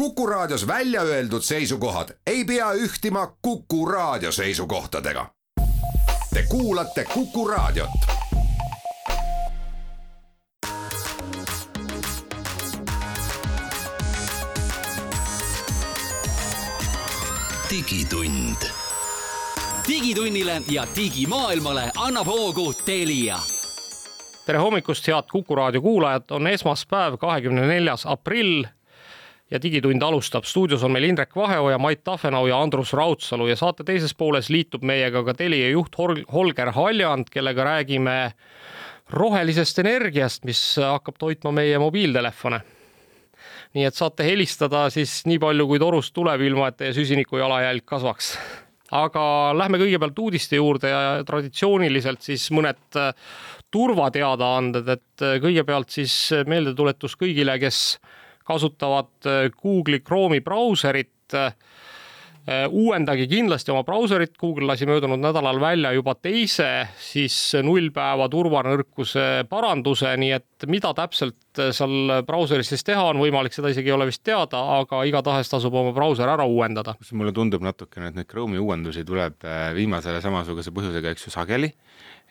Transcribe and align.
Kuku 0.00 0.26
Raadios 0.26 0.66
välja 0.66 1.02
öeldud 1.02 1.42
seisukohad 1.42 2.08
ei 2.26 2.44
pea 2.44 2.72
ühtima 2.72 3.36
Kuku 3.42 3.86
Raadio 3.86 4.32
seisukohtadega. 4.32 5.26
Te 6.34 6.42
kuulate 6.48 7.04
Kuku 7.04 7.48
Raadiot. 7.48 7.90
digitund. 17.70 18.56
digitunnile 19.88 20.62
ja 20.70 20.86
digimaailmale 20.96 21.90
annab 21.96 22.26
hoogu 22.26 22.72
Telia 22.72 23.38
tere 24.46 24.58
hommikust, 24.58 25.06
head 25.06 25.24
Kuku 25.32 25.54
raadio 25.54 25.80
kuulajad, 25.80 26.22
on 26.30 26.46
esmaspäev, 26.46 27.16
kahekümne 27.16 27.66
neljas 27.66 28.06
aprill 28.06 28.64
ja 29.50 29.62
Digitund 29.62 30.02
alustab. 30.02 30.44
stuudios 30.44 30.84
on 30.84 30.92
meil 30.92 31.04
Indrek 31.04 31.36
Vaheoja, 31.36 31.78
Mait 31.78 32.04
Tafenau 32.04 32.46
ja 32.46 32.62
Andrus 32.62 32.92
Raudsalu 32.92 33.48
ja 33.50 33.56
saate 33.56 33.84
teises 33.84 34.14
pooles 34.14 34.50
liitub 34.50 34.82
meiega 34.82 35.24
ka 35.24 35.34
Telia 35.34 35.70
juht 35.70 35.96
Holger 36.32 36.72
Haljand, 36.72 37.30
kellega 37.30 37.64
räägime 37.64 38.32
rohelisest 39.10 39.78
energiast, 39.78 40.44
mis 40.44 40.76
hakkab 40.78 41.18
toitma 41.18 41.52
meie 41.52 41.78
mobiiltelefone. 41.78 42.60
nii 43.74 43.84
et 43.86 43.94
saate 43.94 44.24
helistada 44.26 44.88
siis 44.90 45.22
nii 45.26 45.38
palju, 45.38 45.66
kui 45.66 45.78
torust 45.78 46.14
tuleb, 46.14 46.40
ilma 46.42 46.68
et 46.68 46.76
teie 46.76 46.94
süsiniku 46.94 47.38
jalajälg 47.38 47.84
kasvaks 47.86 48.34
aga 48.90 49.24
lähme 49.54 49.78
kõigepealt 49.78 50.18
uudiste 50.18 50.58
juurde 50.58 50.90
ja 50.90 51.02
traditsiooniliselt 51.26 52.22
siis 52.26 52.48
mõned 52.50 52.98
äh, 52.98 53.12
turvateadaanded, 53.70 54.88
et 54.88 55.22
äh, 55.22 55.36
kõigepealt 55.42 55.94
siis 55.94 56.14
meeldetuletus 56.50 57.14
kõigile, 57.18 57.54
kes 57.62 58.00
kasutavad 58.50 59.30
äh, 59.30 59.46
Google'i 59.54 60.02
Chrome'i 60.02 60.42
brauserit 60.44 61.14
Äh, 62.48 62.64
uuendage 62.72 63.26
kindlasti 63.28 63.68
oma 63.70 63.82
brauserit, 63.84 64.32
Google 64.40 64.64
lasi 64.70 64.86
möödunud 64.88 65.20
nädalal 65.20 65.60
välja 65.60 65.90
juba 65.92 66.14
teise 66.16 66.88
siis 66.98 67.34
nullpäeva 67.62 68.30
turvanõrkuse 68.32 69.44
paranduse, 69.50 70.14
nii 70.18 70.30
et 70.38 70.66
mida 70.66 70.94
täpselt 70.96 71.60
seal 71.76 72.22
brauseris 72.24 72.72
siis 72.72 72.86
teha 72.88 73.04
on 73.10 73.20
võimalik, 73.20 73.52
seda 73.52 73.70
isegi 73.70 73.92
ei 73.92 73.94
ole 73.94 74.08
vist 74.08 74.24
teada, 74.24 74.62
aga 74.80 75.02
igatahes 75.06 75.52
tasub 75.52 75.76
oma 75.78 75.92
brauser 75.92 76.32
ära 76.32 76.48
uuendada. 76.48 76.96
mulle 77.12 77.34
tundub 77.36 77.62
natukene, 77.62 78.08
et 78.08 78.16
neid 78.18 78.30
Chrome'i 78.32 78.58
uuendusi 78.58 79.04
tuleb 79.04 79.44
äh, 79.44 79.74
viimasele 79.76 80.24
samasuguse 80.24 80.72
põhjusega, 80.72 81.12
eks 81.12 81.28
ju, 81.28 81.34
sageli 81.36 81.74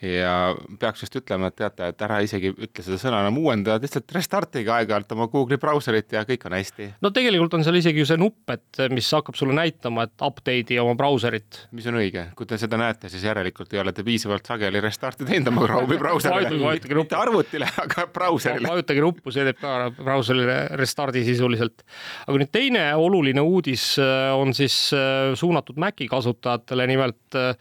ja 0.01 0.33
peaks 0.79 1.03
vist 1.03 1.17
ütlema, 1.19 1.49
et 1.49 1.57
teate, 1.59 1.89
et 1.91 2.03
ära 2.05 2.19
isegi 2.23 2.53
ütle 2.53 2.85
seda 2.85 2.99
sõna 3.01 3.19
enam 3.25 3.39
uuendada, 3.41 3.81
lihtsalt 3.83 4.11
restartige 4.15 4.71
aeg-ajalt 4.71 5.11
oma 5.15 5.27
Google'i 5.31 5.59
brauserit 5.59 6.15
ja 6.15 6.23
kõik 6.27 6.45
on 6.47 6.55
hästi. 6.55 6.89
no 7.03 7.11
tegelikult 7.15 7.57
on 7.57 7.65
seal 7.67 7.79
isegi 7.79 8.03
ju 8.03 8.07
see 8.07 8.19
nupp, 8.21 8.43
et 8.53 8.83
mis 8.93 9.09
hakkab 9.17 9.37
sulle 9.39 9.55
näitama, 9.57 10.07
et 10.07 10.25
update'i 10.25 10.79
oma 10.79 10.95
brauserit. 10.99 11.65
mis 11.75 11.87
on 11.91 11.99
õige, 11.99 12.29
kui 12.39 12.47
te 12.49 12.59
seda 12.61 12.79
näete, 12.79 13.11
siis 13.11 13.25
järelikult 13.27 13.75
ei 13.75 13.83
ole 13.83 13.93
te 13.95 14.05
piisavalt 14.07 14.47
sageli 14.47 14.83
restart'i 14.83 15.27
teinud 15.27 15.51
oma 15.51 15.67
Chrome'i 15.67 15.99
brauserile 16.03 16.95
mitte 16.99 17.19
arvutile, 17.19 17.67
aga 17.83 18.07
brauserile. 18.13 18.71
vajutage 18.71 19.03
nuppu, 19.03 19.35
see 19.35 19.45
teeb 19.49 19.59
ka 19.61 19.75
brauserile 19.99 20.59
restardi 20.79 21.25
sisuliselt. 21.27 21.83
aga 22.27 22.39
nüüd 22.39 22.51
teine 22.55 22.87
oluline 22.95 23.43
uudis 23.43 23.91
äh, 23.99 24.31
on 24.37 24.55
siis 24.55 24.89
äh, 24.95 25.35
suunatud 25.39 25.79
Maci 25.79 26.07
kasutajatele, 26.11 26.87
nimelt 26.87 27.39
äh, 27.39 27.55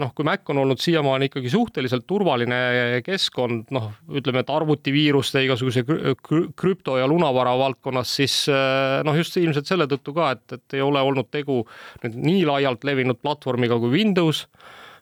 noh, 0.00 0.12
kui 0.16 0.26
Mac 0.26 0.48
on 0.52 0.60
olnud 0.62 0.80
siiamaani 0.82 1.28
ikkagi 1.30 1.50
suhteliselt 1.52 2.06
turvaline 2.08 3.00
keskkond, 3.06 3.70
noh, 3.74 3.90
ütleme, 4.12 4.42
et 4.42 4.52
arvutiviiruste, 4.52 5.42
igasuguse 5.46 5.84
krüpto 5.86 6.98
ja 7.00 7.08
lunavara 7.10 7.56
valdkonnas, 7.58 8.14
siis 8.20 8.38
eh, 8.52 9.02
noh, 9.06 9.16
just 9.16 9.36
ilmselt 9.40 9.68
selle 9.68 9.88
tõttu 9.90 10.14
ka, 10.16 10.32
et, 10.36 10.58
et 10.58 10.78
ei 10.78 10.84
ole 10.84 11.02
olnud 11.02 11.30
tegu 11.32 11.62
nüüd 12.04 12.18
nii 12.22 12.42
laialt 12.48 12.84
levinud 12.86 13.22
platvormiga 13.22 13.78
kui 13.82 13.94
Windows. 13.98 14.46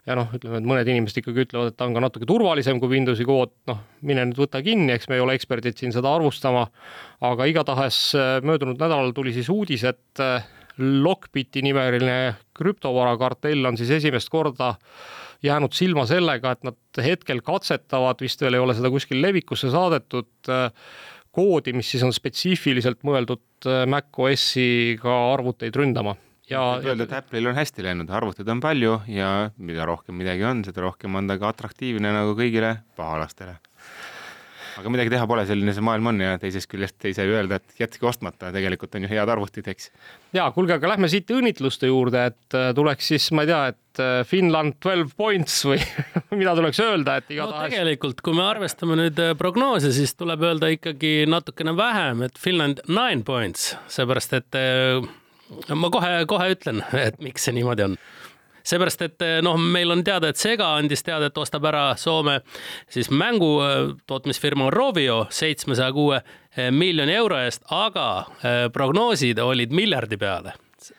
Ja 0.04 0.12
noh, 0.18 0.28
ütleme, 0.36 0.58
et 0.60 0.66
mõned 0.68 0.88
inimesed 0.92 1.22
ikkagi 1.22 1.46
ütlevad, 1.46 1.70
et 1.70 1.78
ta 1.80 1.86
on 1.88 1.94
ka 1.96 2.00
natuke 2.04 2.26
turvalisem 2.28 2.76
kui 2.76 2.90
Windowsi 2.90 3.24
kood, 3.24 3.54
noh, 3.70 3.78
mine 4.04 4.26
nüüd 4.28 4.36
võta 4.36 4.60
kinni, 4.60 4.90
eks 4.92 5.08
me 5.08 5.16
ei 5.16 5.22
ole 5.24 5.32
eksperdid 5.38 5.80
siin 5.80 5.94
seda 5.96 6.10
arvustama, 6.12 6.66
aga 7.24 7.46
igatahes 7.48 8.00
eh, 8.12 8.34
möödunud 8.44 8.76
nädalal 8.76 9.14
tuli 9.16 9.32
siis 9.32 9.48
uudis, 9.52 9.86
et 9.88 10.20
eh, 10.20 10.44
Lockbiti 10.78 11.62
nimeline 11.62 12.34
krüptovarakartell 12.56 13.68
on 13.68 13.78
siis 13.78 13.92
esimest 13.94 14.30
korda 14.32 14.74
jäänud 15.44 15.74
silma 15.76 16.06
sellega, 16.08 16.54
et 16.54 16.64
nad 16.66 17.04
hetkel 17.04 17.42
katsetavad, 17.44 18.22
vist 18.24 18.40
veel 18.42 18.56
ei 18.56 18.62
ole 18.64 18.74
seda 18.76 18.90
kuskil 18.90 19.20
levikusse 19.22 19.70
saadetud, 19.70 20.50
koodi, 21.34 21.74
mis 21.76 21.90
siis 21.90 22.04
on 22.06 22.14
spetsiifiliselt 22.14 23.02
mõeldud 23.06 23.68
äh, 23.68 23.82
Mac 23.90 24.14
OS-iga 24.22 25.16
arvuteid 25.32 25.76
ründama. 25.76 26.14
Ja 26.50 26.60
võib 26.76 26.92
öelda, 26.92 27.06
et 27.08 27.14
Apple'il 27.18 27.48
on 27.48 27.56
hästi 27.56 27.84
läinud, 27.86 28.10
arvuteid 28.12 28.50
on 28.52 28.60
palju 28.62 28.98
ja 29.08 29.30
mida 29.56 29.86
rohkem 29.88 30.18
midagi 30.20 30.44
on, 30.44 30.60
seda 30.66 30.84
rohkem 30.84 31.16
on 31.16 31.30
ta 31.30 31.38
ka 31.40 31.54
atraktiivne 31.54 32.12
nagu 32.12 32.36
kõigile 32.38 32.76
pahalastele 32.98 33.56
aga 34.80 34.92
midagi 34.92 35.12
teha 35.12 35.26
pole, 35.30 35.44
selline 35.48 35.74
see 35.76 35.84
maailm 35.84 36.10
on 36.10 36.20
ja 36.22 36.34
teisest 36.40 36.68
küljest 36.70 37.06
ei 37.08 37.14
saa 37.16 37.26
ju 37.28 37.36
öelda, 37.36 37.58
et 37.60 37.80
jätke 37.80 38.08
ostmata, 38.08 38.50
tegelikult 38.54 38.94
on 38.98 39.06
ju 39.06 39.10
head 39.12 39.32
arvutid, 39.34 39.68
eks. 39.70 39.90
ja 40.36 40.48
kuulge, 40.54 40.76
aga 40.78 40.94
lähme 40.94 41.10
siit 41.12 41.30
õnnitluste 41.34 41.90
juurde, 41.90 42.26
et 42.32 42.58
äh, 42.58 42.70
tuleks 42.76 43.10
siis, 43.14 43.30
ma 43.36 43.46
ei 43.46 43.50
tea, 43.50 43.62
et 43.74 44.02
äh, 44.02 44.16
Finland 44.28 44.78
twelve 44.84 45.12
points 45.16 45.60
või 45.68 45.80
mida 46.40 46.56
tuleks 46.58 46.82
öelda, 46.84 47.18
et 47.22 47.34
igatahes 47.34 47.70
no,. 47.70 47.78
tegelikult, 47.78 48.22
kui 48.26 48.36
me 48.36 48.46
arvestame 48.48 48.98
nüüd 49.00 49.22
äh, 49.22 49.34
prognoose, 49.38 49.94
siis 49.96 50.16
tuleb 50.18 50.46
öelda 50.50 50.72
ikkagi 50.74 51.16
natukene 51.30 51.76
vähem, 51.78 52.26
et 52.28 52.40
Finland 52.40 52.82
nine 52.90 53.24
points, 53.26 53.72
seepärast 53.92 54.38
et 54.40 54.62
ma 55.70 55.90
kohe-kohe 55.92 56.54
ütlen, 56.56 56.84
et 56.98 57.20
miks 57.22 57.46
see 57.46 57.54
niimoodi 57.56 57.90
on 57.90 57.98
seepärast, 58.64 59.04
et 59.06 59.24
eh, 59.24 59.38
noh, 59.44 59.58
meil 59.60 59.92
on 59.94 60.04
teada, 60.04 60.30
et 60.30 60.40
Sega 60.40 60.74
andis 60.78 61.04
teada, 61.04 61.28
et 61.30 61.40
ostab 61.40 61.66
ära 61.70 61.86
Soome 62.00 62.40
siis 62.92 63.10
mängu 63.12 63.52
eh, 63.64 63.94
tootmisfirma 64.08 64.70
Rovio 64.74 65.24
seitsmesaja 65.34 65.92
kuue 65.94 66.20
eh, 66.20 66.70
miljoni 66.72 67.14
euro 67.14 67.40
eest, 67.40 67.64
aga 67.72 68.08
prognoosid 68.72 69.38
olid 69.42 69.72
miljardi 69.74 70.18
peale 70.20 70.54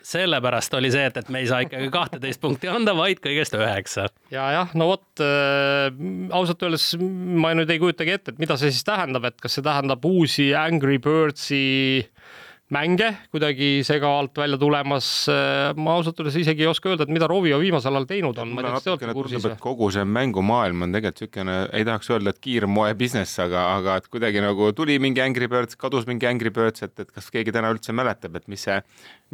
sellepärast 0.06 0.74
oli 0.78 0.90
see, 0.94 1.06
et, 1.10 1.18
et 1.20 1.30
me 1.34 1.42
ei 1.44 1.50
saa 1.50 1.62
ikkagi 1.66 1.90
kahteteist 1.94 2.42
punkti 2.42 2.70
anda, 2.72 2.96
vaid 2.98 3.22
kõigest 3.24 3.54
üheksa. 3.58 4.08
ja 4.34 4.48
jah, 4.56 4.74
no 4.78 4.90
vot 4.90 5.24
äh, 5.24 5.90
ausalt 6.36 6.64
öeldes 6.66 6.88
ma 7.00 7.54
nüüd 7.58 7.72
ei 7.74 7.82
kujutagi 7.82 8.16
ette, 8.16 8.34
et 8.34 8.42
mida 8.42 8.58
see 8.60 8.74
siis 8.74 8.86
tähendab, 8.88 9.28
et 9.30 9.38
kas 9.42 9.58
see 9.58 9.66
tähendab 9.66 10.06
uusi 10.10 10.52
Angry 10.58 10.98
Birdsi 11.04 11.62
mänge 12.74 13.12
kuidagi 13.30 13.84
segavalt 13.86 14.38
välja 14.38 14.58
tulemas. 14.58 15.28
ma 15.78 15.94
ausalt 15.94 16.20
öeldes 16.20 16.40
isegi 16.42 16.66
ei 16.66 16.70
oska 16.70 16.90
öelda, 16.90 17.06
et 17.06 17.14
mida 17.14 17.28
Rovio 17.30 17.60
viimasel 17.62 17.94
ajal 17.94 18.08
teinud 18.10 18.38
on. 18.42 18.56
kogu 19.62 19.92
see 19.94 20.06
mängumaailm 20.18 20.88
on 20.88 20.96
tegelikult 20.96 21.22
niisugune, 21.26 21.58
ei 21.78 21.86
tahaks 21.86 22.10
öelda, 22.10 22.34
et 22.34 22.42
kiirmoe 22.42 22.94
business, 22.98 23.38
aga, 23.40 23.68
aga 23.78 24.00
et 24.02 24.10
kuidagi 24.10 24.42
nagu 24.44 24.72
tuli 24.78 24.98
mingi 25.00 25.22
Angry 25.22 25.50
Birds, 25.52 25.78
kadus 25.78 26.10
mingi 26.10 26.28
Angry 26.30 26.50
Birds, 26.54 26.84
et, 26.86 26.98
et 27.00 27.12
kas 27.12 27.30
keegi 27.34 27.54
täna 27.54 27.70
üldse 27.74 27.94
mäletab, 27.94 28.40
et 28.42 28.50
mis 28.52 28.66
see, 28.66 28.82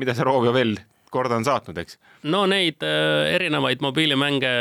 mida 0.01 0.15
see 0.17 0.27
Rovio 0.27 0.51
veel 0.55 0.75
korda 1.11 1.37
on 1.39 1.45
saatnud, 1.47 1.77
eks? 1.81 1.97
no 2.31 2.43
neid 2.49 2.83
äh, 2.85 3.33
erinevaid 3.35 3.83
mobiilimänge 3.83 4.51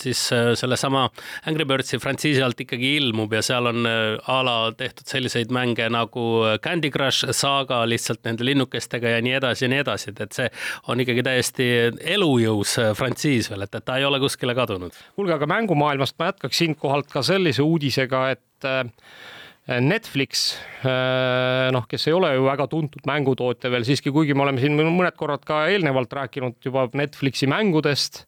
siis 0.00 0.24
äh, 0.34 0.52
sellesama 0.58 1.06
Angry 1.48 1.66
Birdsi 1.68 2.00
frantsiisi 2.02 2.42
alt 2.42 2.60
ikkagi 2.64 2.94
ilmub 2.98 3.32
ja 3.36 3.42
seal 3.46 3.70
on 3.70 3.88
äh, 3.88 4.18
a 4.30 4.38
la 4.46 4.56
tehtud 4.76 5.08
selliseid 5.08 5.52
mänge 5.54 5.88
nagu 5.92 6.26
Candy 6.64 6.90
Crush 6.94 7.32
saaga 7.36 7.82
lihtsalt 7.88 8.24
nende 8.28 8.46
linnukestega 8.46 9.16
ja 9.16 9.24
nii 9.24 9.36
edasi 9.40 9.66
ja 9.66 9.72
nii 9.72 9.82
edasi, 9.84 10.12
et, 10.12 10.24
et 10.26 10.38
see 10.38 10.48
on 10.92 11.02
ikkagi 11.02 11.26
täiesti 11.26 11.68
elujõus 12.16 12.78
frantsiis 12.98 13.50
veel, 13.52 13.66
et, 13.66 13.74
et 13.74 13.86
ta 13.86 13.98
ei 13.98 14.08
ole 14.08 14.20
kuskile 14.22 14.54
kadunud. 14.58 14.96
kuulge, 15.16 15.36
aga 15.36 15.48
mängumaailmast 15.50 16.18
ma 16.18 16.32
jätkaks 16.32 16.64
siinkohalt 16.64 17.10
ka 17.12 17.22
sellise 17.26 17.62
uudisega, 17.64 18.28
et 18.36 18.42
Äh, 18.64 18.84
Netflix, 19.62 20.56
äh, 20.82 21.70
noh, 21.70 21.84
kes 21.86 22.08
ei 22.08 22.16
ole 22.16 22.32
ju 22.34 22.46
väga 22.48 22.66
tuntud 22.70 23.04
mängutootja 23.06 23.70
veel 23.70 23.86
siiski, 23.86 24.10
kuigi 24.10 24.34
me 24.34 24.42
oleme 24.42 24.58
siin 24.58 24.74
mõned 24.74 25.14
korrad 25.14 25.44
ka 25.46 25.68
eelnevalt 25.70 26.10
rääkinud 26.18 26.58
juba 26.66 26.88
Netflixi 26.98 27.46
mängudest, 27.46 28.24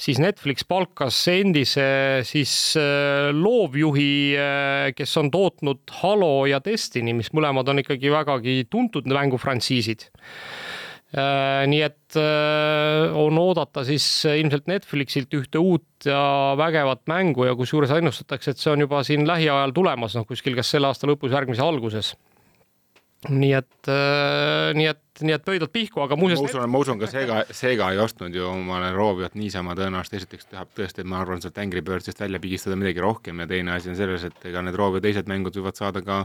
siis 0.00 0.16
Netflix 0.24 0.64
palkas 0.64 1.18
endise 1.28 1.86
siis 2.24 2.54
äh, 2.80 3.28
loovjuhi, 3.36 4.14
kes 4.96 5.16
on 5.20 5.28
tootnud 5.34 5.84
Halo 6.00 6.46
ja 6.48 6.62
Destiny, 6.64 7.12
mis 7.12 7.28
mõlemad 7.36 7.68
on 7.68 7.84
ikkagi 7.84 8.14
vägagi 8.14 8.62
tuntud 8.72 9.04
mängufrantsiisid. 9.12 10.08
Äh, 10.08 10.73
nii 11.14 11.82
et 11.84 12.16
äh, 12.18 13.14
on 13.14 13.38
oodata 13.38 13.84
siis 13.86 14.06
ilmselt 14.26 14.66
Netflixilt 14.70 15.34
ühte 15.38 15.60
uut 15.62 16.08
ja 16.08 16.54
vägevat 16.58 17.04
mängu 17.10 17.46
ja 17.46 17.54
kusjuures 17.54 17.92
ennustatakse, 17.94 18.54
et 18.54 18.62
see 18.62 18.72
on 18.72 18.82
juba 18.82 19.04
siin 19.06 19.26
lähiajal 19.28 19.74
tulemas, 19.76 20.16
noh 20.18 20.26
kuskil 20.26 20.56
kas 20.58 20.72
selle 20.74 20.90
aasta 20.90 21.06
lõpus, 21.10 21.34
järgmise 21.34 21.62
alguses. 21.62 22.14
nii 23.24 23.52
et, 23.56 23.88
äh, 23.88 24.74
nii 24.76 24.90
et, 24.90 25.04
nii 25.22 25.36
et 25.38 25.44
pöidlad 25.46 25.70
pihku, 25.72 26.02
aga 26.02 26.18
muuseas. 26.18 26.42
ma 26.42 26.50
usun, 26.50 26.66
ma 26.68 26.82
usun 26.82 26.98
ka 27.00 27.08
Sega, 27.08 27.38
Sega 27.54 27.92
ei 27.94 28.02
ostnud 28.02 28.34
ju 28.34 28.50
omale 28.50 28.90
Roviot 28.92 29.38
niisama 29.38 29.78
tõenäoliselt, 29.78 30.18
esiteks 30.18 30.50
tahab 30.50 30.74
tõesti, 30.76 31.06
ma 31.06 31.22
arvan, 31.22 31.40
sealt 31.40 31.62
Angry 31.62 31.80
Birdsist 31.80 32.20
välja 32.20 32.42
pigistada 32.42 32.76
midagi 32.76 33.00
rohkem 33.00 33.40
ja 33.40 33.46
teine 33.46 33.78
asi 33.78 33.94
on 33.94 33.96
selles, 33.96 34.26
et 34.26 34.50
ega 34.50 34.66
need 34.66 34.76
Rovio 34.76 35.00
teised 35.04 35.30
mängud 35.30 35.56
võivad 35.56 35.78
saada 35.78 36.02
ka 36.02 36.24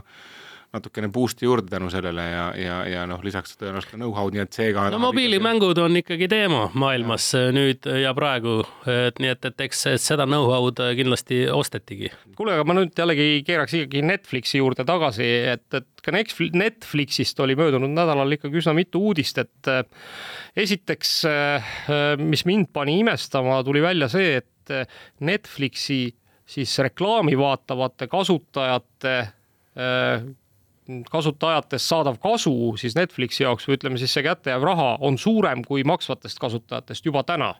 natukene 0.70 1.08
boost'i 1.10 1.48
juurde 1.48 1.66
tänu 1.70 1.88
sellele 1.90 2.24
ja, 2.30 2.44
ja, 2.54 2.74
ja 2.86 3.06
noh, 3.10 3.18
lisaks 3.26 3.56
tõenäoliselt 3.58 3.90
ka 3.90 3.98
know-how'd, 3.98 4.36
nii 4.36 4.44
et 4.44 4.54
seega 4.54 4.84
no 4.92 5.00
mobiilimängud 5.02 5.78
on 5.82 5.98
ikkagi 5.98 6.28
teema 6.30 6.68
maailmas 6.78 7.26
ja. 7.34 7.48
nüüd 7.54 7.88
ja 8.04 8.12
praegu, 8.14 8.60
et 8.86 9.18
nii 9.22 9.32
et, 9.32 9.48
et 9.50 9.64
eks 9.66 9.82
seda 9.98 10.28
know-how'd 10.30 10.78
kindlasti 10.98 11.42
ostetigi. 11.50 12.12
kuule, 12.38 12.54
aga 12.54 12.66
ma 12.68 12.76
nüüd 12.78 12.94
jällegi 12.94 13.42
keeraks 13.46 13.74
ikkagi 13.80 14.04
Netflixi 14.06 14.60
juurde 14.62 14.86
tagasi, 14.86 15.26
et, 15.56 15.66
et 15.74 16.04
ka 16.06 16.14
Netflixist 16.14 17.42
oli 17.42 17.58
möödunud 17.58 17.90
nädalal 17.90 18.38
ikkagi 18.38 18.62
üsna 18.62 18.76
mitu 18.78 19.02
uudist, 19.10 19.42
et 19.42 19.72
äh, 19.74 19.82
esiteks, 20.54 21.16
äh, 21.26 21.74
mis 22.22 22.46
mind 22.46 22.70
pani 22.72 23.00
imestama, 23.02 23.58
tuli 23.66 23.82
välja 23.82 24.06
see, 24.12 24.38
et 24.38 24.46
Netflixi 25.26 26.04
siis 26.46 26.78
reklaami 26.78 27.34
vaatavate 27.38 28.06
kasutajate 28.10 29.14
kasutajatest 31.10 31.90
saadav 31.90 32.18
kasu 32.22 32.74
siis 32.80 32.96
Netflixi 32.98 33.44
jaoks 33.44 33.68
või 33.68 33.78
ütleme 33.78 34.00
siis 34.00 34.14
see 34.16 34.24
kätte 34.26 34.52
jääv 34.52 34.66
raha 34.66 34.90
on 35.06 35.18
suurem 35.18 35.64
kui 35.66 35.84
maksvatest 35.86 36.38
kasutajatest 36.42 37.06
juba 37.06 37.22
täna. 37.26 37.54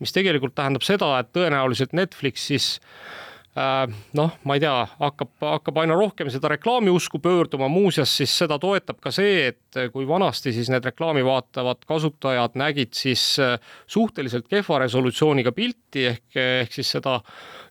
mis 0.00 0.12
tegelikult 0.12 0.54
tähendab 0.54 0.82
seda, 0.82 1.18
et 1.20 1.32
tõenäoliselt 1.36 1.92
Netflix 1.92 2.46
siis 2.48 2.80
noh, 3.54 4.32
ma 4.42 4.56
ei 4.56 4.62
tea, 4.62 4.72
hakkab, 4.98 5.30
hakkab 5.38 5.76
aina 5.84 5.94
rohkem 5.94 6.30
seda 6.32 6.50
reklaamiusku 6.50 7.20
pöörduma, 7.22 7.68
muuseas 7.70 8.10
siis 8.18 8.32
seda 8.42 8.58
toetab 8.58 8.98
ka 9.02 9.12
see, 9.14 9.52
et 9.52 9.78
kui 9.94 10.08
vanasti 10.08 10.50
siis 10.54 10.70
need 10.72 10.84
reklaami 10.88 11.22
vaatavad 11.26 11.84
kasutajad 11.86 12.58
nägid 12.58 12.94
siis 12.98 13.22
äh, 13.42 13.54
suhteliselt 13.86 14.48
kehva 14.50 14.80
resolutsiooniga 14.82 15.54
pilti 15.54 16.08
ehk, 16.10 16.26
ehk 16.34 16.74
siis 16.74 16.90
seda 16.96 17.20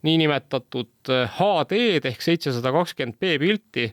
niinimetatud 0.08 1.12
HD-d 1.36 2.08
äh, 2.08 2.14
ehk 2.14 2.24
seitsesada 2.24 2.72
kakskümmend 2.76 3.20
B 3.20 3.36
pilti, 3.44 3.90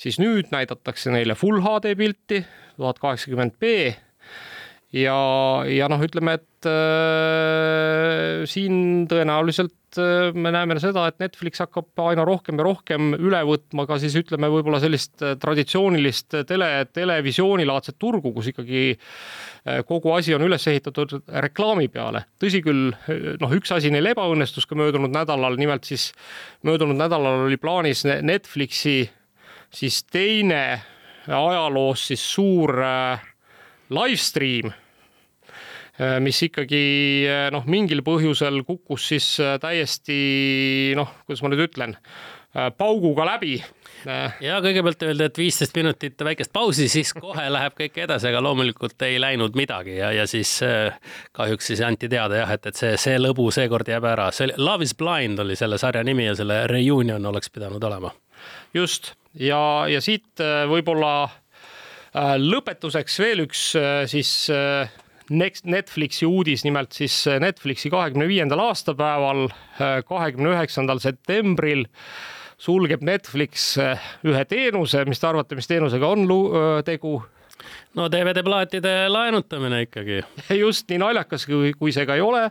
siis 0.00 0.16
nüüd 0.22 0.48
näidatakse 0.56 1.12
neile 1.12 1.36
full 1.36 1.60
HD 1.60 1.92
pilti, 2.00 2.40
tuhat 2.80 3.02
kaheksakümmend 3.04 3.60
B 3.60 3.76
ja, 4.96 5.18
ja 5.70 5.88
noh, 5.92 6.02
ütleme, 6.04 6.38
et 6.40 6.70
äh, 6.70 8.44
siin 8.50 9.06
tõenäoliselt 9.10 9.76
Äh, 9.98 10.34
me 10.34 10.50
näeme 10.52 10.76
seda, 10.80 11.06
et 11.08 11.18
Netflix 11.22 11.60
hakkab 11.62 12.00
aina 12.06 12.24
rohkem 12.26 12.58
ja 12.58 12.66
rohkem 12.66 13.14
üle 13.16 13.40
võtma 13.48 13.86
ka 13.88 13.98
siis 14.02 14.16
ütleme, 14.18 14.48
võib-olla 14.52 14.80
sellist 14.82 15.22
äh, 15.24 15.36
traditsioonilist 15.40 16.40
tele, 16.48 16.68
televisioonilaadset 16.92 17.98
turgu, 18.02 18.32
kus 18.36 18.50
ikkagi 18.52 18.82
äh, 18.96 19.82
kogu 19.88 20.12
asi 20.16 20.34
on 20.36 20.44
üles 20.46 20.66
ehitatud 20.70 21.18
reklaami 21.46 21.88
peale. 21.92 22.26
tõsi 22.42 22.62
küll, 22.64 22.90
noh, 23.40 23.54
üks 23.58 23.72
asi 23.76 23.92
neil 23.94 24.12
ebaõnnestus 24.12 24.68
ka 24.68 24.78
möödunud 24.78 25.14
nädalal, 25.14 25.58
nimelt 25.60 25.88
siis 25.88 26.10
möödunud 26.66 26.98
nädalal 26.98 27.46
oli 27.46 27.60
plaanis 27.60 28.04
Netflixi 28.06 29.04
siis 29.72 30.02
teine 30.10 30.80
ajaloos 31.26 32.08
siis 32.10 32.26
suur 32.34 32.74
live 33.90 34.20
stream 34.20 34.74
Äh, 34.74 34.85
mis 36.20 36.42
ikkagi 36.44 36.80
äh, 37.24 37.46
noh, 37.54 37.64
mingil 37.70 38.02
põhjusel 38.04 38.60
kukkus 38.68 39.08
siis 39.14 39.28
äh, 39.40 39.56
täiesti 39.62 40.92
noh, 40.98 41.14
kuidas 41.24 41.44
ma 41.44 41.52
nüüd 41.52 41.68
ütlen, 41.70 41.96
pauguga 42.80 43.26
läbi 43.28 43.58
ja 44.40 44.58
kõigepealt 44.64 45.02
öeldi, 45.04 45.26
et 45.28 45.38
viisteist 45.40 45.74
minutit 45.76 46.22
väikest 46.24 46.48
pausi, 46.56 46.86
siis 46.88 47.10
kohe 47.12 47.42
läheb 47.52 47.74
kõik 47.76 47.98
edasi, 48.06 48.30
aga 48.30 48.40
loomulikult 48.44 49.04
ei 49.04 49.18
läinud 49.20 49.58
midagi 49.58 49.98
ja, 49.98 50.08
ja 50.16 50.24
siis 50.30 50.54
kahjuks 51.36 51.68
siis 51.68 51.82
anti 51.84 52.08
teada 52.08 52.40
jah, 52.40 52.54
et, 52.56 52.70
et 52.70 52.80
see, 52.80 52.94
see 53.00 53.18
lõbu 53.20 53.50
seekord 53.52 53.90
jääb 53.92 54.08
ära. 54.08 54.30
see 54.32 54.48
oli 54.48 54.56
Love 54.56 54.88
is 54.88 54.96
blind 54.96 55.44
oli 55.44 55.56
selle 55.56 55.76
sarja 55.80 56.04
nimi 56.06 56.30
ja 56.30 56.36
selle 56.38 56.62
reunion 56.72 57.28
oleks 57.28 57.52
pidanud 57.52 57.84
olema. 57.84 58.14
just 58.72 59.12
ja, 59.36 59.60
ja 59.92 60.00
siit 60.00 60.40
võib-olla 60.72 61.28
lõpetuseks 62.40 63.20
veel 63.20 63.44
üks 63.44 63.68
siis 64.08 64.32
Netflixi 65.30 66.26
uudis, 66.28 66.64
nimelt 66.66 66.94
siis 66.96 67.14
Netflixi 67.42 67.90
kahekümne 67.90 68.28
viiendal 68.30 68.62
aastapäeval, 68.68 69.48
kahekümne 70.06 70.52
üheksandal 70.54 71.02
septembril 71.02 71.86
sulgeb 72.58 73.02
Netflix 73.04 73.72
ühe 74.24 74.44
teenuse, 74.48 75.04
mis 75.08 75.20
te 75.20 75.28
arvate, 75.28 75.58
mis 75.58 75.68
teenusega 75.70 76.12
on 76.14 76.28
tegu? 76.86 77.18
no 77.96 78.08
DVD-plaatide 78.12 79.08
laenutamine 79.08 79.82
ikkagi. 79.86 80.20
just 80.62 80.90
nii 80.90 81.00
naljakas, 81.02 81.46
kui, 81.48 81.72
kui 81.78 81.94
see 81.94 82.06
ka 82.08 82.18
ei 82.18 82.24
ole, 82.24 82.44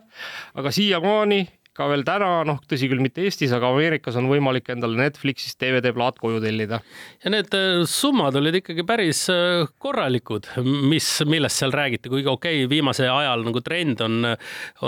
aga 0.58 0.74
siiamaani 0.74 1.44
ka 1.76 1.88
veel 1.92 2.06
täna, 2.08 2.30
noh, 2.48 2.62
tõsi 2.70 2.88
küll, 2.92 3.02
mitte 3.04 3.24
Eestis, 3.26 3.52
aga 3.56 3.68
Ameerikas 3.74 4.16
on 4.20 4.30
võimalik 4.30 4.70
endale 4.72 4.96
Netflixist 5.00 5.60
DVD-plaat 5.60 6.20
koju 6.22 6.40
tellida. 6.44 6.80
ja 7.24 7.34
need 7.34 7.52
äh, 7.58 7.84
summad 7.90 8.38
olid 8.40 8.62
ikkagi 8.62 8.86
päris 8.88 9.26
äh, 9.34 9.66
korralikud, 9.84 10.48
mis, 10.64 11.10
millest 11.28 11.60
seal 11.60 11.76
räägiti, 11.76 12.12
kuigi 12.12 12.32
okei 12.32 12.64
okay,, 12.64 12.72
viimasel 12.72 13.12
ajal 13.12 13.44
nagu 13.48 13.64
trend 13.66 14.04
on, 14.06 14.32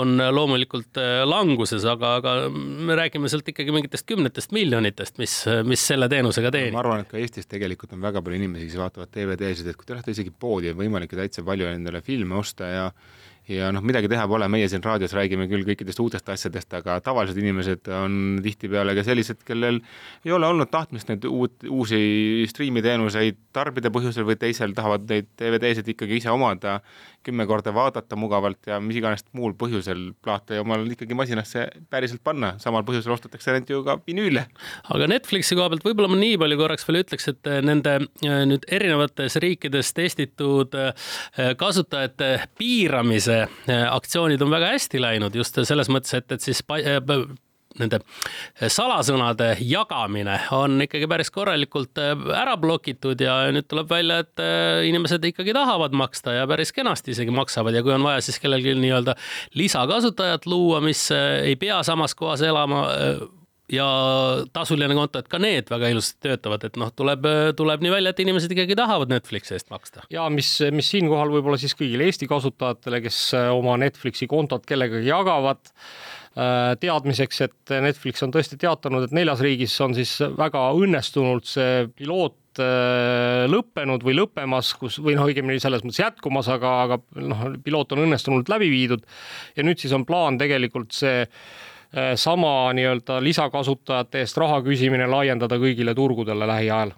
on 0.00 0.16
loomulikult 0.32 1.00
äh, 1.02 1.22
languses, 1.28 1.84
aga, 1.88 2.14
aga 2.22 2.36
me 2.54 2.96
räägime 2.98 3.28
sealt 3.28 3.52
ikkagi 3.52 3.74
mingitest 3.74 4.08
kümnetest 4.08 4.56
miljonitest, 4.56 5.18
mis, 5.20 5.36
mis 5.68 5.86
selle 5.92 6.08
teenusega 6.08 6.52
teenib. 6.54 6.76
ma 6.78 6.84
arvan, 6.86 7.04
et 7.04 7.12
ka 7.12 7.20
Eestis 7.20 7.50
tegelikult 7.50 7.92
on 7.96 8.04
väga 8.04 8.24
palju 8.24 8.40
inimesi, 8.40 8.70
kes 8.70 8.80
vaatavad 8.80 9.12
DVD-sid, 9.12 9.68
et 9.68 9.76
kui 9.76 9.88
te 9.88 9.96
lähete 9.96 10.16
isegi 10.16 10.32
poodi, 10.32 10.72
on 10.72 10.80
võimalik 10.80 11.12
ju 11.12 11.20
täitsa 11.20 11.44
palju 11.44 11.68
endale 11.68 12.00
filme 12.04 12.40
osta 12.40 12.72
ja 12.72 12.90
ja 13.48 13.70
noh, 13.72 13.82
midagi 13.84 14.08
teha 14.10 14.26
pole, 14.28 14.46
meie 14.52 14.68
siin 14.68 14.82
raadios 14.84 15.14
räägime 15.16 15.48
küll 15.48 15.64
kõikidest 15.68 16.00
uutest 16.02 16.28
asjadest, 16.32 16.72
aga 16.76 16.98
tavalised 17.04 17.38
inimesed 17.40 17.88
on 17.96 18.38
tihtipeale 18.44 18.94
ka 18.98 19.04
sellised, 19.06 19.40
kellel 19.48 19.80
ei 20.26 20.34
ole 20.34 20.48
olnud 20.48 20.68
tahtmist 20.72 21.08
neid 21.08 21.24
uut, 21.28 21.64
uusi 21.68 22.44
striimiteenuseid 22.50 23.40
tarbida 23.56 23.92
põhjusel 23.94 24.26
või 24.28 24.36
teisel, 24.40 24.74
tahavad 24.76 25.06
neid 25.08 25.30
DVD-sid 25.40 25.88
ikkagi 25.94 26.20
ise 26.20 26.32
omada, 26.32 26.78
kümme 27.24 27.46
korda 27.48 27.72
vaadata 27.74 28.16
mugavalt 28.20 28.68
ja 28.68 28.78
mis 28.80 29.00
iganes 29.00 29.24
muul 29.36 29.54
põhjusel. 29.58 30.12
Plaate 30.24 30.60
omal 30.62 30.84
ikkagi 30.92 31.16
masinasse 31.18 31.66
päriselt 31.90 32.22
panna, 32.24 32.54
samal 32.62 32.84
põhjusel 32.88 33.12
ostetakse 33.16 33.52
neid 33.56 33.68
ju 33.72 33.82
ka 33.86 33.98
vinüüle. 34.06 34.44
aga 34.94 35.08
Netflixi 35.10 35.56
koha 35.58 35.72
pealt 35.72 35.84
võib-olla 35.84 36.12
ma 36.12 36.20
nii 36.20 36.36
palju 36.40 36.60
korraks 36.60 36.86
veel 36.88 37.02
ütleks, 37.02 37.28
et 37.32 37.50
nende 37.64 37.96
äh, 38.04 38.44
nüüd 38.48 38.68
erinevates 38.72 39.36
riikides 39.42 39.92
testitud 39.96 40.76
äh, 40.78 41.10
kasutajate 41.58 42.30
piiramise 42.60 43.37
Äh, 43.37 43.37
aktsioonid 43.90 44.42
on 44.42 44.50
väga 44.52 44.72
hästi 44.74 45.02
läinud 45.02 45.36
just 45.36 45.60
selles 45.68 45.90
mõttes, 45.92 46.14
et, 46.18 46.32
et 46.32 46.44
siis 46.44 46.62
äh, 46.74 46.98
nende 47.78 48.00
salasõnade 48.58 49.52
jagamine 49.62 50.38
on 50.56 50.80
ikkagi 50.82 51.06
päris 51.10 51.30
korralikult 51.34 52.00
äh, 52.02 52.14
ära 52.34 52.56
blokitud 52.60 53.20
ja 53.22 53.40
nüüd 53.54 53.68
tuleb 53.70 53.90
välja, 53.92 54.20
et 54.24 54.44
inimesed 54.88 55.24
ikkagi 55.30 55.54
tahavad 55.56 55.96
maksta 55.96 56.38
ja 56.40 56.46
päris 56.50 56.72
kenasti 56.74 57.14
isegi 57.14 57.34
maksavad 57.34 57.76
ja 57.76 57.84
kui 57.86 57.94
on 57.94 58.06
vaja 58.06 58.24
siis 58.24 58.40
kellelgi 58.42 58.74
nii-öelda 58.78 59.16
lisakasutajat 59.58 60.46
luua, 60.46 60.82
mis 60.84 61.08
ei 61.12 61.56
pea 61.60 61.82
samas 61.86 62.16
kohas 62.18 62.42
elama 62.46 62.86
ja 63.72 63.86
tasuline 64.54 64.96
konto, 64.96 65.20
et 65.20 65.28
ka 65.30 65.40
need 65.42 65.68
väga 65.70 65.90
ilusasti 65.92 66.28
töötavad, 66.28 66.64
et 66.68 66.78
noh, 66.80 66.90
tuleb, 66.96 67.26
tuleb 67.58 67.84
nii 67.84 67.92
välja, 67.92 68.12
et 68.14 68.22
inimesed 68.24 68.52
ikkagi 68.54 68.76
tahavad 68.78 69.12
Netflixi 69.12 69.56
eest 69.58 69.68
maksta. 69.72 70.06
ja 70.12 70.28
mis, 70.32 70.50
mis 70.74 70.88
siinkohal 70.94 71.32
võib-olla 71.34 71.60
siis 71.60 71.76
kõigile 71.78 72.08
Eesti 72.08 72.28
kasutajatele, 72.30 73.02
kes 73.04 73.20
äh, 73.36 73.50
oma 73.52 73.76
Netflixi 73.80 74.28
kontot 74.30 74.64
kellegagi 74.68 75.10
jagavad, 75.10 75.60
äh, 75.68 76.72
teadmiseks, 76.80 77.44
et 77.44 77.76
Netflix 77.84 78.24
on 78.24 78.32
tõesti 78.34 78.60
teatanud, 78.60 79.08
et 79.08 79.16
neljas 79.16 79.44
riigis 79.44 79.76
on 79.84 79.96
siis 79.98 80.16
väga 80.38 80.64
õnnestunult 80.80 81.52
see 81.52 81.86
piloot 82.00 82.64
äh, 82.64 83.44
lõppenud 83.52 84.04
või 84.06 84.16
lõppemas, 84.16 84.72
kus 84.80 85.00
või 85.04 85.18
noh, 85.18 85.28
õigemini 85.28 85.60
selles 85.60 85.84
mõttes 85.84 86.06
jätkumas, 86.06 86.48
aga, 86.56 86.76
aga 86.88 87.02
noh, 87.20 87.48
piloot 87.64 87.92
on 87.92 88.06
õnnestunult 88.08 88.48
läbi 88.48 88.72
viidud 88.72 89.04
ja 89.56 89.66
nüüd 89.66 89.84
siis 89.84 89.92
on 89.92 90.08
plaan 90.08 90.40
tegelikult 90.40 90.96
see 90.96 91.26
sama 92.20 92.72
nii-öelda 92.76 93.22
lisakasutajate 93.24 94.20
eest 94.20 94.36
raha 94.36 94.58
küsimine 94.60 95.06
laiendada 95.08 95.56
kõigile 95.56 95.94
turgudele 95.96 96.48
lähiajal. 96.48 96.92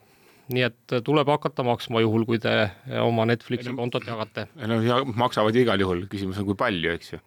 Nii 0.51 0.65
et 0.67 0.95
äh, 0.95 1.03
tuleb 1.07 1.29
hakata 1.31 1.63
maksma 1.67 2.03
juhul, 2.03 2.25
kui 2.27 2.41
te 2.43 2.55
äh, 2.65 2.97
oma 3.05 3.27
Netflixi 3.31 3.71
kontot 3.77 4.07
jagate. 4.07 4.49
no 4.67 4.81
ja 4.83 4.99
maksavad 5.05 5.57
igal 5.57 5.81
juhul, 5.81 6.07
küsimus 6.11 6.41
on, 6.43 6.49
kui 6.49 6.59
palju, 6.59 6.95
eks 6.99 7.13
ju. 7.13 7.21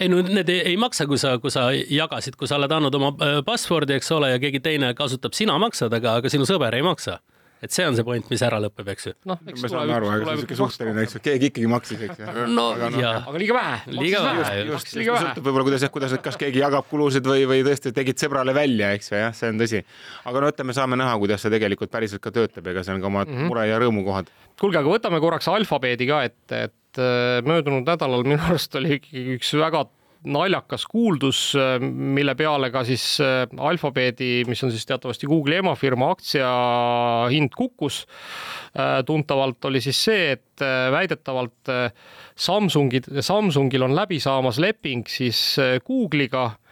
Ei 0.00 0.10
no 0.12 0.20
need 0.22 0.50
ei, 0.52 0.60
ei 0.72 0.76
maksa, 0.78 1.08
kui 1.10 1.18
sa, 1.18 1.38
kui 1.42 1.50
sa 1.50 1.70
jagasid, 1.72 2.36
kui 2.38 2.46
sa 2.46 2.58
oled 2.60 2.70
andnud 2.70 2.94
oma 2.94 3.14
password'i, 3.46 3.96
eks 3.96 4.12
ole, 4.14 4.30
ja 4.34 4.42
keegi 4.42 4.60
teine 4.62 4.92
kasutab, 4.94 5.34
sina 5.34 5.56
maksad, 5.58 5.96
aga, 5.96 6.18
aga 6.20 6.30
sinu 6.30 6.46
sõber 6.46 6.76
ei 6.76 6.84
maksa 6.86 7.16
et 7.64 7.72
see 7.72 7.86
on 7.88 7.96
see 7.96 8.04
point, 8.06 8.26
mis 8.30 8.42
ära 8.44 8.58
lõpeb, 8.60 8.88
eks 8.92 9.08
ju. 9.08 9.12
noh, 9.30 9.40
eks 9.48 9.64
me 9.64 9.70
saame 9.72 9.94
aru, 9.96 10.10
aga 10.12 10.26
see 10.26 10.34
on 10.34 10.40
siuke 10.42 10.58
suhteline, 10.58 11.04
eks 11.06 11.16
ju, 11.16 11.22
keegi 11.24 11.50
ikkagi 11.50 11.70
maksis, 11.72 12.02
eks 12.06 12.20
ju. 12.20 12.28
no 12.52 12.66
aga, 12.74 12.90
no, 12.92 13.02
jaa. 13.02 13.14
aga 13.22 13.42
liiga 13.42 13.56
vähe. 13.56 13.78
liiga 13.96 14.22
vähe, 14.26 14.60
just, 14.70 14.92
just, 14.92 15.22
sõltub 15.24 15.48
võib-olla, 15.48 15.66
kuidas, 15.70 15.86
kuidas, 15.94 16.16
kas 16.26 16.40
keegi 16.40 16.62
jagab 16.62 16.88
kulusid 16.90 17.28
või, 17.28 17.46
või 17.48 17.64
tõesti 17.66 17.94
tegid 17.96 18.20
sõbrale 18.20 18.54
välja, 18.56 18.92
eks 18.98 19.12
ju, 19.12 19.18
jah, 19.24 19.36
see 19.36 19.52
on 19.52 19.62
tõsi. 19.62 19.82
aga 20.28 20.44
no 20.44 20.52
ütleme, 20.52 20.76
saame 20.76 21.00
näha, 21.00 21.16
kuidas 21.22 21.44
see 21.44 21.54
tegelikult 21.56 21.92
päriselt 21.92 22.24
ka 22.24 22.34
töötab, 22.34 22.68
ega 22.72 22.84
see 22.84 22.96
on 22.96 23.04
ka 23.04 23.10
oma 23.10 23.24
mm 23.24 23.32
-hmm. 23.32 23.52
mure 23.52 23.66
ja 23.70 23.80
rõõmukohad. 23.82 24.32
kuulge, 24.60 24.82
aga 24.82 24.92
võtame 24.92 25.20
korraks 25.24 25.48
alfabeedi 25.48 26.10
ka 26.12 26.22
ette, 26.28 26.62
et 26.68 27.00
äh, 27.00 27.40
möödunud 27.46 27.88
nädalal 27.88 28.24
minu 28.24 28.42
arust 28.50 28.74
oli 28.76 29.00
ikkagi 29.00 29.38
üks 29.40 29.56
väga 29.56 29.86
naljakas 30.26 30.86
kuuldus, 30.90 31.40
mille 31.80 32.34
peale 32.34 32.70
ka 32.74 32.82
siis 32.86 33.04
Alphabeedi, 33.22 34.44
mis 34.48 34.62
on 34.66 34.72
siis 34.74 34.86
teatavasti 34.88 35.28
Google'i 35.30 35.60
emafirma 35.62 36.10
aktsia 36.14 36.50
hind 37.30 37.54
kukkus. 37.56 38.02
Tuntavalt, 39.06 39.64
oli 39.70 39.80
siis 39.80 40.02
see, 40.08 40.34
et 40.34 40.66
väidetavalt 40.92 41.70
Samsungid, 42.36 43.08
Samsungil 43.24 43.86
on 43.86 43.96
läbi 43.96 44.18
saamas 44.20 44.58
leping 44.62 45.06
siis 45.08 45.40
Google'iga 45.86 46.50
Äh, 46.50 46.65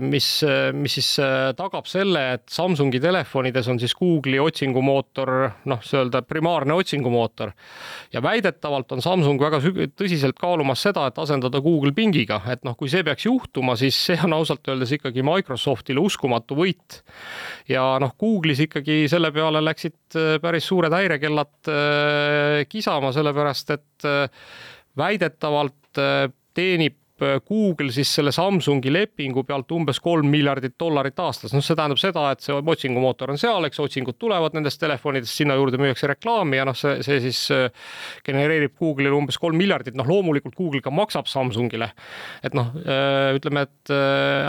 mis, 0.00 0.26
mis 0.72 0.94
siis 0.96 1.08
äh, 1.20 1.50
tagab 1.56 1.88
selle, 1.90 2.22
et 2.36 2.46
Samsungi 2.52 3.00
telefonides 3.02 3.66
on 3.68 3.80
siis 3.82 3.92
Google'i 3.98 4.40
otsingumootor, 4.40 5.32
noh, 5.68 5.82
nii-öelda 5.84 6.22
primaarne 6.24 6.76
otsingumootor. 6.80 7.52
ja 8.12 8.22
väidetavalt 8.22 8.92
on 8.92 9.02
Samsung 9.04 9.40
väga 9.42 9.60
tõsiselt 9.60 10.38
kaalumas 10.40 10.82
seda, 10.86 11.06
et 11.10 11.18
asendada 11.18 11.60
Google 11.60 11.92
Bingiga, 11.92 12.40
et 12.52 12.64
noh, 12.64 12.76
kui 12.78 12.88
see 12.88 13.04
peaks 13.04 13.26
juhtuma, 13.26 13.76
siis 13.76 13.98
see 14.06 14.18
on 14.24 14.32
ausalt 14.38 14.68
öeldes 14.68 14.94
ikkagi 14.96 15.24
Microsoftile 15.26 16.00
uskumatu 16.00 16.56
võit. 16.56 17.02
ja 17.68 17.98
noh, 18.00 18.14
Google'is 18.16 18.64
ikkagi 18.64 19.02
selle 19.12 19.32
peale 19.34 19.60
läksid 19.64 20.16
äh, 20.16 20.38
päris 20.40 20.70
suured 20.70 20.94
häirekellad 20.94 21.48
kisama, 22.70 23.12
sellepärast 23.12 23.76
et 23.76 24.08
väidetavalt 24.96 26.00
teenib 26.56 26.99
Äh, 26.99 26.99
Google 27.48 27.92
siis 27.94 28.10
selle 28.14 28.32
Samsungi 28.34 28.92
lepingu 28.92 29.44
pealt 29.46 29.70
umbes 29.76 30.00
kolm 30.02 30.30
miljardit 30.32 30.76
dollarit 30.80 31.18
aastas, 31.20 31.54
noh, 31.54 31.64
see 31.64 31.76
tähendab 31.78 32.00
seda, 32.00 32.26
et 32.34 32.44
see 32.44 32.56
otsingumootor 32.56 33.32
on 33.34 33.40
seal, 33.40 33.66
eks 33.68 33.80
otsingud 33.82 34.18
tulevad 34.20 34.56
nendest 34.56 34.80
telefonidest, 34.82 35.34
sinna 35.40 35.56
juurde 35.58 35.80
müüakse 35.80 36.08
reklaami 36.10 36.60
ja 36.60 36.66
noh, 36.68 36.76
see, 36.78 37.00
see 37.06 37.20
siis 37.26 37.42
äh, 37.54 37.68
genereerib 38.26 38.76
Google'ile 38.80 39.16
umbes 39.16 39.38
kolm 39.40 39.58
miljardit, 39.60 39.96
noh, 39.98 40.08
loomulikult 40.08 40.56
Google 40.58 40.82
ka 40.84 40.92
maksab 40.94 41.28
Samsungile. 41.30 41.90
et 42.46 42.56
noh, 42.56 42.72
äh, 42.84 43.32
ütleme, 43.36 43.66
et 43.68 43.94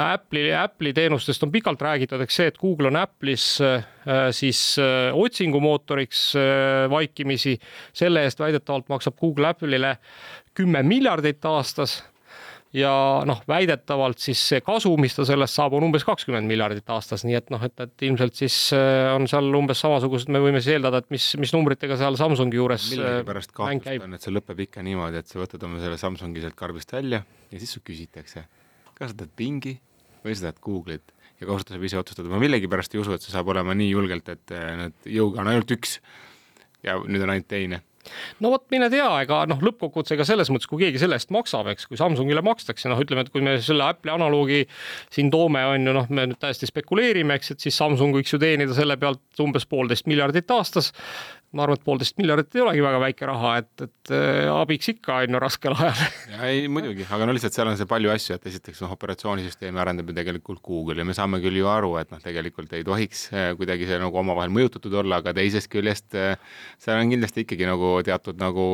Apple'i, 0.02 0.52
Apple'i 0.56 0.94
teenustest 0.96 1.44
on 1.44 1.52
pikalt 1.54 1.82
räägitud, 1.82 2.22
eks 2.24 2.40
see, 2.40 2.52
et 2.52 2.60
Google 2.62 2.92
on 2.92 3.00
Apple'is 3.00 3.48
siis 4.34 4.62
otsingumootoriks 4.80 6.22
vaikimisi, 6.90 7.58
selle 7.94 8.24
eest 8.26 8.40
väidetavalt 8.42 8.90
maksab 8.90 9.18
Google 9.20 9.52
Apple'ile 9.52 9.96
kümme 10.58 10.82
miljardit 10.84 11.46
aastas 11.46 12.00
ja 12.76 12.92
noh, 13.28 13.42
väidetavalt 13.50 14.22
siis 14.24 14.42
see 14.54 14.62
kasu, 14.64 14.94
mis 15.02 15.16
ta 15.16 15.26
sellest 15.28 15.58
saab, 15.58 15.76
on 15.78 15.86
umbes 15.90 16.06
kakskümmend 16.08 16.48
miljardit 16.48 16.88
aastas, 16.94 17.26
nii 17.28 17.38
et 17.40 17.52
noh, 17.54 17.62
et, 17.68 17.76
et 17.84 18.06
ilmselt 18.08 18.38
siis 18.40 18.56
äh, 18.78 19.12
on 19.16 19.28
seal 19.32 19.52
umbes 19.60 19.82
samasugused, 19.84 20.32
me 20.32 20.42
võime 20.44 20.62
siis 20.64 20.78
eeldada, 20.78 21.02
et 21.04 21.12
mis, 21.14 21.28
mis 21.42 21.52
numbritega 21.56 22.00
seal 22.00 22.18
Samsungi 22.20 22.60
juures 22.60 22.88
äh, 22.94 22.98
millegipärast 22.98 23.56
kahtlustan, 23.58 24.16
et 24.16 24.28
see 24.28 24.36
lõpeb 24.36 24.64
ikka 24.68 24.86
niimoodi, 24.88 25.20
et 25.20 25.32
sa 25.32 25.42
võtad 25.42 25.68
oma 25.68 25.84
selle 25.84 26.00
Samsungi 26.00 26.44
sealt 26.44 26.58
karbist 26.60 26.96
välja 26.96 27.24
ja 27.52 27.60
siis 27.62 27.76
su 27.76 27.84
küsitakse, 27.84 28.46
kas 28.96 29.12
sa 29.12 29.20
tahad 29.24 29.36
Bingi 29.40 29.76
või 30.24 30.38
sa 30.38 30.48
tahad 30.48 30.64
Google'it. 30.64 31.16
Ja 31.42 31.48
kasutaja 31.50 31.80
saab 31.80 31.86
ise 31.88 31.98
otsustada, 31.98 32.30
ma 32.30 32.38
millegipärast 32.38 32.94
ei 32.94 33.00
usu, 33.02 33.16
et 33.16 33.24
see 33.26 33.34
saab 33.34 33.48
olema 33.50 33.74
nii 33.74 33.90
julgelt, 33.90 34.28
et 34.30 34.54
äh, 34.56 34.76
need 34.78 35.14
jõuga 35.20 35.42
on 35.42 35.50
ainult 35.52 35.74
üks 35.74 35.98
ja 36.86 37.00
nüüd 37.02 37.26
on 37.26 37.34
ainult 37.34 37.50
teine 37.50 37.82
no 38.44 38.54
vot, 38.54 38.66
mine 38.74 38.90
tea, 38.94 39.08
ega 39.26 39.44
noh, 39.50 39.62
lõppkokkuvõttes 39.66 40.16
ega 40.16 40.28
selles 40.28 40.52
mõttes, 40.54 40.70
kui 40.70 40.82
keegi 40.84 41.02
selle 41.02 41.18
eest 41.20 41.34
maksab, 41.34 41.70
eks, 41.74 41.88
kui 41.90 42.00
Samsungile 42.00 42.44
makstakse, 42.46 42.90
noh, 42.92 43.02
ütleme, 43.02 43.26
et 43.26 43.34
kui 43.34 43.44
me 43.46 43.58
selle 43.64 43.88
Apple'i 43.88 44.14
analoogi 44.16 44.64
siin 45.14 45.32
toome, 45.34 45.64
on 45.74 45.90
ju 45.90 45.96
noh, 45.98 46.10
me 46.10 46.30
nüüd 46.32 46.42
täiesti 46.42 46.70
spekuleerime, 46.70 47.38
eks, 47.40 47.56
et 47.56 47.68
siis 47.68 47.78
Samsung 47.78 48.16
võiks 48.18 48.34
ju 48.34 48.42
teenida 48.42 48.78
selle 48.78 48.98
pealt 49.02 49.44
umbes 49.44 49.68
poolteist 49.70 50.10
miljardit 50.12 50.52
aastas 50.54 50.92
ma 51.52 51.66
arvan, 51.66 51.80
et 51.80 51.84
poolteist 51.84 52.16
miljardit 52.20 52.56
ei 52.56 52.64
olegi 52.64 52.84
väga 52.84 53.00
väike 53.04 53.28
raha, 53.28 53.52
et, 53.60 53.84
et 53.84 54.12
äh, 54.16 54.48
abiks 54.54 54.92
ikka 54.94 55.18
on 55.26 55.36
ju 55.36 55.42
raskel 55.44 55.76
ajal. 55.76 56.02
ei 56.48 56.70
muidugi, 56.72 57.04
aga 57.12 57.28
no 57.28 57.36
lihtsalt 57.36 57.58
seal 57.58 57.72
on 57.72 57.80
see 57.80 57.90
palju 57.90 58.14
asju, 58.14 58.38
et 58.38 58.48
esiteks 58.52 58.80
noh, 58.86 58.94
operatsioonisüsteemi 58.96 59.82
arendab 59.84 60.12
ju 60.12 60.16
tegelikult 60.16 60.62
Google 60.64 61.04
ja 61.04 61.08
me 61.08 61.16
saame 61.18 61.42
küll 61.44 61.60
ju 61.60 61.68
aru, 61.72 61.94
et 62.00 62.12
noh, 62.14 62.24
tegelikult 62.24 62.72
ei 62.78 62.86
tohiks 62.88 63.26
äh, 63.36 63.52
kuidagi 63.60 63.90
see 63.90 64.00
nagu 64.02 64.22
omavahel 64.24 64.54
mõjutatud 64.56 64.96
olla, 65.04 65.20
aga 65.20 65.36
teisest 65.42 65.72
küljest 65.72 66.16
äh, 66.16 66.40
seal 66.82 67.02
on 67.04 67.12
kindlasti 67.12 67.46
ikkagi 67.46 67.68
nagu 67.68 67.94
teatud 68.08 68.40
nagu. 68.40 68.66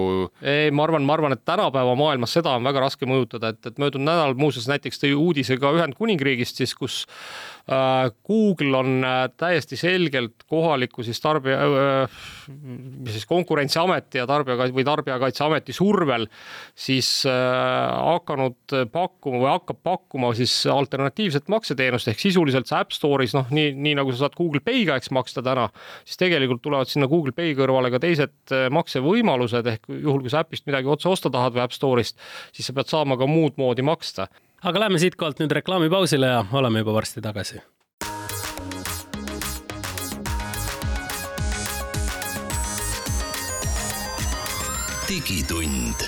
ei, 0.45 0.69
ma 0.69 0.85
arvan, 0.85 1.07
ma 1.07 1.17
arvan, 1.17 1.37
et 1.37 1.45
tänapäeva 1.47 1.97
maailmas 1.97 2.37
seda 2.37 2.53
on 2.59 2.69
väga 2.69 2.85
raske 2.85 3.09
mõjutada, 3.09 3.55
et, 3.55 3.63
et 3.65 3.81
möödunud 3.81 4.05
nädalal 4.05 4.37
muuseas 4.37 4.69
näiteks 4.69 5.01
tõi 5.01 5.15
uudise 5.17 5.57
ka 5.61 5.73
Ühendkuningriigist 5.79 6.61
siis, 6.61 6.77
kus 6.77 7.05
Äh, 7.67 8.11
Google 8.27 8.77
on 8.77 9.05
täiesti 9.37 9.75
selgelt 9.75 10.45
kohaliku 10.47 11.03
siis 11.03 11.19
tarbija, 11.19 11.57
äh, 11.67 12.19
siis 13.11 13.25
Konkurentsiameti 13.29 14.21
ja 14.21 14.27
tarbija 14.29 14.69
või 14.75 14.85
Tarbijakaitseameti 14.87 15.75
survel 15.75 16.27
siis 16.77 17.09
hakanud 17.27 18.75
pakkuma 18.93 19.41
või 19.43 19.51
hakkab 19.51 19.81
pakkuma 19.83 20.31
siis 20.37 20.53
alternatiivset 20.71 21.51
makseteenust 21.53 22.11
ehk 22.11 22.23
sisuliselt 22.23 22.69
see 22.69 22.79
App 22.79 22.95
Store'is 22.95 23.35
noh, 23.37 23.47
nii, 23.53 23.71
nii 23.75 23.95
nagu 23.99 24.13
sa 24.13 24.25
saad 24.25 24.37
Google 24.39 24.63
Pay'ga 24.65 24.97
eks 24.99 25.11
maksta 25.15 25.43
täna, 25.45 25.67
siis 26.07 26.19
tegelikult 26.21 26.63
tulevad 26.65 26.91
sinna 26.91 27.09
Google 27.11 27.35
Pay 27.37 27.55
kõrvale 27.57 27.91
ka 27.93 28.01
teised 28.03 28.57
maksevõimalused 28.73 29.71
ehk 29.73 29.87
juhul, 29.93 30.23
kui 30.25 30.33
sa 30.33 30.43
äpist 30.45 30.67
midagi 30.69 30.91
otse 30.91 31.09
osta 31.11 31.31
tahad 31.33 31.55
või 31.55 31.65
App 31.65 31.75
Store'ist, 31.75 32.19
siis 32.55 32.67
sa 32.69 32.75
pead 32.77 32.91
saama 32.91 33.19
ka 33.19 33.29
muud 33.29 33.59
moodi 33.61 33.85
maksta 33.85 34.27
aga 34.65 34.85
lähme 34.85 35.01
siitkohalt 35.01 35.41
nüüd 35.41 35.57
reklaamipausile 35.59 36.31
ja 36.33 36.45
oleme 36.57 36.81
juba 36.83 36.97
varsti 36.97 37.21
tagasi. 37.21 37.61
Digitund. 45.09 46.03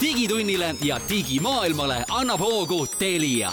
digitunnile 0.00 0.74
ja 0.82 1.00
digimaailmale 1.08 2.04
annab 2.10 2.40
hoogu 2.40 2.86
Telia 2.86 3.50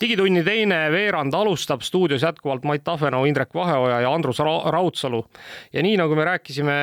digitunni 0.00 0.44
teine 0.44 0.78
veerand 0.92 1.34
alustab 1.34 1.82
stuudios 1.82 2.22
jätkuvalt 2.22 2.64
Mait 2.68 2.84
Tafenau, 2.84 3.24
Indrek 3.24 3.54
Vaheoja 3.54 4.00
ja 4.00 4.12
Andrus 4.14 4.38
Raudsalu. 4.38 5.24
ja 5.72 5.82
nii 5.82 5.96
nagu 5.96 6.14
me 6.14 6.24
rääkisime 6.24 6.78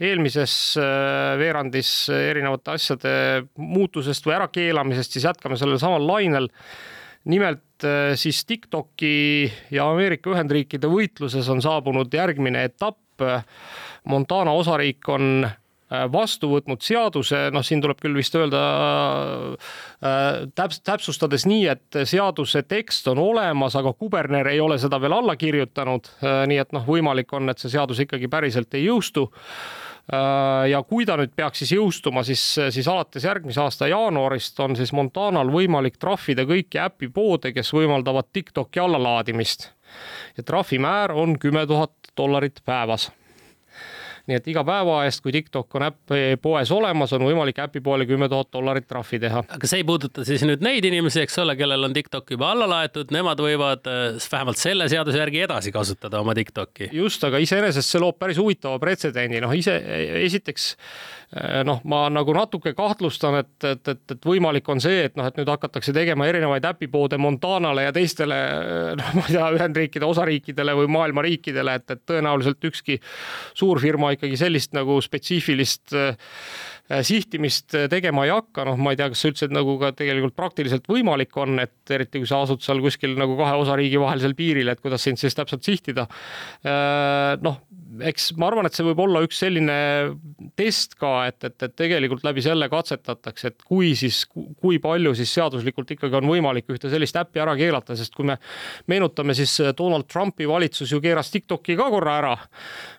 eelmises 0.00 0.76
äh, 0.78 1.38
veerandis 1.38 2.08
erinevate 2.14 2.70
asjade 2.70 3.14
muutusest 3.56 4.26
või 4.26 4.36
ärakeelamisest, 4.38 5.12
siis 5.12 5.24
jätkame 5.24 5.56
sellel 5.56 5.78
samal 5.78 6.06
lainel. 6.06 6.48
nimelt 7.24 7.84
äh, 7.84 8.14
siis 8.14 8.44
Tiktoki 8.44 9.52
ja 9.70 9.90
Ameerika 9.90 10.30
Ühendriikide 10.30 10.86
võitluses 10.86 11.48
on 11.48 11.62
saabunud 11.62 12.14
järgmine 12.14 12.64
etapp. 12.64 13.00
Montana 14.04 14.52
osariik 14.54 15.08
on 15.08 15.48
vastu 16.12 16.50
võtnud 16.52 16.82
seaduse, 16.84 17.48
noh, 17.54 17.64
siin 17.64 17.80
tuleb 17.80 18.00
küll 18.02 18.16
vist 18.18 18.34
öelda 18.36 18.62
äh, 19.56 20.44
täps-, 20.58 20.82
täpsustades 20.84 21.46
nii, 21.48 21.64
et 21.72 22.00
seaduse 22.08 22.62
tekst 22.68 23.08
on 23.08 23.20
olemas, 23.22 23.76
aga 23.78 23.94
kuberner 23.96 24.50
ei 24.52 24.60
ole 24.60 24.78
seda 24.80 25.00
veel 25.00 25.16
alla 25.16 25.36
kirjutanud. 25.40 26.10
Äh, 26.20 26.40
nii 26.50 26.60
et 26.60 26.74
noh, 26.76 26.84
võimalik 26.88 27.32
on, 27.36 27.48
et 27.48 27.60
see 27.62 27.72
seadus 27.72 28.02
ikkagi 28.04 28.28
päriselt 28.32 28.74
ei 28.76 28.88
jõustu 28.88 29.28
ja 30.08 30.78
kui 30.88 31.04
ta 31.04 31.18
nüüd 31.20 31.34
peaks 31.36 31.60
siis 31.60 31.74
jõustuma, 31.74 32.22
siis, 32.24 32.40
siis 32.72 32.86
alates 32.88 33.26
järgmise 33.28 33.60
aasta 33.60 33.90
jaanuarist 33.90 34.56
on 34.64 34.72
siis 34.78 34.94
Montanal 34.96 35.52
võimalik 35.52 35.98
trahvida 36.00 36.46
kõiki 36.48 36.80
äpipoode, 36.80 37.52
kes 37.52 37.74
võimaldavad 37.76 38.30
TikToki 38.32 38.80
allalaadimist. 38.80 39.68
ja 40.36 40.42
trahvimäär 40.48 41.12
on 41.12 41.36
kümme 41.38 41.66
tuhat 41.66 41.92
dollarit 42.16 42.64
päevas 42.64 43.10
nii 44.28 44.36
et 44.36 44.48
iga 44.52 44.62
päeva 44.66 45.00
eest, 45.08 45.22
kui 45.24 45.32
TikTok 45.32 45.76
on 45.78 45.86
äppi 45.88 46.36
poes 46.42 46.70
olemas, 46.74 47.12
on 47.16 47.24
võimalik 47.24 47.60
äpipoole 47.64 48.06
kümme 48.08 48.28
tuhat 48.28 48.50
dollarit 48.52 48.86
trahvi 48.88 49.20
teha. 49.22 49.42
aga 49.56 49.70
see 49.70 49.80
ei 49.82 49.86
puuduta 49.88 50.24
siis 50.28 50.44
nüüd 50.46 50.64
neid 50.64 50.84
inimesi, 50.84 51.22
eks 51.24 51.38
ole, 51.42 51.56
kellel 51.58 51.88
on 51.88 51.96
TikTok 51.96 52.34
juba 52.36 52.52
alla 52.52 52.68
laetud, 52.68 53.12
nemad 53.14 53.40
võivad 53.42 53.88
äh, 53.88 54.18
vähemalt 54.32 54.60
selle 54.60 54.88
seaduse 54.92 55.20
järgi 55.20 55.44
edasi 55.46 55.72
kasutada 55.72 56.20
oma 56.20 56.36
TikTok'i. 56.36 56.90
just, 56.92 57.24
aga 57.24 57.40
iseenesest 57.42 57.94
see 57.94 58.02
loob 58.02 58.18
päris 58.20 58.40
huvitava 58.40 58.80
pretsedendi, 58.82 59.40
noh 59.44 59.54
ise 59.56 59.78
esiteks 60.24 60.68
äh, 60.76 61.62
noh, 61.68 61.80
ma 61.88 62.04
nagu 62.12 62.36
natuke 62.36 62.74
kahtlustan, 62.76 63.40
et, 63.40 63.56
et, 63.64 63.92
et, 63.94 64.04
et 64.16 64.28
võimalik 64.28 64.68
on 64.68 64.84
see, 64.84 65.06
et 65.08 65.16
noh, 65.16 65.28
et 65.28 65.40
nüüd 65.40 65.48
hakatakse 65.48 65.96
tegema 65.96 66.28
erinevaid 66.28 66.68
äpipoode 66.68 67.16
Montanale 67.20 67.88
ja 67.88 67.96
teistele 67.96 68.38
noh, 69.00 69.10
ma 69.16 69.24
ei 69.24 69.38
tea, 69.38 69.48
Ühendriikide 69.56 70.08
osariikidele 70.08 70.76
või 70.82 70.92
maailma 70.98 71.24
riikidele, 71.24 71.80
et, 71.80 71.96
et 71.96 72.04
tõenäoliselt 72.08 72.68
ükski 72.68 73.00
suurfirma 73.56 74.12
ikkagi 74.18 74.40
sellist 74.40 74.74
nagu 74.76 74.98
spetsiifilist 75.04 75.94
äh, 75.96 76.18
sihtimist 76.88 77.74
äh, 77.76 77.86
tegema 77.92 78.24
ei 78.24 78.32
hakka, 78.32 78.64
noh, 78.64 78.78
ma 78.80 78.94
ei 78.94 78.98
tea, 79.00 79.10
kas 79.12 79.20
see 79.20 79.32
üldse 79.32 79.48
nagu 79.52 79.74
ka 79.80 79.92
tegelikult 79.96 80.36
praktiliselt 80.38 80.88
võimalik 80.88 81.36
on, 81.40 81.58
et 81.60 81.92
eriti 81.92 82.22
kui 82.22 82.28
sa 82.30 82.40
asud 82.46 82.64
seal 82.64 82.80
kuskil 82.84 83.12
nagu 83.20 83.36
kahe 83.36 83.58
osariigi 83.60 84.00
vahelisel 84.00 84.32
piiril, 84.38 84.72
et 84.72 84.80
kuidas 84.80 85.04
sind 85.04 85.20
siis 85.20 85.36
täpselt 85.36 85.66
sihtida. 85.68 86.06
Äh, 86.64 87.36
noh, 87.44 87.60
eks 88.08 88.30
ma 88.40 88.48
arvan, 88.48 88.68
et 88.68 88.76
see 88.76 88.86
võib 88.86 89.02
olla 89.04 89.20
üks 89.26 89.40
selline 89.42 89.76
test 90.56 90.96
ka, 91.00 91.12
et, 91.28 91.38
et, 91.44 91.56
et 91.66 91.76
tegelikult 91.76 92.24
läbi 92.24 92.44
selle 92.44 92.70
katsetatakse, 92.72 93.52
et 93.52 93.68
kui 93.68 93.92
siis, 93.98 94.22
kui 94.32 94.80
palju 94.80 95.12
siis 95.18 95.32
seaduslikult 95.36 95.92
ikkagi 95.92 96.16
on 96.22 96.30
võimalik 96.32 96.72
ühte 96.72 96.88
sellist 96.92 97.20
äppi 97.20 97.44
ära 97.44 97.56
keelata, 97.58 97.98
sest 97.98 98.16
kui 98.16 98.30
me 98.30 98.38
meenutame, 98.88 99.36
siis 99.36 99.58
Donald 99.76 100.08
Trumpi 100.08 100.48
valitsus 100.48 100.92
ju 100.94 101.02
keeras 101.04 101.32
TikToki 101.34 101.76
ka 101.76 101.90
korra 101.92 102.16
ära, 102.22 102.34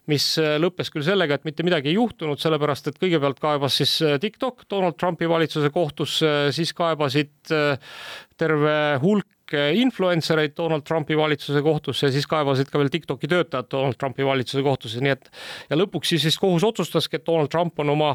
mis 0.09 0.31
lõppes 0.61 0.93
küll 0.93 1.05
sellega, 1.05 1.37
et 1.37 1.45
mitte 1.47 1.65
midagi 1.65 1.91
ei 1.91 1.97
juhtunud, 1.97 2.41
sellepärast 2.41 2.89
et 2.91 3.01
kõigepealt 3.01 3.41
kaebas 3.41 3.78
siis 3.79 3.97
TikTok 4.21 4.67
Donald 4.69 4.97
Trumpi 4.99 5.29
valitsuse 5.29 5.71
kohtusse, 5.73 6.31
siis 6.55 6.73
kaebasid 6.77 7.53
terve 8.39 8.77
hulk 9.03 9.27
influencer 9.73 10.43
eid 10.43 10.53
Donald 10.57 10.85
Trumpi 10.85 11.17
valitsuse 11.17 11.61
kohtusse 11.65 12.07
ja 12.07 12.13
siis 12.13 12.27
kaebasid 12.29 12.69
ka 12.69 12.81
veel 12.81 12.91
TikToki 12.93 13.29
töötajad 13.31 13.69
Donald 13.71 13.97
Trumpi 13.97 14.25
valitsuse 14.25 14.61
kohtusse, 14.63 15.01
nii 15.01 15.15
et 15.15 15.31
ja 15.71 15.79
lõpuks 15.79 16.13
siis, 16.13 16.27
siis 16.27 16.37
kohus 16.37 16.65
otsustaski, 16.67 17.17
et 17.17 17.25
Donald 17.25 17.49
Trump 17.49 17.79
on 17.81 17.95
oma 17.95 18.13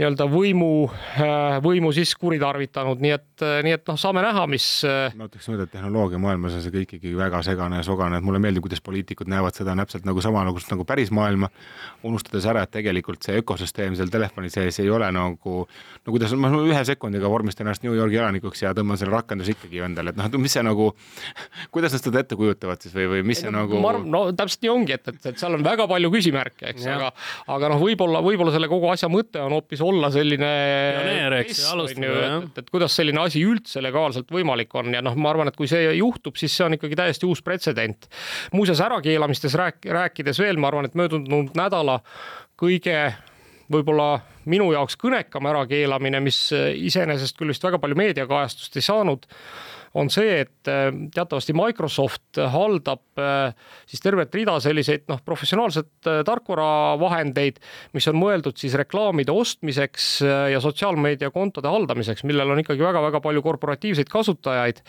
nii-öelda 0.00 0.26
võimu, 0.30 0.88
äh, 1.20 1.58
võimu 1.64 1.92
siis 1.92 2.14
kuritarvitanud, 2.16 3.02
nii 3.02 3.12
et, 3.12 3.26
äh, 3.44 3.60
nii 3.66 3.76
et 3.76 3.84
noh, 3.88 3.98
saame 4.00 4.22
näha, 4.24 4.44
mis. 4.50 4.66
Äh, 4.88 5.14
ma 5.18 5.28
ütleks 5.28 5.48
niimoodi, 5.48 5.66
et 5.68 5.74
tehnoloogiamaailmas 5.76 6.56
on 6.58 6.64
see 6.64 6.74
kõik 6.74 6.96
ikkagi 6.96 7.14
väga 7.18 7.42
segane 7.46 7.80
ja 7.80 7.86
sogane, 7.86 8.18
et 8.18 8.26
mulle 8.26 8.40
meeldib, 8.42 8.64
kuidas 8.66 8.82
poliitikud 8.84 9.30
näevad 9.30 9.56
seda 9.58 9.76
täpselt 9.82 10.06
nagu 10.08 10.22
samanugust 10.24 10.70
nagu 10.72 10.86
päris 10.88 11.12
maailma, 11.14 11.50
unustades 12.06 12.46
ära, 12.48 12.64
et 12.66 12.72
tegelikult 12.74 13.24
see 13.26 13.40
ökosüsteem 13.42 13.96
seal 13.98 14.12
telefoni 14.12 14.50
sees 14.52 14.78
ei 14.82 14.90
ole 14.92 15.08
nagu, 15.14 15.64
no 15.66 16.14
kuidas 16.14 16.34
ma 16.38 16.50
ühe 16.58 16.82
sekundiga 16.88 17.30
vormistan 17.32 17.66
ennast 17.66 17.86
New 17.86 17.96
Yorgi 17.96 18.20
elanikuks 18.20 18.62
ja 18.64 18.74
tõmban 18.76 19.00
selle 19.00 19.14
rakenduse 19.16 19.56
ikkagi 19.56 19.82
endale, 19.86 20.12
et 20.12 20.20
noh, 20.20 20.28
et 20.28 20.38
mis 20.42 20.52
see 20.52 20.64
nagu, 20.66 20.90
kuidas 21.74 21.96
nad 21.96 22.04
seda 22.04 22.22
ette 22.22 22.38
kujutavad 22.38 22.82
siis 22.82 22.94
või, 22.96 23.08
või 23.16 23.24
mis 23.32 23.42
see 23.42 23.50
no, 23.50 23.62
nagu. 23.62 23.80
ma 23.82 23.94
arvan, 23.94 24.08
no 24.12 24.24
täpselt 24.36 24.66
nii 24.66 24.72
ongi, 24.72 24.96
et, 24.98 25.12
et, 25.12 25.30
et 25.32 25.40
seal 25.40 25.56
on 25.58 25.64
väga 25.66 25.88
palju 25.90 26.12
küsimärke, 26.12 26.68
eks, 26.72 26.86
aga, 26.92 27.12
aga 27.56 27.72
noh, 27.72 27.82
võib-olla, 27.82 28.22
võib-olla 28.24 28.54
selle 28.54 28.70
kogu 28.70 28.90
asja 28.92 29.10
mõte 29.12 29.42
on 29.42 29.56
hoopis 29.56 29.82
olla 29.84 30.10
selline 30.14 30.50
pioneer, 30.98 31.38
eks 31.42 31.62
alustada, 31.72 32.12
jah. 32.12 32.36
et, 32.46 32.60
et 32.62 32.70
kuidas 32.72 32.96
selline 32.98 33.22
asi 33.22 33.31
üldse 33.40 33.80
legaalselt 33.82 34.28
võimalik 34.32 34.74
on 34.76 34.92
ja 34.92 35.00
noh, 35.04 35.16
ma 35.16 35.32
arvan, 35.32 35.48
et 35.48 35.56
kui 35.56 35.70
see 35.70 35.94
juhtub, 35.96 36.36
siis 36.36 36.52
see 36.52 36.66
on 36.66 36.76
ikkagi 36.76 36.98
täiesti 36.98 37.26
uus 37.26 37.40
pretsedent. 37.42 38.08
muuseas, 38.52 38.84
ärakeelamistes 38.84 39.56
rääk-, 39.56 39.88
rääkides 39.88 40.42
veel, 40.42 40.60
ma 40.60 40.68
arvan, 40.68 40.84
et 40.84 40.98
möödunud 40.98 41.56
nädala 41.56 42.00
kõige 42.60 43.14
võib-olla 43.72 44.20
minu 44.44 44.72
jaoks 44.74 44.98
kõnekam 45.00 45.46
ärakeelamine, 45.48 46.20
mis 46.20 46.50
iseenesest 46.52 47.38
küll 47.38 47.52
vist 47.52 47.64
väga 47.64 47.80
palju 47.80 47.96
meediakajastust 47.96 48.76
ei 48.76 48.84
saanud, 48.84 49.24
on 49.94 50.10
see, 50.12 50.40
et 50.44 50.70
äh, 50.70 50.88
teatavasti 51.14 51.54
Microsoft 51.56 52.40
haldab 52.52 53.20
äh, 53.20 53.52
siis 53.88 54.02
tervet 54.04 54.34
rida 54.34 54.54
selliseid 54.62 55.04
noh, 55.10 55.20
professionaalset 55.24 56.08
äh, 56.08 56.20
tarkvaravahendeid, 56.26 57.60
mis 57.96 58.08
on 58.08 58.18
mõeldud 58.20 58.56
siis 58.60 58.76
reklaamide 58.78 59.34
ostmiseks 59.34 60.08
ja 60.22 60.60
sotsiaalmeediakontode 60.62 61.68
haldamiseks, 61.68 62.24
millel 62.28 62.54
on 62.54 62.62
ikkagi 62.62 62.84
väga-väga 62.84 63.20
palju 63.24 63.42
korporatiivseid 63.44 64.10
kasutajaid. 64.12 64.82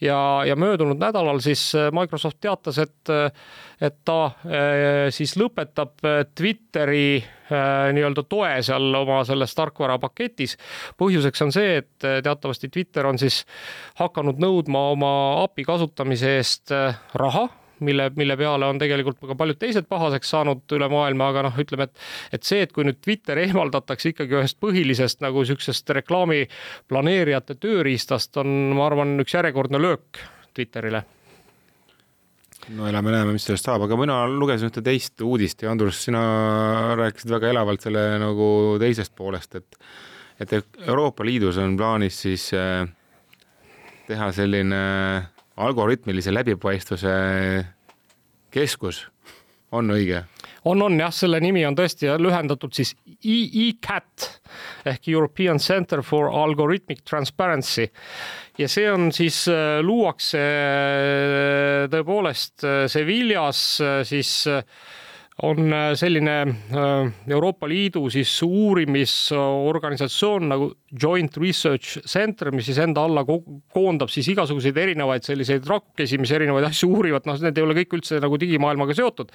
ja, 0.00 0.18
ja 0.46 0.56
möödunud 0.56 1.00
nädalal 1.00 1.40
siis 1.44 1.70
Microsoft 1.92 2.40
teatas, 2.40 2.78
et, 2.78 3.12
et 3.80 3.98
ta 4.04 4.18
siis 5.14 5.34
lõpetab 5.40 5.98
Twitteri 6.34 7.20
nii-öelda 7.48 8.24
toe 8.28 8.50
seal 8.62 8.94
oma 8.94 9.22
selles 9.28 9.54
tarkvarapaketis. 9.56 10.56
põhjuseks 11.00 11.44
on 11.46 11.54
see, 11.54 11.78
et 11.82 12.08
teatavasti 12.24 12.68
Twitter 12.72 13.06
on 13.08 13.18
siis 13.18 13.44
hakanud 14.00 14.40
nõudma 14.42 14.88
oma 14.92 15.12
API 15.44 15.64
kasutamise 15.68 16.36
eest 16.38 16.74
äh, 16.74 16.98
raha 17.14 17.48
mille, 17.80 18.10
mille 18.16 18.36
peale 18.36 18.66
on 18.66 18.78
tegelikult 18.78 19.20
ka 19.22 19.36
paljud 19.38 19.58
teised 19.60 19.88
pahaseks 19.90 20.32
saanud 20.34 20.76
üle 20.76 20.88
maailma, 20.92 21.30
aga 21.32 21.44
noh, 21.48 21.60
ütleme, 21.62 21.88
et, 21.88 22.08
et 22.38 22.48
see, 22.48 22.62
et 22.64 22.72
kui 22.74 22.86
nüüd 22.86 23.00
Twitter 23.04 23.38
eemaldatakse 23.44 24.12
ikkagi 24.12 24.40
ühest 24.40 24.58
põhilisest 24.62 25.22
nagu 25.24 25.44
niisugusest 25.44 25.94
reklaami 26.00 26.44
planeerijate 26.90 27.58
tööriistast, 27.62 28.34
on, 28.42 28.74
ma 28.78 28.88
arvan, 28.88 29.14
üks 29.22 29.38
järjekordne 29.38 29.82
löök 29.82 30.26
Twitterile 30.56 31.04
no 32.76 32.88
elame-näeme, 32.88 33.32
mis 33.36 33.46
sellest 33.48 33.68
saab, 33.68 33.86
aga 33.86 33.96
mina 34.00 34.18
lugesin 34.28 34.68
ühte 34.68 34.82
teist 34.84 35.20
uudist 35.24 35.62
ja 35.64 35.72
Andrus, 35.72 36.02
sina 36.04 36.20
rääkisid 36.98 37.32
väga 37.32 37.52
elavalt 37.52 37.84
selle 37.84 38.04
nagu 38.20 38.48
teisest 38.82 39.14
poolest, 39.16 39.58
et 39.60 39.80
et 40.38 40.52
Euroopa 40.86 41.24
Liidus 41.26 41.56
on 41.58 41.74
plaanis 41.76 42.20
siis 42.22 42.44
äh, 42.54 42.84
teha 44.06 44.30
selline 44.32 44.78
algoritmilise 45.58 46.30
läbipaistvuse 46.30 47.14
keskus, 48.54 49.02
on 49.74 49.90
õige? 49.96 50.22
On, 50.64 50.82
on 50.82 51.00
jah, 51.00 51.12
selle 51.14 51.40
nimi 51.42 51.66
on 51.66 51.76
tõesti 51.78 52.06
lühendatud 52.18 52.74
siis 52.74 52.94
ECAT 53.22 54.40
ehk 54.88 55.08
European 55.12 55.58
Center 55.62 56.02
for 56.02 56.30
Algorithmic 56.34 56.98
Transparency. 57.08 57.88
Ja 58.58 58.68
see 58.70 58.90
on 58.90 59.12
siis, 59.14 59.48
äh, 59.52 59.78
luuakse 59.84 60.38
äh, 60.38 61.88
tõepoolest 61.92 62.64
äh, 62.66 62.86
Sevillas 62.90 63.80
siis 64.08 64.48
on 65.46 65.70
selline 65.94 66.34
Euroopa 67.30 67.68
Liidu 67.70 68.10
siis 68.10 68.32
uurimisorganisatsioon 68.42 70.48
nagu 70.50 70.72
Joint 70.92 71.36
Research 71.40 72.00
Center, 72.08 72.50
mis 72.54 72.68
siis 72.68 72.78
enda 72.80 73.02
alla 73.04 73.24
koondab 73.26 74.10
siis 74.12 74.28
igasuguseid 74.32 74.76
erinevaid 74.80 75.26
selliseid 75.26 75.66
rakukesi, 75.68 76.20
mis 76.20 76.32
erinevaid 76.32 76.68
asju 76.70 76.88
uurivad, 76.94 77.26
noh, 77.28 77.38
need 77.44 77.58
ei 77.58 77.66
ole 77.66 77.76
kõik 77.80 77.98
üldse 77.98 78.20
nagu 78.22 78.38
digimaailmaga 78.40 78.96
seotud. 78.96 79.32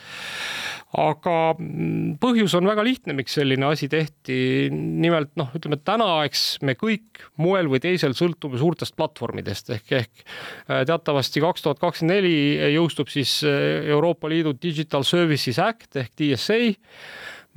Aga 1.03 1.35
mm, 1.57 2.15
põhjus 2.21 2.53
on 2.57 2.69
väga 2.69 2.85
lihtne, 2.85 3.15
miks 3.17 3.37
selline 3.39 3.65
asi 3.69 3.89
tehti. 3.89 4.69
nimelt 4.73 5.33
noh, 5.39 5.49
ütleme 5.57 5.79
täna, 5.81 6.09
eks 6.27 6.59
me 6.65 6.77
kõik 6.79 7.23
moel 7.41 7.69
või 7.71 7.81
teisel 7.83 8.13
sõltume 8.17 8.59
suurtest 8.61 8.97
platvormidest. 8.97 9.73
Ehk, 9.77 9.93
ehk 9.99 10.25
äh, 10.25 10.83
teatavasti 10.89 11.43
kaks 11.43 11.65
tuhat 11.65 11.81
kakskümmend 11.81 12.13
neli 12.13 12.73
jõustub 12.75 13.09
siis 13.11 13.39
äh, 13.47 13.85
Euroopa 13.93 14.29
Liidu 14.29 14.53
Digital 14.57 15.05
Services 15.07 15.59
Act 15.61 16.01
ehk 16.01 16.13
DSA 16.19 16.73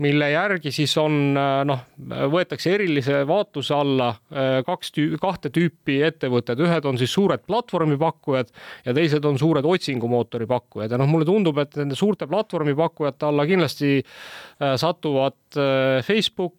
mille 0.02 0.28
järgi 0.30 0.70
siis 0.74 0.92
on 1.00 1.36
noh, 1.36 1.84
võetakse 2.32 2.74
erilise 2.76 3.22
vaatluse 3.28 3.74
alla 3.76 4.10
äh, 4.12 4.58
kaks 4.66 4.92
tüü-, 4.96 5.16
kahte 5.20 5.50
tüüpi 5.54 5.98
ettevõtted, 6.06 6.60
ühed 6.66 6.88
on 6.88 7.00
siis 7.00 7.14
suured 7.16 7.46
platvormipakkujad 7.48 8.52
ja 8.84 8.94
teised 8.96 9.24
on 9.28 9.40
suured 9.40 9.64
otsingumootori 9.64 10.48
pakkujad 10.50 10.92
ja 10.92 11.00
noh, 11.00 11.08
mulle 11.10 11.28
tundub, 11.28 11.58
et 11.62 11.78
nende 11.80 11.96
suurte 11.98 12.28
platvormipakkujate 12.30 13.28
alla 13.30 13.48
kindlasti 13.48 13.96
äh, 14.02 14.76
satuvad 14.80 15.38
äh, 15.56 16.04
Facebook, 16.06 16.58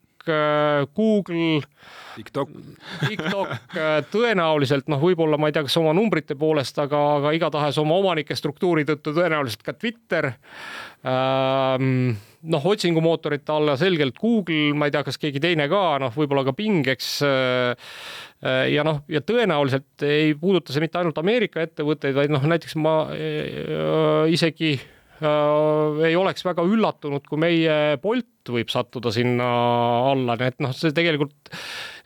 Google 0.98 1.62
TikTok. 2.18 2.54
TikTok 3.08 3.76
tõenäoliselt 4.12 4.90
noh, 4.92 5.02
võib-olla 5.02 5.38
ma 5.40 5.52
ei 5.52 5.56
tea, 5.56 5.66
kas 5.68 5.78
oma 5.82 5.94
numbrite 5.98 6.38
poolest, 6.40 6.80
aga, 6.82 7.02
aga 7.20 7.34
igatahes 7.38 7.78
oma 7.82 8.00
omanike 8.02 8.38
struktuuri 8.38 8.88
tõttu 8.88 9.14
tõenäoliselt 9.18 9.66
ka 9.66 9.76
Twitter 9.78 10.32
ähm, 11.06 12.16
noh, 12.46 12.66
otsingumootorite 12.72 13.52
alla 13.52 13.76
selgelt 13.80 14.18
Google, 14.22 14.74
ma 14.78 14.88
ei 14.88 14.94
tea, 14.94 15.04
kas 15.08 15.20
keegi 15.22 15.42
teine 15.44 15.68
ka, 15.72 15.84
noh, 16.04 16.14
võib-olla 16.16 16.46
ka 16.48 16.54
Bing, 16.58 16.86
eks. 16.94 17.14
Äh, 17.28 17.96
ja 18.72 18.86
noh, 18.86 19.02
ja 19.12 19.22
tõenäoliselt 19.26 20.06
ei 20.06 20.36
puuduta 20.38 20.74
see 20.74 20.84
mitte 20.84 21.00
ainult 21.02 21.18
Ameerika 21.22 21.64
ettevõtteid, 21.66 22.16
vaid 22.18 22.34
noh, 22.34 22.46
näiteks 22.46 22.78
ma 22.82 23.00
äh, 23.14 24.30
isegi 24.34 24.76
äh, 24.78 26.04
ei 26.08 26.18
oleks 26.20 26.46
väga 26.46 26.66
üllatunud, 26.68 27.26
kui 27.28 27.42
meie 27.42 27.98
Bolt 28.02 28.37
võib 28.54 28.72
sattuda 28.74 29.12
sinna 29.16 29.52
alla, 30.14 30.38
nii 30.40 30.54
et 30.54 30.66
noh, 30.66 30.76
see 30.76 30.96
tegelikult 30.96 31.54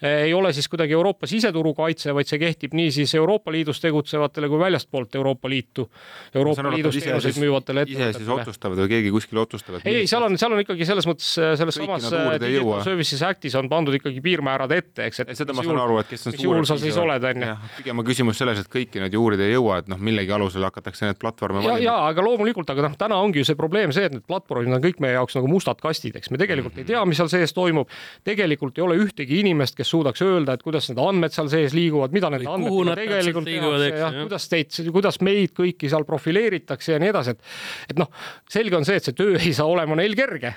ei 0.02 0.34
ole 0.34 0.50
siis 0.54 0.66
kuidagi 0.70 0.96
Euroopa 0.98 1.28
siseturu 1.30 1.74
kaitse, 1.78 2.14
vaid 2.16 2.30
see 2.30 2.40
kehtib 2.42 2.74
nii 2.74 2.90
siis 2.94 3.14
Euroopa 3.16 3.52
Liidus 3.54 3.82
tegutsevatele 3.84 4.50
kui 4.50 4.60
väljastpoolt 4.60 5.16
Euroopa 5.16 5.50
Liitu, 5.50 5.86
Euroopa 6.36 6.72
Liidus 6.74 6.98
teenuseid 6.98 7.38
müüvatele 7.42 7.84
ettevõtetele. 7.86 8.10
ise 8.10 8.24
siis 8.24 8.32
otsustavad 8.34 8.82
või 8.82 8.90
keegi 8.96 9.12
kuskil 9.14 9.42
otsustab? 9.44 9.78
ei, 9.86 10.02
ei, 10.02 10.08
seal 10.10 10.26
on, 10.26 10.38
seal 10.42 10.56
on 10.56 10.64
ikkagi 10.64 10.88
selles 10.90 11.06
mõttes, 11.10 11.28
selles 11.38 11.78
samas 11.78 12.08
Digital 12.42 12.82
Services 12.86 13.22
Actis 13.28 13.58
on 13.60 13.70
pandud 13.70 13.98
ikkagi 14.00 14.24
piirmäärad 14.26 14.74
ette, 14.74 15.06
eks, 15.06 15.22
et 15.26 15.36
seda 15.38 15.54
ma 15.54 15.66
saan 15.68 15.84
aru, 15.84 16.00
et 16.02 16.10
kes 16.10 16.32
on 16.32 16.40
juhul 16.48 16.66
sa 16.66 16.80
siis 16.82 16.98
oled, 16.98 17.30
on 17.30 17.46
ju. 17.46 17.54
pigem 17.78 18.02
on 18.02 18.10
küsimus 18.10 18.42
selles, 18.42 18.64
et 18.64 18.74
kõiki 18.74 19.04
neid 19.04 19.14
juurida 19.14 19.46
ei 19.46 19.54
jõua, 19.54 19.84
et 19.84 19.92
noh, 19.92 20.02
millegi 20.02 20.34
alusel 20.34 20.66
hakatakse 20.66 21.12
neid 21.12 21.22
platvorme 21.22 21.62
valima. 21.62 21.78
ja, 21.84 22.00
aga 22.10 22.26
loomulikult, 22.26 22.74
aga 22.74 22.88
noh, 22.90 22.98
täna 22.98 23.22
ongi 23.22 23.44
ju 23.44 23.52
see 23.52 23.60
probleem 23.60 23.94
see, 23.94 24.10
et 24.10 24.18
need 24.18 24.26
platvormid 24.26 24.74
on 24.74 24.82
kõik 24.82 25.02
meie 25.04 25.14
jaoks 25.20 25.38
nagu 25.38 25.52
mustad 25.52 25.82
kastid, 25.84 26.18
eks 26.18 26.31
me 26.32 26.40
tegelikult 26.42 26.80
ei 26.82 26.88
tea, 26.88 27.04
mis 27.08 27.20
seal 27.20 27.30
sees 27.32 27.54
toimub. 27.56 27.92
tegelikult 28.28 28.80
ei 28.80 28.86
ole 28.86 28.98
ühtegi 29.02 29.42
inimest, 29.42 29.78
kes 29.78 29.92
suudaks 29.94 30.24
öelda, 30.26 30.56
et 30.56 30.66
kuidas 30.66 30.90
need 30.92 31.02
andmed 31.04 31.36
seal 31.36 31.52
sees 31.52 31.76
liiguvad, 31.78 32.16
mida 32.16 32.32
nende 32.34 32.50
andmetega 32.50 32.98
tegelikult 33.04 33.52
tehakse, 33.52 34.26
kuidas 34.26 34.50
teid, 34.52 34.82
kuidas 34.96 35.22
meid 35.26 35.56
kõiki 35.58 35.92
seal 35.92 36.08
profileeritakse 36.08 36.96
ja 36.96 37.00
nii 37.04 37.14
edasi, 37.14 37.36
et 37.36 37.94
et 37.94 38.02
noh, 38.02 38.12
selge 38.52 38.78
on 38.78 38.88
see, 38.88 39.00
et 39.00 39.08
see 39.08 39.18
töö 39.18 39.40
ei 39.40 39.56
saa 39.56 39.70
olema 39.70 39.98
neil 40.00 40.18
kerge 40.18 40.56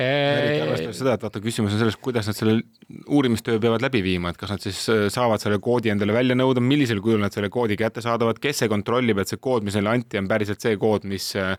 eriti 0.00 0.62
arvestades 0.64 1.00
seda, 1.02 1.16
et 1.18 1.24
vaata, 1.26 1.40
küsimus 1.44 1.74
on 1.74 1.82
selles, 1.82 1.98
kuidas 2.00 2.28
nad 2.30 2.38
selle 2.38 2.62
uurimistöö 3.04 3.60
peavad 3.60 3.84
läbi 3.84 4.00
viima, 4.04 4.32
et 4.32 4.40
kas 4.40 4.54
nad 4.54 4.64
siis 4.64 4.78
äh, 4.88 5.02
saavad 5.12 5.42
selle 5.44 5.58
koodi 5.62 5.92
endale 5.92 6.16
välja 6.16 6.36
nõuda, 6.38 6.62
millisel 6.64 7.02
kujul 7.04 7.20
nad 7.20 7.36
selle 7.36 7.52
koodi 7.52 7.76
kätte 7.76 8.00
saadavad, 8.04 8.40
kes 8.40 8.62
see 8.62 8.72
kontrollib, 8.72 9.20
et 9.20 9.28
see 9.28 9.42
kood, 9.42 9.66
mis 9.66 9.76
neile 9.76 9.92
anti, 9.92 10.16
on 10.22 10.30
päriselt 10.30 10.64
see 10.64 10.78
kood, 10.80 11.04
mis 11.08 11.34
Äh, 11.36 11.58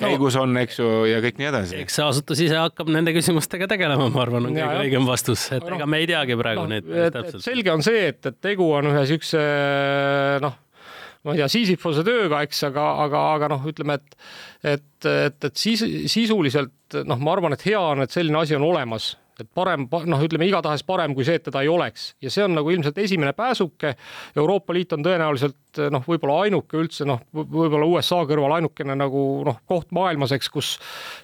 käigus 0.00 0.36
no, 0.38 0.46
on, 0.46 0.56
eks 0.62 0.80
ju, 0.80 0.88
ja 1.10 1.20
kõik 1.24 1.38
nii 1.40 1.48
edasi. 1.50 1.78
eks 1.82 1.98
see 1.98 2.06
asutus 2.06 2.42
ise 2.44 2.58
hakkab 2.58 2.90
nende 2.92 3.14
küsimustega 3.16 3.68
tegelema, 3.70 4.08
ma 4.12 4.24
arvan, 4.24 4.50
on 4.50 4.58
kõige 4.58 4.82
õigem 4.86 5.08
vastus, 5.08 5.46
et 5.54 5.64
no, 5.64 5.76
ega 5.78 5.88
me 5.88 6.02
ei 6.02 6.10
teagi 6.10 6.36
praegu 6.38 6.66
no, 6.66 6.74
neid 6.74 6.90
täpselt. 7.14 7.44
selge 7.44 7.72
on 7.72 7.86
see, 7.86 8.04
et, 8.12 8.20
et 8.32 8.38
tegu 8.44 8.68
on 8.76 8.90
ühe 8.92 9.06
siukse 9.10 9.40
noh, 10.44 10.58
ma 11.22 11.34
ei 11.34 11.42
tea, 11.42 11.48
Sisyphose 11.52 12.04
tööga, 12.06 12.42
eks, 12.46 12.62
aga, 12.68 12.86
aga, 13.06 13.24
aga 13.38 13.50
noh, 13.54 13.66
ütleme, 13.70 13.98
et, 14.00 14.16
et, 14.74 15.08
et, 15.08 15.48
et 15.48 15.58
siis 15.58 15.84
sisuliselt 16.10 17.02
noh, 17.06 17.20
ma 17.22 17.36
arvan, 17.36 17.56
et 17.56 17.66
hea 17.70 17.80
on, 17.80 18.04
et 18.04 18.14
selline 18.14 18.42
asi 18.42 18.58
on 18.58 18.66
olemas 18.66 19.12
et 19.44 19.50
parem, 19.54 19.86
noh, 19.88 20.24
ütleme 20.24 20.48
igatahes 20.48 20.84
parem 20.86 21.16
kui 21.16 21.26
see, 21.28 21.38
et 21.40 21.46
teda 21.48 21.64
ei 21.64 21.70
oleks 21.72 22.12
ja 22.22 22.32
see 22.32 22.44
on 22.46 22.56
nagu 22.56 22.70
ilmselt 22.72 22.98
esimene 23.02 23.34
pääsuke. 23.36 23.94
Euroopa 24.36 24.74
Liit 24.76 24.94
on 24.96 25.04
tõenäoliselt 25.04 25.58
noh, 25.92 26.02
võib-olla 26.04 26.42
ainuke 26.46 26.76
üldse 26.80 27.06
noh, 27.08 27.20
võib-olla 27.32 27.86
USA 27.88 28.20
kõrval 28.28 28.56
ainukene 28.58 28.96
nagu 28.98 29.22
noh, 29.46 29.58
koht 29.68 29.92
maailmas, 29.94 30.34
eks, 30.36 30.50
kus 30.52 30.72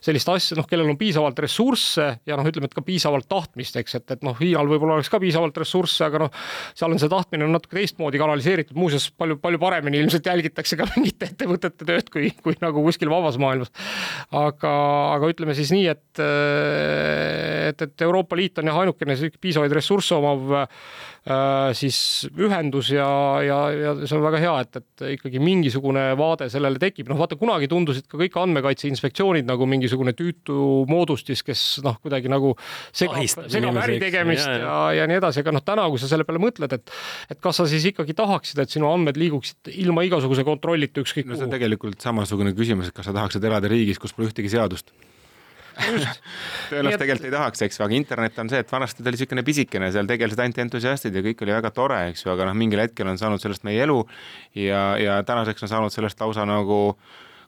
sellist 0.05 0.29
asja, 0.33 0.57
noh, 0.59 0.67
kellel 0.69 0.89
on 0.93 0.99
piisavalt 1.01 1.39
ressursse 1.45 2.07
ja 2.27 2.39
noh, 2.39 2.49
ütleme, 2.49 2.71
et 2.71 2.77
ka 2.77 2.85
piisavalt 2.85 3.29
tahtmist, 3.29 3.77
eks, 3.81 3.99
et, 4.01 4.07
et 4.17 4.25
noh, 4.27 4.37
Hiinal 4.39 4.71
võib-olla 4.71 4.99
oleks 4.99 5.11
ka 5.13 5.21
piisavalt 5.23 5.59
ressursse, 5.61 6.07
aga 6.07 6.25
noh, 6.25 6.33
seal 6.79 6.95
on 6.95 7.03
see 7.03 7.13
tahtmine 7.13 7.49
on 7.49 7.55
natuke 7.57 7.79
teistmoodi 7.79 8.21
kanaliseeritud, 8.21 8.79
muuseas 8.79 9.11
palju, 9.13 9.39
palju 9.43 9.61
paremini 9.63 10.01
ilmselt 10.03 10.29
jälgitakse 10.31 10.79
ka 10.81 10.89
mingite 10.95 11.31
ettevõtete 11.33 11.89
tööd 11.89 12.13
kui, 12.13 12.33
kui 12.45 12.57
nagu 12.63 12.85
kuskil 12.87 13.13
vabas 13.13 13.39
maailmas. 13.41 13.73
aga, 14.33 14.73
aga 15.17 15.33
ütleme 15.35 15.57
siis 15.59 15.73
nii, 15.75 15.87
et, 15.93 16.23
et, 17.69 17.87
et 17.89 18.08
Euroopa 18.09 18.39
Liit 18.39 18.59
on 18.63 18.73
jah, 18.73 18.81
ainukene 18.83 19.17
piisavaid 19.41 19.77
ressursse 19.79 20.17
omav 20.19 20.59
Äh, 21.29 21.75
siis 21.77 22.25
ühendus 22.41 22.89
ja, 22.89 23.05
ja, 23.45 23.57
ja 23.75 23.91
see 24.01 24.17
on 24.17 24.23
väga 24.23 24.39
hea, 24.41 24.53
et, 24.65 24.79
et 24.79 25.03
ikkagi 25.19 25.41
mingisugune 25.43 26.05
vaade 26.17 26.47
sellele 26.49 26.81
tekib, 26.81 27.11
noh 27.11 27.19
vaata 27.21 27.37
kunagi 27.37 27.69
tundusid 27.69 28.07
ka 28.09 28.17
kõik 28.23 28.39
andmekaitse 28.41 28.89
inspektsioonid 28.89 29.45
nagu 29.49 29.67
mingisugune 29.69 30.15
tüütu 30.17 30.87
moodustis, 30.89 31.43
kes 31.45 31.65
noh, 31.85 31.99
kuidagi 32.01 32.33
nagu 32.33 32.55
segab, 32.97 33.27
segab 33.51 33.81
äri 33.83 33.99
tegemist 34.01 34.47
ja, 34.47 34.55
ja, 34.55 34.63
ja, 34.63 34.79
ja 35.03 35.11
nii 35.11 35.19
edasi, 35.19 35.43
aga 35.45 35.53
noh, 35.59 35.67
täna, 35.67 35.85
kui 35.93 36.01
sa 36.01 36.09
selle 36.09 36.25
peale 36.29 36.41
mõtled, 36.47 36.79
et 36.79 36.97
et 37.35 37.45
kas 37.45 37.61
sa 37.61 37.69
siis 37.69 37.85
ikkagi 37.91 38.17
tahaksid, 38.17 38.63
et 38.65 38.79
sinu 38.79 38.89
andmed 38.89 39.21
liiguksid 39.21 39.75
ilma 39.85 40.07
igasuguse 40.09 40.47
kontrollita 40.49 41.05
ükskõik 41.05 41.27
no, 41.27 41.35
kuhu? 41.35 41.43
see 41.43 41.51
on 41.51 41.57
tegelikult 41.59 42.09
samasugune 42.09 42.57
küsimus, 42.57 42.89
et 42.89 42.97
kas 42.97 43.11
sa 43.11 43.17
tahaksid 43.19 43.45
elada 43.45 43.69
riigis, 43.69 44.01
kus 44.01 44.17
pole 44.17 44.31
ühtegi 44.31 44.55
seadust 44.57 44.95
tõenäoliselt 46.71 47.03
tegelikult 47.03 47.29
ei 47.29 47.35
tahaks, 47.35 47.63
eks 47.67 47.79
ju, 47.79 47.85
aga 47.87 47.97
internet 47.99 48.41
on 48.43 48.51
see, 48.51 48.63
et 48.65 48.73
vanasti 48.73 49.03
ta 49.03 49.11
oli 49.11 49.19
niisugune 49.19 49.45
pisikene, 49.47 49.93
seal 49.95 50.11
tegelesid 50.11 50.43
ainult 50.45 50.61
entusiastid 50.65 51.15
ja 51.15 51.23
kõik 51.25 51.45
oli 51.47 51.55
väga 51.55 51.73
tore, 51.75 52.01
eks 52.11 52.25
ju, 52.27 52.33
aga 52.35 52.49
noh, 52.49 52.59
mingil 52.59 52.83
hetkel 52.83 53.11
on 53.11 53.21
saanud 53.21 53.43
sellest 53.43 53.67
meie 53.69 53.83
elu 53.87 54.01
ja, 54.59 54.83
ja 55.01 55.21
tänaseks 55.29 55.67
on 55.67 55.73
saanud 55.75 55.95
sellest 55.95 56.21
lausa 56.25 56.47
nagu 56.49 56.81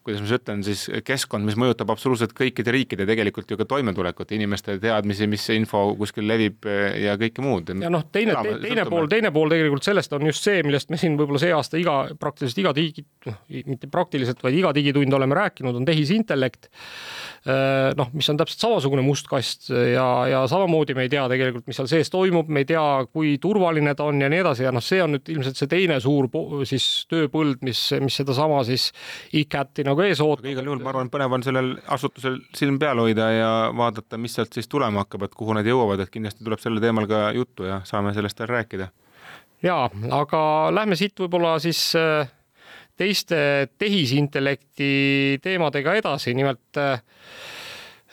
kuidas 0.04 0.22
ma 0.22 0.28
siis 0.28 0.36
ütlen, 0.40 0.64
siis 0.66 0.84
keskkond, 1.06 1.46
mis 1.48 1.58
mõjutab 1.60 1.92
absoluutselt 1.92 2.34
kõikide 2.36 2.74
riikide 2.74 3.06
tegelikult 3.08 3.50
ju 3.50 3.58
ka 3.60 3.66
toimetulekut, 3.68 4.32
inimeste 4.36 4.78
teadmisi, 4.82 5.28
mis 5.30 5.46
info 5.54 5.82
kuskil 5.98 6.28
levib 6.28 6.68
ja 7.00 7.16
kõike 7.20 7.44
muud. 7.44 7.72
ja 7.82 7.92
noh, 7.92 8.06
teine, 8.12 8.36
teine 8.62 8.86
pool, 8.88 9.08
teine 9.12 9.32
pool 9.34 9.52
tegelikult 9.52 9.86
sellest 9.86 10.14
on 10.16 10.28
just 10.30 10.46
see, 10.46 10.62
millest 10.66 10.92
me 10.92 11.00
siin 11.00 11.18
võib-olla 11.20 11.42
see 11.42 11.54
aasta 11.56 11.80
iga, 11.80 11.96
praktiliselt 12.20 12.62
iga 12.64 12.74
digi, 12.76 13.06
noh, 13.28 13.40
mitte 13.70 13.90
praktiliselt, 13.92 14.42
vaid 14.44 14.58
iga 14.60 14.74
digitund 14.76 15.20
oleme 15.20 15.38
rääkinud, 15.38 15.80
on 15.80 15.88
tehisintellekt 15.88 16.70
Äh, 17.40 17.94
noh, 17.96 18.10
mis 18.12 18.26
on 18.28 18.36
täpselt 18.36 18.60
samasugune 18.60 19.00
must 19.00 19.24
kast 19.30 19.70
ja, 19.72 20.04
ja 20.28 20.40
samamoodi 20.50 20.92
me 20.92 21.06
ei 21.06 21.08
tea 21.08 21.22
tegelikult, 21.32 21.64
mis 21.70 21.78
seal 21.78 21.86
sees 21.88 22.12
toimub, 22.12 22.50
me 22.52 22.60
ei 22.60 22.66
tea, 22.68 22.82
kui 23.08 23.30
turvaline 23.40 23.94
ta 23.96 24.10
on 24.10 24.20
ja 24.20 24.28
nii 24.28 24.42
edasi 24.42 24.66
ja 24.66 24.72
noh, 24.76 24.84
see 24.84 25.00
on 25.00 25.14
nüüd 25.14 25.30
ilmselt 25.32 25.56
see 25.56 25.70
teine 25.70 25.96
suur 26.04 26.28
siis 26.68 26.88
tööpõld, 27.08 27.62
mis, 27.64 27.80
mis 28.04 28.18
sedasama 28.20 28.60
siis 28.68 28.90
ICAT-i 29.40 29.86
nagu 29.90 30.04
ees 30.06 30.20
ootab. 30.22 30.48
igal 30.50 30.66
juhul 30.66 30.82
ma 30.82 30.92
arvan, 30.92 31.10
põnev 31.12 31.36
on 31.36 31.44
sellel 31.44 31.70
asutusel 31.90 32.38
silm 32.56 32.78
peal 32.80 33.00
hoida 33.02 33.28
ja 33.34 33.52
vaadata, 33.76 34.18
mis 34.20 34.36
sealt 34.38 34.54
siis 34.56 34.68
tulema 34.70 35.04
hakkab, 35.04 35.26
et 35.26 35.36
kuhu 35.36 35.56
nad 35.56 35.66
jõuavad, 35.66 36.02
et 36.02 36.12
kindlasti 36.12 36.46
tuleb 36.46 36.62
sellel 36.62 36.82
teemal 36.82 37.08
ka 37.10 37.30
juttu 37.36 37.68
ja 37.68 37.80
saame 37.88 38.14
sellest 38.16 38.42
veel 38.42 38.52
rääkida. 38.54 38.90
ja, 39.66 39.78
aga 40.16 40.42
lähme 40.74 40.98
siit 40.98 41.18
võib-olla 41.20 41.56
siis 41.62 41.82
äh, 41.98 42.30
teiste 43.00 43.70
tehisintellekti 43.78 44.92
teemadega 45.42 45.96
edasi, 46.00 46.34
nimelt 46.36 46.80
äh, 46.80 47.00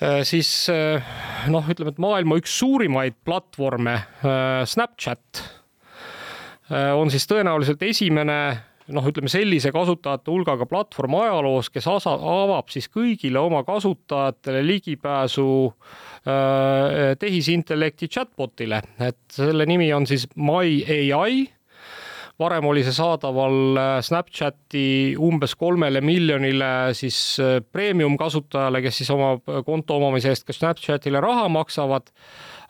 äh, 0.02 0.22
siis 0.28 0.50
noh, 1.52 1.70
ütleme, 1.70 1.94
et 1.94 2.02
maailma 2.02 2.40
üks 2.42 2.58
suurimaid 2.60 3.20
platvorme, 3.26 4.00
Snapchat, 4.68 5.46
on 6.68 7.08
siis 7.08 7.24
tõenäoliselt 7.30 7.84
esimene 7.88 8.40
noh, 8.94 9.08
ütleme 9.10 9.32
sellise 9.32 9.72
kasutajate 9.76 10.32
hulgaga 10.32 10.68
platvorm 10.70 11.18
ajaloos, 11.22 11.72
kes 11.74 11.88
asa, 11.92 12.16
avab 12.16 12.72
siis 12.74 12.90
kõigile 12.94 13.42
oma 13.42 13.64
kasutajatele 13.68 14.64
ligipääsu 14.66 15.50
tehisintellekti 17.20 18.10
chatbotile, 18.12 18.82
et 19.00 19.20
selle 19.32 19.64
nimi 19.70 19.88
on 19.96 20.04
siis 20.10 20.26
My 20.36 20.82
ai 21.16 21.46
varem 22.40 22.68
oli 22.70 22.84
see 22.86 22.96
saadaval 22.96 23.80
äh, 23.80 23.94
Snapchati 24.06 25.16
umbes 25.24 25.56
kolmele 25.58 26.02
miljonile 26.06 26.94
siis 26.98 27.18
äh, 27.42 27.58
premium 27.72 28.18
kasutajale, 28.20 28.84
kes 28.86 29.02
siis 29.02 29.12
oma 29.14 29.34
äh, 29.38 29.64
konto 29.66 29.98
omamise 29.98 30.34
eest 30.34 30.46
ka 30.48 30.56
Snapchatile 30.56 31.22
raha 31.24 31.48
maksavad. 31.52 32.14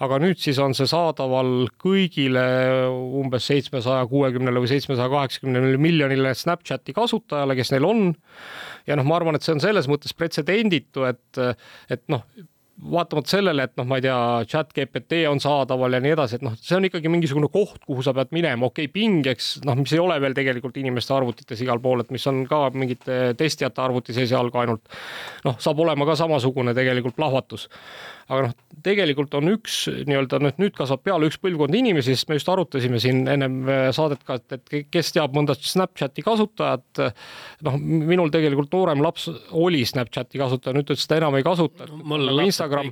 Aga 0.03 0.19
nüüd 0.21 0.41
siis 0.41 0.59
on 0.61 0.75
see 0.77 0.89
saadaval 0.89 1.69
kõigile 1.81 2.43
umbes 3.17 3.47
seitsmesaja 3.49 4.05
kuuekümnele 4.11 4.61
või 4.61 4.69
seitsmesaja 4.71 5.09
kaheksakümnele 5.13 5.79
miljonile 5.81 6.35
Snapchati 6.37 6.93
kasutajale, 6.97 7.57
kes 7.57 7.73
neil 7.73 7.87
on. 7.87 8.11
ja 8.87 8.99
noh, 8.99 9.07
ma 9.07 9.17
arvan, 9.17 9.37
et 9.37 9.45
see 9.45 9.55
on 9.55 9.63
selles 9.63 9.89
mõttes 9.89 10.13
pretsedenditu, 10.17 11.07
et, 11.09 11.41
et 11.89 12.05
noh 12.13 12.27
vaatamata 12.77 13.31
sellele, 13.31 13.65
et 13.65 13.73
noh, 13.79 13.85
ma 13.89 13.97
ei 13.97 14.03
tea, 14.05 14.17
chat 14.49 14.69
GPT 14.75 15.23
on 15.29 15.39
saadaval 15.41 15.97
ja 15.97 16.01
nii 16.03 16.13
edasi, 16.13 16.37
et 16.37 16.43
noh, 16.45 16.53
see 16.61 16.75
on 16.77 16.85
ikkagi 16.85 17.09
mingisugune 17.09 17.49
koht, 17.53 17.79
kuhu 17.87 18.05
sa 18.05 18.13
pead 18.17 18.29
minema, 18.35 18.69
okei 18.69 18.85
okay,, 18.85 18.93
pingeks, 18.93 19.47
noh, 19.65 19.77
mis 19.79 19.95
ei 19.95 20.01
ole 20.03 20.19
veel 20.21 20.35
tegelikult 20.37 20.77
inimeste 20.77 21.15
arvutites 21.15 21.63
igal 21.65 21.81
pool, 21.81 22.03
et 22.03 22.13
mis 22.13 22.27
on 22.29 22.43
ka 22.49 22.67
mingite 22.77 23.33
testijate 23.39 23.81
arvutis 23.81 24.21
esialgu 24.21 24.61
ainult. 24.61 24.93
noh, 25.47 25.57
saab 25.63 25.81
olema 25.81 26.05
ka 26.05 26.17
samasugune 26.21 26.75
tegelikult 26.77 27.17
plahvatus 27.17 27.65
aga 28.27 28.47
noh, 28.47 28.55
tegelikult 28.83 29.33
on 29.39 29.51
üks 29.53 29.77
nii-öelda 30.07 30.39
nüüd, 30.43 30.59
nüüd 30.61 30.75
kasvab 30.77 31.03
peale 31.05 31.29
üks 31.29 31.39
põlvkond 31.41 31.75
inimesi, 31.79 32.15
sest 32.15 32.29
me 32.29 32.37
just 32.37 32.49
arutasime 32.51 32.99
siin 33.03 33.23
ennem 33.31 33.57
äh, 33.71 33.87
saadet 33.95 34.23
ka, 34.27 34.39
et, 34.39 34.57
et 34.57 34.91
kes 34.93 35.13
teab 35.15 35.35
mõnda 35.37 35.55
Snapchati 35.57 36.25
kasutajat. 36.25 37.03
noh, 37.67 37.79
minul 37.79 38.31
tegelikult 38.33 38.73
noorem 38.75 39.03
laps 39.05 39.29
oli 39.51 39.83
Snapchati 39.87 40.41
kasutaja, 40.41 40.75
nüüd 40.77 40.89
ta 40.89 40.99
ta 41.07 41.21
enam 41.21 41.39
ei 41.39 41.45
kasuta. 41.47 41.87
Nagu 41.87 42.45
Instagram, 42.45 42.91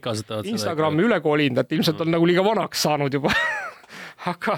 Instagrami 0.51 1.05
üle 1.05 1.19
kolinud, 1.23 1.61
et 1.61 1.77
ilmselt 1.77 2.01
on 2.05 2.13
nagu 2.15 2.27
liiga 2.27 2.45
vanaks 2.45 2.85
saanud 2.87 3.13
juba 3.13 3.33
aga, 4.29 4.55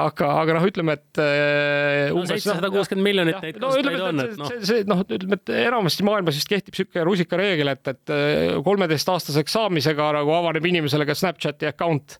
aga, 0.00 0.28
aga 0.42 0.56
noh, 0.56 0.66
ütleme, 0.68 0.96
et 0.98 1.20
äh, 1.22 2.10
no, 2.12 2.24
seitsesada 2.28 2.70
kuuskümmend 2.72 3.06
miljonit 3.06 3.38
neid 3.42 3.58
kasutajaid 3.60 4.04
on, 4.04 4.22
et 4.24 4.38
noh. 4.40 4.54
see, 4.66 4.84
noh, 4.88 5.02
ütleme, 5.06 5.38
et 5.40 5.52
enamasti 5.62 6.06
maailmas 6.06 6.38
vist 6.38 6.50
kehtib 6.50 6.74
niisugune 6.74 7.04
rusikareegel, 7.08 7.72
et, 7.72 7.92
et 7.94 8.14
äh, 8.14 8.56
kolmeteistaastaseks 8.66 9.56
saamisega 9.56 10.10
nagu 10.20 10.34
avaneb 10.36 10.66
inimesele 10.72 11.08
ka 11.08 11.16
Snapchati 11.16 11.70
account. 11.70 12.18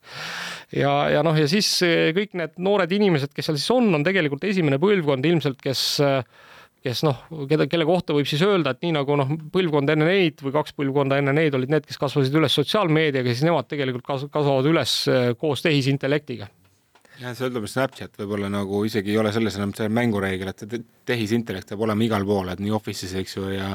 ja, 0.77 0.93
ja 1.17 1.25
noh, 1.27 1.37
ja 1.37 1.49
siis 1.51 1.73
äh, 1.87 2.11
kõik 2.17 2.37
need 2.41 2.61
noored 2.63 2.93
inimesed, 2.97 3.35
kes 3.37 3.51
seal 3.51 3.59
siis 3.61 3.75
on, 3.75 3.91
on 3.97 4.07
tegelikult 4.07 4.47
esimene 4.49 4.81
põlvkond 4.83 5.27
ilmselt, 5.33 5.61
kes 5.65 5.85
kes 6.81 7.03
noh, 7.05 7.19
keda, 7.45 7.67
kelle 7.69 7.85
kohta 7.85 8.15
võib 8.17 8.25
siis 8.25 8.41
öelda, 8.41 8.73
et 8.73 8.87
nii 8.87 8.95
nagu 8.97 9.17
noh, 9.21 9.35
põlvkond 9.53 9.93
enne 9.93 10.07
neid 10.09 10.41
või 10.41 10.55
kaks 10.55 10.73
põlvkonda 10.79 11.19
enne 11.21 11.35
neid 11.37 11.53
olid 11.59 11.75
need, 11.75 11.85
kes 11.85 12.01
kasvasid 12.01 12.39
üles 12.41 12.57
sotsiaalmeediaga, 12.57 13.35
siis 13.35 13.45
nemad 13.45 13.69
tegelikult 13.69 14.09
kasvavad 14.33 14.71
üles 14.71 14.95
koos 15.37 15.61
tehisintellektiga 15.67 16.49
jah, 17.21 17.35
see 17.37 17.51
ütleb, 17.51 17.67
Snapchat 17.69 18.17
võib-olla 18.21 18.51
nagu 18.53 18.83
isegi 18.89 19.13
ei 19.15 19.21
ole 19.21 19.33
selles 19.35 19.59
enam 19.59 19.75
see 19.77 19.91
mängureegel, 19.93 20.53
et 20.53 20.81
tehisintellekt 21.09 21.73
peab 21.73 21.85
olema 21.87 22.07
igal 22.07 22.25
pool, 22.29 22.51
et 22.53 22.63
nii 22.63 22.75
Office'is, 22.77 23.15
eks 23.21 23.37
ju, 23.37 23.47
ja 23.55 23.75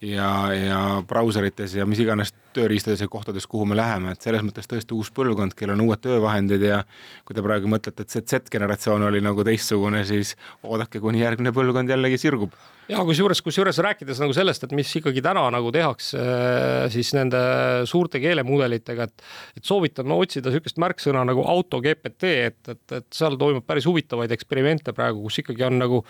ja, 0.00 0.30
ja 0.54 0.80
brauserites 1.08 1.74
ja 1.76 1.86
mis 1.88 2.00
iganes 2.00 2.32
tööriistades 2.56 3.02
ja 3.04 3.08
kohtades, 3.10 3.46
kuhu 3.46 3.66
me 3.68 3.76
läheme, 3.78 4.14
et 4.14 4.24
selles 4.24 4.42
mõttes 4.42 4.66
tõesti 4.70 4.96
uus 4.96 5.12
põlvkond, 5.14 5.54
kellel 5.58 5.76
on 5.76 5.84
uued 5.86 6.02
töövahendid 6.02 6.64
ja 6.66 6.80
kui 7.26 7.36
te 7.36 7.44
praegu 7.44 7.70
mõtlete, 7.70 8.04
et 8.04 8.12
see 8.12 8.24
Z-generatsioon 8.24 9.06
oli 9.06 9.22
nagu 9.22 9.44
teistsugune, 9.46 10.02
siis 10.08 10.34
oodake, 10.66 11.02
kuni 11.02 11.22
järgmine 11.22 11.54
põlvkond 11.54 11.92
jällegi 11.92 12.18
sirgub. 12.20 12.56
Ja 12.90 13.04
kusjuures, 13.06 13.38
kusjuures 13.46 13.78
rääkides 13.84 14.18
nagu 14.18 14.34
sellest, 14.34 14.64
et 14.66 14.72
mis 14.74 14.88
ikkagi 14.98 15.22
täna 15.22 15.44
nagu 15.54 15.70
tehakse 15.74 16.18
äh, 16.18 16.86
siis 16.90 17.12
nende 17.14 17.38
suurte 17.86 18.18
keelemudelitega, 18.22 19.06
et 19.06 19.26
et 19.60 19.66
soovitan 19.66 20.08
no, 20.10 20.16
otsida 20.24 20.50
niisugust 20.50 20.80
märksõna 20.82 21.22
nagu 21.28 21.44
auto 21.46 21.78
GPT, 21.84 22.32
et, 22.48 22.58
et, 22.72 22.82
et 22.96 23.06
seal 23.14 23.36
toimub 23.38 23.62
päris 23.68 23.86
huvitavaid 23.86 24.32
eksperimente 24.34 24.94
praegu, 24.96 25.22
kus 25.28 25.38
ikkagi 25.44 25.68
on 25.68 25.78
nagu 25.78 26.00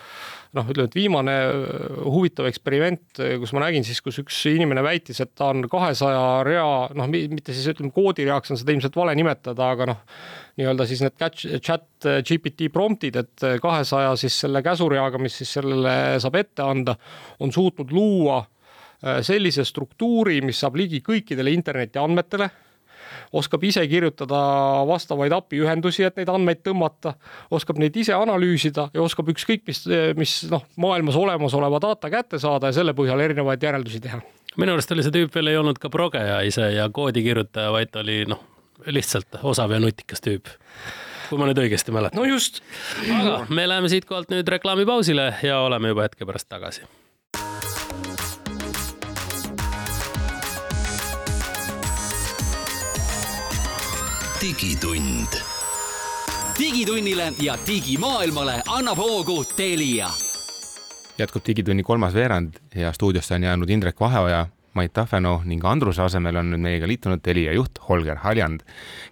noh, 0.57 0.65
ütleme, 0.73 0.89
et 0.89 0.97
viimane 0.97 1.37
äh, 1.37 2.01
huvitav 2.07 2.49
eksperiment, 2.49 3.05
äh, 3.21 3.37
kus 3.41 3.53
ma 3.53 3.67
nägin 3.67 3.80
siis, 3.85 4.01
kus 4.03 4.19
üks 4.21 4.37
inimene 4.51 4.83
väitis, 4.85 5.19
et 5.23 5.33
ta 5.37 5.51
on 5.53 5.65
kahesaja 5.71 6.21
rea, 6.47 6.67
noh, 6.97 7.09
mitte 7.09 7.55
siis 7.55 7.67
ütleme 7.73 7.93
koodireaks 7.95 8.53
on 8.53 8.59
seda 8.59 8.75
ilmselt 8.75 8.95
vale 8.99 9.15
nimetada, 9.17 9.71
aga 9.75 9.89
noh, 9.91 9.99
nii-öelda 10.59 10.87
siis 10.89 11.03
need 11.05 11.17
chat 11.63 12.09
GPT 12.27 12.71
promptid, 12.73 13.19
et 13.21 13.45
kahesaja 13.63 14.15
siis 14.19 14.39
selle 14.45 14.63
käsureaga, 14.65 15.21
mis 15.21 15.37
siis 15.41 15.53
sellele 15.59 15.95
saab 16.23 16.39
ette 16.41 16.65
anda, 16.65 16.97
on 17.41 17.53
suutnud 17.53 17.93
luua 17.95 18.41
äh, 18.41 19.21
sellise 19.25 19.65
struktuuri, 19.67 20.41
mis 20.45 20.59
saab 20.63 20.79
ligi 20.81 21.03
kõikidele 21.05 21.53
interneti 21.55 22.01
andmetele 22.01 22.49
oskab 23.31 23.63
ise 23.67 23.83
kirjutada 23.87 24.41
vastavaid 24.87 25.33
API 25.35 25.61
ühendusi, 25.65 26.05
et 26.07 26.19
neid 26.19 26.29
andmeid 26.31 26.63
tõmmata, 26.65 27.15
oskab 27.53 27.81
neid 27.81 27.95
ise 27.97 28.15
analüüsida 28.17 28.89
ja 28.93 29.03
oskab 29.03 29.31
ükskõik 29.33 29.65
mis, 29.67 29.83
mis 30.17 30.37
noh, 30.51 30.65
maailmas 30.81 31.17
olemasoleva 31.19 31.81
data 31.83 32.11
kätte 32.13 32.39
saada 32.41 32.71
ja 32.71 32.79
selle 32.79 32.95
põhjal 32.97 33.21
erinevaid 33.23 33.63
järeldusi 33.63 34.01
teha. 34.03 34.21
minu 34.57 34.75
arust 34.75 34.91
oli 34.91 35.05
see 35.05 35.15
tüüp 35.15 35.35
veel 35.35 35.53
ei 35.53 35.59
olnud 35.59 35.79
ka 35.81 35.89
progeja 35.89 36.41
ise 36.47 36.71
ja 36.75 36.89
koodi 36.89 37.23
kirjutaja, 37.23 37.71
vaid 37.71 37.91
ta 37.91 38.03
oli 38.03 38.23
noh, 38.29 38.41
lihtsalt 38.85 39.41
osav 39.43 39.71
ja 39.71 39.79
nutikas 39.79 40.23
tüüp 40.23 40.51
kui 41.31 41.39
ma 41.39 41.47
nüüd 41.47 41.61
õigesti 41.63 41.93
mäletan. 41.95 42.19
no 42.19 42.27
just. 42.27 42.59
aga 43.07 43.45
me 43.49 43.67
läheme 43.69 43.91
siitkohalt 43.91 44.33
nüüd 44.33 44.49
reklaamipausile 44.51 45.29
ja 45.47 45.61
oleme 45.63 45.93
juba 45.93 46.09
hetke 46.09 46.27
pärast 46.27 46.49
tagasi 46.51 46.83
digitund. 54.41 55.27
digitunnile 56.59 57.33
ja 57.41 57.57
digimaailmale 57.67 58.61
annab 58.67 58.97
hoogu 58.97 59.43
Telia. 59.55 60.09
jätkub 61.17 61.43
Digitunni 61.47 61.83
kolmas 61.83 62.13
veerand 62.13 62.53
ja 62.75 62.91
stuudiosse 62.93 63.35
on 63.35 63.43
jäänud 63.43 63.69
Indrek 63.69 63.99
Vaheoja, 63.99 64.47
Mait 64.73 64.93
Tafenov 64.93 65.41
ning 65.45 65.65
Andruse 65.65 66.01
asemel 66.01 66.35
on 66.35 66.49
nüüd 66.51 66.63
meiega 66.63 66.87
liitunud 66.87 67.21
Telia 67.21 67.53
juht 67.53 67.79
Holger 67.89 68.17
Haljand, 68.17 68.65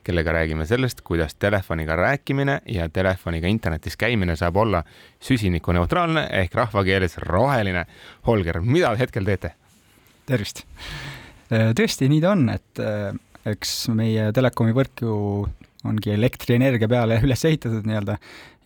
kellega 0.04 0.32
räägime 0.32 0.66
sellest, 0.66 1.02
kuidas 1.02 1.36
telefoniga 1.36 1.96
rääkimine 1.96 2.62
ja 2.66 2.90
telefoniga 2.90 3.48
internetis 3.48 3.98
käimine 3.98 4.36
saab 4.36 4.58
olla 4.58 4.84
süsinikuneutraalne 5.20 6.28
ehk 6.42 6.56
rahvakeeles 6.56 7.18
roheline. 7.18 7.86
Holger, 8.28 8.62
mida 8.62 8.96
hetkel 8.96 9.26
teete? 9.26 9.54
tervist! 10.26 10.66
tõesti, 11.50 12.10
nii 12.10 12.22
ta 12.22 12.32
on, 12.32 12.50
et 12.50 12.88
eks 13.48 13.74
meie 13.96 14.30
telekomi 14.36 14.76
võrk 14.76 15.06
ju 15.06 15.16
ongi 15.88 16.12
elektrienergia 16.12 16.90
peale 16.92 17.20
üles 17.26 17.46
ehitatud 17.48 17.88
nii-öelda 17.88 18.18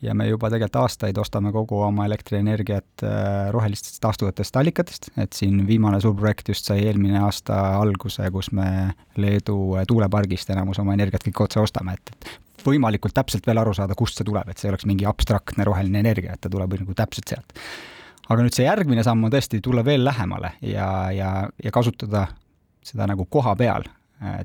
ja 0.03 0.13
me 0.17 0.27
juba 0.27 0.49
tegelikult 0.51 0.81
aastaid 0.81 1.17
ostame 1.21 1.53
kogu 1.55 1.79
oma 1.85 2.07
elektrienergiat 2.09 3.05
äh, 3.07 3.51
rohelistest 3.55 4.01
taastuvatest 4.03 4.57
allikatest, 4.59 5.09
et 5.17 5.37
siin 5.37 5.61
viimane 5.67 6.01
suur 6.03 6.15
projekt 6.19 6.51
just 6.51 6.67
sai 6.67 6.83
eelmine 6.87 7.21
aasta 7.23 7.59
alguse, 7.79 8.27
kus 8.33 8.51
me 8.55 8.67
Leedu 9.17 9.77
äh, 9.77 9.87
tuulepargist 9.87 10.51
enamus 10.53 10.81
oma 10.83 10.97
energiat 10.97 11.23
kõik 11.29 11.45
otse 11.45 11.63
ostame, 11.63 11.95
et, 11.95 12.13
et 12.17 12.67
võimalikult 12.67 13.15
täpselt 13.15 13.47
veel 13.47 13.61
aru 13.63 13.75
saada, 13.77 13.95
kust 13.99 14.19
see 14.19 14.27
tuleb, 14.27 14.49
et 14.49 14.59
see 14.59 14.69
ei 14.69 14.73
oleks 14.73 14.87
mingi 14.89 15.07
abstraktne 15.07 15.67
roheline 15.67 16.03
energia, 16.03 16.35
et 16.35 16.43
ta 16.43 16.51
tuleb 16.51 16.75
nagu 16.81 16.95
täpselt 16.97 17.35
sealt. 17.35 17.57
aga 18.27 18.43
nüüd 18.43 18.55
see 18.55 18.67
järgmine 18.67 19.03
samm 19.03 19.23
on 19.23 19.31
tõesti 19.31 19.61
tulla 19.63 19.85
veel 19.85 20.03
lähemale 20.03 20.55
ja, 20.61 20.87
ja, 21.15 21.33
ja 21.63 21.71
kasutada 21.71 22.27
seda 22.83 23.07
nagu 23.07 23.25
koha 23.31 23.55
peal 23.55 23.87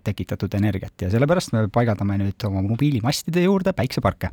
tekitatud 0.04 0.54
energiat 0.58 1.06
ja 1.06 1.10
sellepärast 1.12 1.54
me 1.54 1.66
paigaldame 1.72 2.18
nüüd 2.20 2.46
oma 2.48 2.62
mobiilimastide 2.66 3.44
juurde 3.44 3.72
päikseparke. 3.76 4.30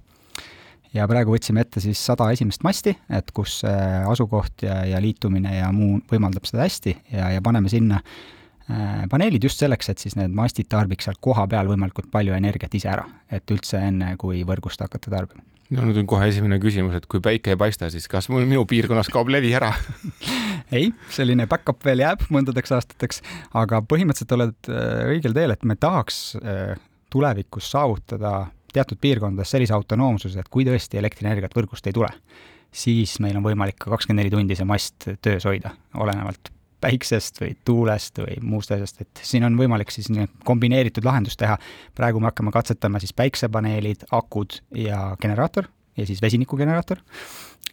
ja 0.93 1.08
praegu 1.08 1.36
võtsime 1.36 1.65
ette 1.65 1.81
siis 1.84 1.99
sada 1.99 2.29
esimest 2.31 2.63
masti, 2.63 2.95
et 3.10 3.31
kus 3.36 3.62
asukoht 3.65 4.63
ja, 4.63 4.84
ja 4.88 5.01
liitumine 5.01 5.58
ja 5.58 5.71
muu 5.75 5.99
võimaldab 6.12 6.47
seda 6.47 6.63
hästi 6.63 6.95
ja, 7.12 7.34
ja 7.36 7.41
paneme 7.43 7.69
sinna 7.69 7.99
äh, 7.99 8.35
paneelid 9.12 9.43
just 9.45 9.62
selleks, 9.62 9.91
et 9.91 10.01
siis 10.01 10.15
need 10.17 10.34
mastid 10.34 10.65
tarbiks 10.71 11.06
seal 11.06 11.17
kohapeal 11.21 11.67
võimalikult 11.69 12.08
palju 12.13 12.34
energiat 12.34 12.73
ise 12.73 12.89
ära, 12.89 13.04
et 13.30 13.51
üldse 13.54 13.78
enne, 13.78 14.15
kui 14.21 14.41
võrgust 14.47 14.82
hakata 14.82 15.12
tarbima. 15.13 15.45
No 15.73 15.82
nüüd 15.82 15.97
on 15.97 16.06
kohe 16.06 16.28
esimene 16.30 16.60
küsimus, 16.62 16.93
et 16.93 17.08
kui 17.10 17.21
päike 17.25 17.56
ei 17.56 17.58
paista, 17.58 17.88
siis 17.89 18.06
kas 18.10 18.28
mul 18.30 18.43
minu 18.45 18.67
piirkonnas 18.69 19.10
kaob 19.13 19.32
levi 19.34 19.49
ära? 19.58 19.71
Ei, 20.75 20.91
selline 21.13 21.47
back-up 21.49 21.82
veel 21.86 22.04
jääb 22.04 22.25
mõndadeks 22.34 22.73
aastateks, 22.78 23.21
aga 23.58 23.82
põhimõtteliselt 23.86 24.36
oled 24.38 24.69
äh, 24.69 25.01
õigel 25.15 25.34
teel, 25.34 25.54
et 25.56 25.65
me 25.65 25.78
tahaks 25.78 26.19
äh, 26.38 26.75
tulevikus 27.13 27.71
saavutada 27.73 28.36
teatud 28.75 29.01
piirkondades 29.01 29.56
sellise 29.56 29.73
autonoomsuse, 29.73 30.41
et 30.41 30.51
kui 30.54 30.67
tõesti 30.67 31.01
elektrienergiat 31.01 31.54
võrgust 31.58 31.89
ei 31.89 31.97
tule, 31.97 32.12
siis 32.75 33.17
meil 33.23 33.38
on 33.39 33.45
võimalik 33.45 33.80
ka 33.82 33.93
kakskümmend 33.93 34.21
neli 34.21 34.34
tundi 34.34 34.58
see 34.58 34.69
mast 34.69 35.10
töös 35.25 35.49
hoida, 35.49 35.73
olenevalt 35.97 36.54
päiksest 36.86 37.41
või 37.41 37.54
tuulest 37.65 38.21
või 38.21 38.38
muust 38.45 38.74
asjast, 38.76 39.02
et 39.02 39.24
siin 39.26 39.45
on 39.48 39.58
võimalik 39.58 39.91
siis 39.93 40.10
kombineeritud 40.45 41.06
lahendust 41.08 41.39
teha. 41.41 41.58
praegu 41.98 42.21
me 42.21 42.30
hakkame 42.30 42.54
katsetama 42.54 43.02
siis 43.02 43.15
päiksepaneelid, 43.17 44.06
akud 44.13 44.60
ja 44.78 45.15
generaator 45.21 45.69
ja 45.98 46.06
siis 46.06 46.21
vesinikugeneraator. 46.21 47.02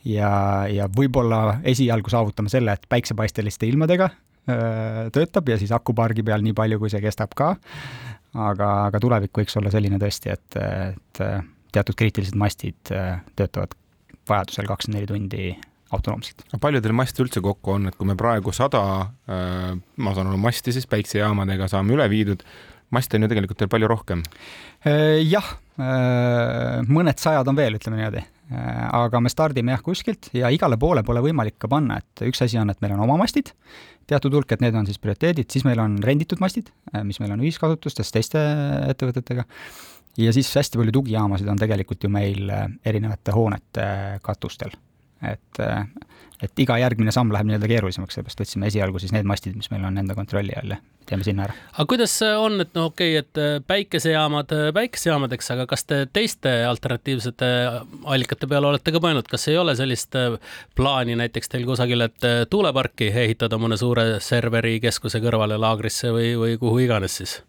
ja, 0.05 0.33
ja 0.71 0.89
võib-olla 0.97 1.61
esialgu 1.65 2.11
saavutame 2.11 2.53
selle, 2.53 2.73
et 2.73 2.87
päiksepaisteliste 2.89 3.69
ilmadega 3.69 4.09
öö, 4.49 5.11
töötab 5.15 5.49
ja 5.53 5.59
siis 5.61 5.73
akupargi 5.73 6.25
peal 6.27 6.45
nii 6.45 6.57
palju, 6.57 6.81
kui 6.81 6.93
see 6.93 7.03
kestab 7.05 7.37
ka. 7.37 7.55
aga, 8.33 8.71
aga 8.89 9.01
tulevik 9.01 9.43
võiks 9.43 9.59
olla 9.61 9.71
selline 9.75 10.01
tõesti, 10.01 10.33
et, 10.33 10.57
et 10.57 11.23
teatud 11.73 11.99
kriitilised 11.99 12.39
mastid 12.39 12.95
töötavad 13.37 13.77
vajadusel 14.29 14.69
kakskümmend 14.71 15.01
neli 15.03 15.11
tundi 15.11 15.53
autonoomselt. 15.93 16.45
palju 16.61 16.83
teil 16.83 16.97
maste 16.97 17.23
üldse 17.25 17.43
kokku 17.45 17.77
on, 17.77 17.89
et 17.91 17.97
kui 17.99 18.09
me 18.09 18.17
praegu 18.19 18.55
sada 18.57 18.83
äh,, 19.29 19.73
ma 19.77 20.15
saan 20.17 20.31
aru, 20.31 20.41
masti 20.41 20.75
siis 20.75 20.89
päiksejaamadega 20.91 21.69
saame 21.71 21.97
üle 21.97 22.09
viidud, 22.13 22.45
maste 22.93 23.19
on 23.19 23.27
ju 23.27 23.33
tegelikult 23.33 23.65
veel 23.65 23.73
palju 23.73 23.91
rohkem? 23.93 24.23
Äh, 24.89 25.21
jah, 25.25 25.55
äh, 25.79 26.83
mõned 26.89 27.21
sajad 27.23 27.49
on 27.49 27.59
veel, 27.59 27.79
ütleme 27.81 28.01
niimoodi. 28.01 28.27
Aga 28.53 29.23
me 29.25 29.31
stardime 29.33 29.73
jah 29.73 29.81
kuskilt 29.81 30.27
ja 30.37 30.51
igale 30.53 30.77
poole 30.77 31.01
pole 31.07 31.23
võimalik 31.25 31.55
ka 31.63 31.71
panna, 31.73 31.97
et 32.03 32.21
üks 32.27 32.43
asi 32.45 32.59
on, 32.61 32.69
et 32.69 32.83
meil 32.85 32.93
on 32.93 33.01
oma 33.07 33.17
mastid, 33.23 33.55
teatud 34.11 34.35
hulk, 34.37 34.53
et 34.53 34.61
need 34.61 34.77
on 34.77 34.85
siis 34.85 35.01
prioriteedid, 35.01 35.49
siis 35.49 35.65
meil 35.65 35.81
on 35.81 35.95
renditud 36.05 36.43
mastid, 36.43 36.69
mis 37.09 37.17
meil 37.23 37.33
on 37.33 37.41
ühiskasutustes 37.47 38.13
teiste 38.13 38.43
ettevõtetega, 38.93 39.47
ja 40.21 40.37
siis 40.37 40.53
hästi 40.53 40.83
palju 40.83 40.93
tugijaamasid 40.99 41.49
on 41.49 41.65
tegelikult 41.65 42.05
ju 42.05 42.13
meil 42.13 42.53
erinevate 42.85 43.33
hoonete 43.33 43.87
katustel 44.27 44.77
et, 45.31 45.63
et 46.43 46.65
iga 46.65 46.79
järgmine 46.83 47.15
samm 47.15 47.33
läheb 47.35 47.51
nii-öelda 47.51 47.71
keerulisemaks, 47.71 48.19
seepärast 48.19 48.43
võtsime 48.43 48.71
esialgu 48.71 49.03
siis 49.03 49.15
need 49.15 49.29
mastid, 49.29 49.57
mis 49.59 49.71
meil 49.73 49.85
on 49.89 50.01
enda 50.03 50.17
kontrolli 50.19 50.57
all 50.59 50.77
ja 50.77 50.81
teeme 51.07 51.25
sinna 51.27 51.47
ära. 51.47 51.55
aga 51.73 51.87
kuidas 51.91 52.15
on, 52.39 52.61
et 52.65 52.75
no 52.79 52.87
okei 52.91 53.19
okay,, 53.19 53.27
et 53.27 53.67
päikesejaamad 53.67 54.55
päikesejaamadeks, 54.75 55.51
aga 55.55 55.67
kas 55.71 55.85
te 55.85 56.03
teiste 56.13 56.53
alternatiivsete 56.69 57.53
allikate 58.05 58.51
peale 58.51 58.71
olete 58.73 58.95
ka 58.95 59.03
mõelnud, 59.03 59.29
kas 59.31 59.49
ei 59.51 59.59
ole 59.61 59.77
sellist 59.79 60.19
plaani 60.79 61.19
näiteks 61.21 61.53
teil 61.53 61.67
kusagil, 61.69 62.07
et 62.09 62.29
tuuleparki 62.51 63.13
ehitada 63.25 63.59
mõne 63.61 63.79
suure 63.81 64.21
serverikeskuse 64.23 65.23
kõrvale 65.23 65.59
laagrisse 65.61 66.15
või, 66.15 66.35
või 66.39 66.61
kuhu 66.63 66.85
iganes 66.87 67.19
siis? 67.23 67.41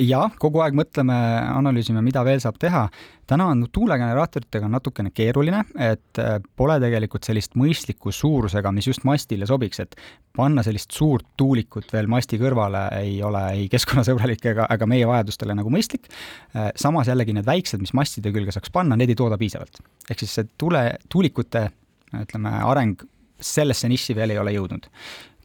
Ja 0.00 0.22
kogu 0.40 0.62
aeg 0.64 0.76
mõtleme, 0.76 1.16
analüüsime, 1.52 2.02
mida 2.04 2.22
veel 2.26 2.40
saab 2.42 2.58
teha. 2.60 2.86
täna 3.26 3.46
on 3.48 3.62
tuulegeneraatoritega 3.72 4.68
natukene 4.68 5.10
keeruline, 5.14 5.62
et 5.78 6.18
äh, 6.20 6.34
pole 6.56 6.76
tegelikult 6.82 7.24
sellist 7.24 7.54
mõistliku 7.56 8.12
suurusega, 8.12 8.72
mis 8.72 8.86
just 8.90 9.06
mastile 9.08 9.46
sobiks, 9.48 9.80
et 9.80 9.96
panna 10.36 10.62
sellist 10.62 10.92
suurt 10.92 11.26
tuulikut 11.36 11.92
veel 11.92 12.10
masti 12.12 12.38
kõrvale 12.40 12.88
ei 12.98 13.22
ole 13.22 13.44
ei 13.54 13.68
keskkonnasõbralik 13.72 14.44
ega, 14.52 14.66
ega 14.70 14.86
meie 14.90 15.08
vajadustele 15.08 15.56
nagu 15.56 15.72
mõistlik. 15.72 16.10
Äh, 16.56 16.72
samas 16.76 17.08
jällegi 17.08 17.36
need 17.36 17.48
väiksed, 17.48 17.80
mis 17.80 17.94
mastide 17.96 18.34
külge 18.34 18.52
saaks 18.52 18.72
panna, 18.74 18.98
need 18.98 19.14
ei 19.14 19.18
tooda 19.18 19.38
piisavalt. 19.40 19.80
ehk 20.10 20.18
siis 20.18 20.38
see 20.38 20.48
tule, 20.58 20.84
tuulikute 21.08 21.68
ütleme, 22.12 22.52
areng 22.68 23.00
sellesse 23.42 23.88
nišši 23.90 24.14
veel 24.14 24.34
ei 24.34 24.38
ole 24.38 24.52
jõudnud 24.54 24.86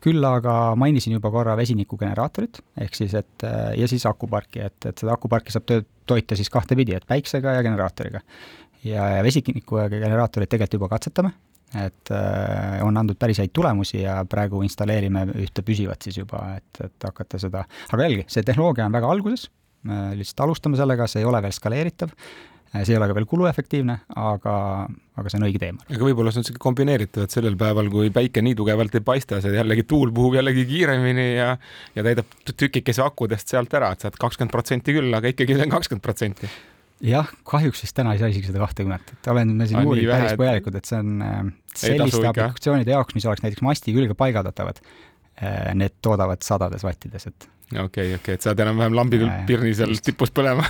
küll 0.04 0.24
aga 0.28 0.54
mainisin 0.80 1.16
juba 1.16 1.32
korra 1.34 1.56
vesinikugeneraatorit, 1.60 2.62
ehk 2.84 2.96
siis 2.98 3.16
et 3.18 3.46
ja 3.78 3.90
siis 3.90 4.06
akuparki, 4.10 4.62
et, 4.68 4.78
et 4.86 5.04
seda 5.04 5.16
akuparki 5.16 5.54
saab 5.54 5.68
töö, 5.70 5.84
toita 6.08 6.38
siis 6.40 6.52
kahtepidi, 6.54 6.96
et 6.98 7.08
päiksega 7.08 7.58
ja 7.58 7.66
generaatoriga. 7.66 8.22
ja, 8.84 9.10
ja 9.18 9.24
vesinikugeneraatorit 9.26 10.50
tegelikult 10.50 10.80
juba 10.80 10.90
katsetame, 10.94 11.34
et 11.76 12.12
äh, 12.14 12.80
on 12.86 12.98
andnud 12.98 13.18
päris 13.20 13.42
häid 13.42 13.52
tulemusi 13.54 14.02
ja 14.04 14.22
praegu 14.30 14.62
installeerime 14.64 15.26
ühte 15.36 15.66
püsivat 15.66 16.06
siis 16.06 16.22
juba, 16.22 16.44
et, 16.62 16.84
et 16.86 17.10
hakata 17.10 17.42
seda, 17.42 17.66
aga 17.92 18.08
jällegi, 18.08 18.28
see 18.32 18.46
tehnoloogia 18.48 18.86
on 18.88 18.96
väga 18.96 19.10
alguses, 19.12 19.50
lihtsalt 19.88 20.46
alustame 20.48 20.78
sellega, 20.80 21.08
see 21.08 21.22
ei 21.22 21.28
ole 21.30 21.42
veel 21.44 21.54
skaleeritav 21.56 22.14
see 22.86 22.96
ei 22.96 23.00
ole 23.00 23.10
ka 23.10 23.16
veel 23.18 23.28
kuluefektiivne, 23.30 23.98
aga, 24.20 24.54
aga 25.18 25.32
see 25.32 25.40
on 25.40 25.48
õige 25.48 25.62
teema. 25.62 25.84
aga 25.88 26.08
võib-olla 26.10 26.34
see 26.34 26.42
on 26.42 26.48
sihuke 26.48 26.62
kombineeritav, 26.64 27.28
et 27.28 27.36
sellel 27.36 27.58
päeval, 27.60 27.90
kui 27.94 28.12
päike 28.14 28.44
nii 28.46 28.58
tugevalt 28.60 28.96
ei 29.00 29.06
paista, 29.06 29.42
see 29.44 29.56
jällegi 29.56 29.88
tuul 29.90 30.14
puhub 30.16 30.38
jällegi 30.40 30.66
kiiremini 30.70 31.28
ja 31.36 31.52
ja 31.96 32.06
täidab 32.06 32.34
tükikese 32.54 33.06
akudest 33.06 33.54
sealt 33.54 33.74
ära, 33.78 33.94
et 33.96 34.06
saad 34.06 34.18
kakskümmend 34.22 34.54
protsenti 34.54 34.96
küll, 34.98 35.14
aga 35.18 35.34
ikkagi 35.34 35.58
see 35.58 35.68
on 35.68 35.76
kakskümmend 35.78 36.06
protsenti. 36.06 36.52
Jah, 37.06 37.30
kahjuks 37.46 37.84
vist 37.86 37.94
täna 37.98 38.16
ei 38.16 38.22
saa 38.22 38.32
isegi 38.34 38.50
seda 38.50 38.64
kahtekümmet, 38.64 39.12
et 39.14 39.28
oleme 39.30 39.68
siin 39.70 39.84
uurinud 39.84 40.10
päris 40.10 40.40
põhjalikult, 40.40 40.80
et 40.80 40.90
see 40.90 41.02
on 41.04 41.20
äh, 41.22 41.36
selliste 41.78 42.24
aplikatsioonide 42.26 42.96
jaoks, 42.96 43.14
mis 43.18 43.28
oleks 43.30 43.46
näiteks 43.46 43.66
masti 43.66 43.94
külge 43.94 44.18
paigaldatavad, 44.18 44.82
äh, 45.38 45.76
need 45.78 46.00
toodavad 46.02 46.42
sadades 46.46 46.86
vattides, 46.88 47.30
et 47.30 47.48
okei 47.72 47.84
okay,, 47.84 48.06
okei 48.06 48.16
okay., 48.16 48.38
et 48.38 48.46
saad 48.46 48.60
enam-vähem 48.64 48.96
lambi 48.96 49.22
pirni 49.48 49.74
seal 49.76 49.96
tipus 50.04 50.32
põlema 50.36 50.66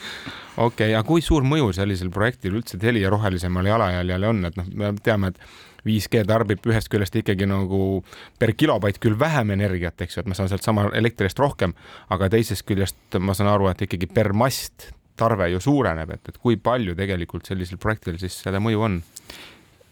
okei, 0.66 0.92
aga 0.92 1.04
kui 1.06 1.22
suur 1.24 1.46
mõju 1.46 1.70
sellisel 1.76 2.10
projektil 2.14 2.56
üldse 2.58 2.80
Telia 2.82 3.10
rohelisemale 3.12 3.70
jalajäljele 3.70 4.30
on, 4.30 4.48
et 4.48 4.58
noh, 4.58 4.72
me 4.78 4.94
teame, 5.04 5.32
et 5.32 5.38
5G 5.86 6.22
tarbib 6.28 6.66
ühest 6.70 6.90
küljest 6.92 7.16
ikkagi 7.18 7.46
nagu 7.50 8.02
per 8.38 8.54
kilobait 8.54 8.98
küll 9.02 9.18
vähem 9.18 9.50
energiat, 9.54 9.98
eks 10.04 10.16
ju, 10.16 10.22
et 10.22 10.30
ma 10.30 10.38
saan 10.38 10.50
sealt 10.50 10.66
sama 10.66 10.88
elektri 10.98 11.26
eest 11.26 11.40
rohkem, 11.42 11.74
aga 12.14 12.30
teisest 12.32 12.66
küljest 12.68 13.18
ma 13.18 13.34
saan 13.34 13.50
aru, 13.50 13.70
et 13.70 13.86
ikkagi 13.86 14.10
per 14.10 14.32
mast 14.36 14.92
tarve 15.18 15.48
ju 15.52 15.60
suureneb, 15.62 16.14
et, 16.14 16.30
et 16.30 16.38
kui 16.42 16.56
palju 16.56 16.94
tegelikult 16.98 17.50
sellisel 17.50 17.80
projektil 17.82 18.18
siis 18.22 18.38
seda 18.44 18.62
mõju 18.62 18.86
on? 18.86 19.00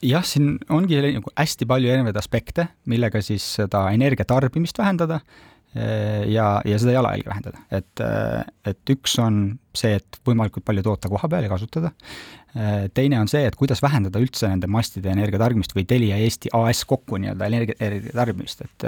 jah, 0.00 0.24
siin 0.24 0.54
ongi 0.72 0.96
nagu 1.02 1.32
hästi 1.36 1.66
palju 1.68 1.90
erinevaid 1.92 2.16
aspekte, 2.16 2.70
millega 2.88 3.20
siis 3.24 3.44
seda 3.58 3.84
energia 3.92 4.24
tarbimist 4.28 4.78
vähendada 4.80 5.20
ja, 5.74 6.46
ja 6.64 6.78
seda 6.82 6.96
jalajälge 6.96 7.30
vähendada, 7.30 7.60
et, 7.70 8.00
et 8.66 8.90
üks 8.90 9.12
on 9.22 9.36
see, 9.76 9.96
et 10.00 10.20
võimalikult 10.26 10.64
palju 10.66 10.84
toota 10.86 11.10
koha 11.12 11.28
peal 11.30 11.46
ja 11.46 11.50
kasutada. 11.52 11.92
teine 12.94 13.20
on 13.20 13.28
see, 13.30 13.44
et 13.46 13.54
kuidas 13.54 13.78
vähendada 13.78 14.18
üldse 14.18 14.48
nende 14.50 14.66
mastide 14.66 15.12
energiatarbimist 15.12 15.70
või 15.76 15.84
Telia 15.86 16.16
Eesti 16.18 16.50
AS 16.58 16.80
kokku 16.90 17.20
nii-öelda 17.22 17.46
energia, 17.46 17.76
energiatarbimist, 17.78 18.64
et 18.66 18.86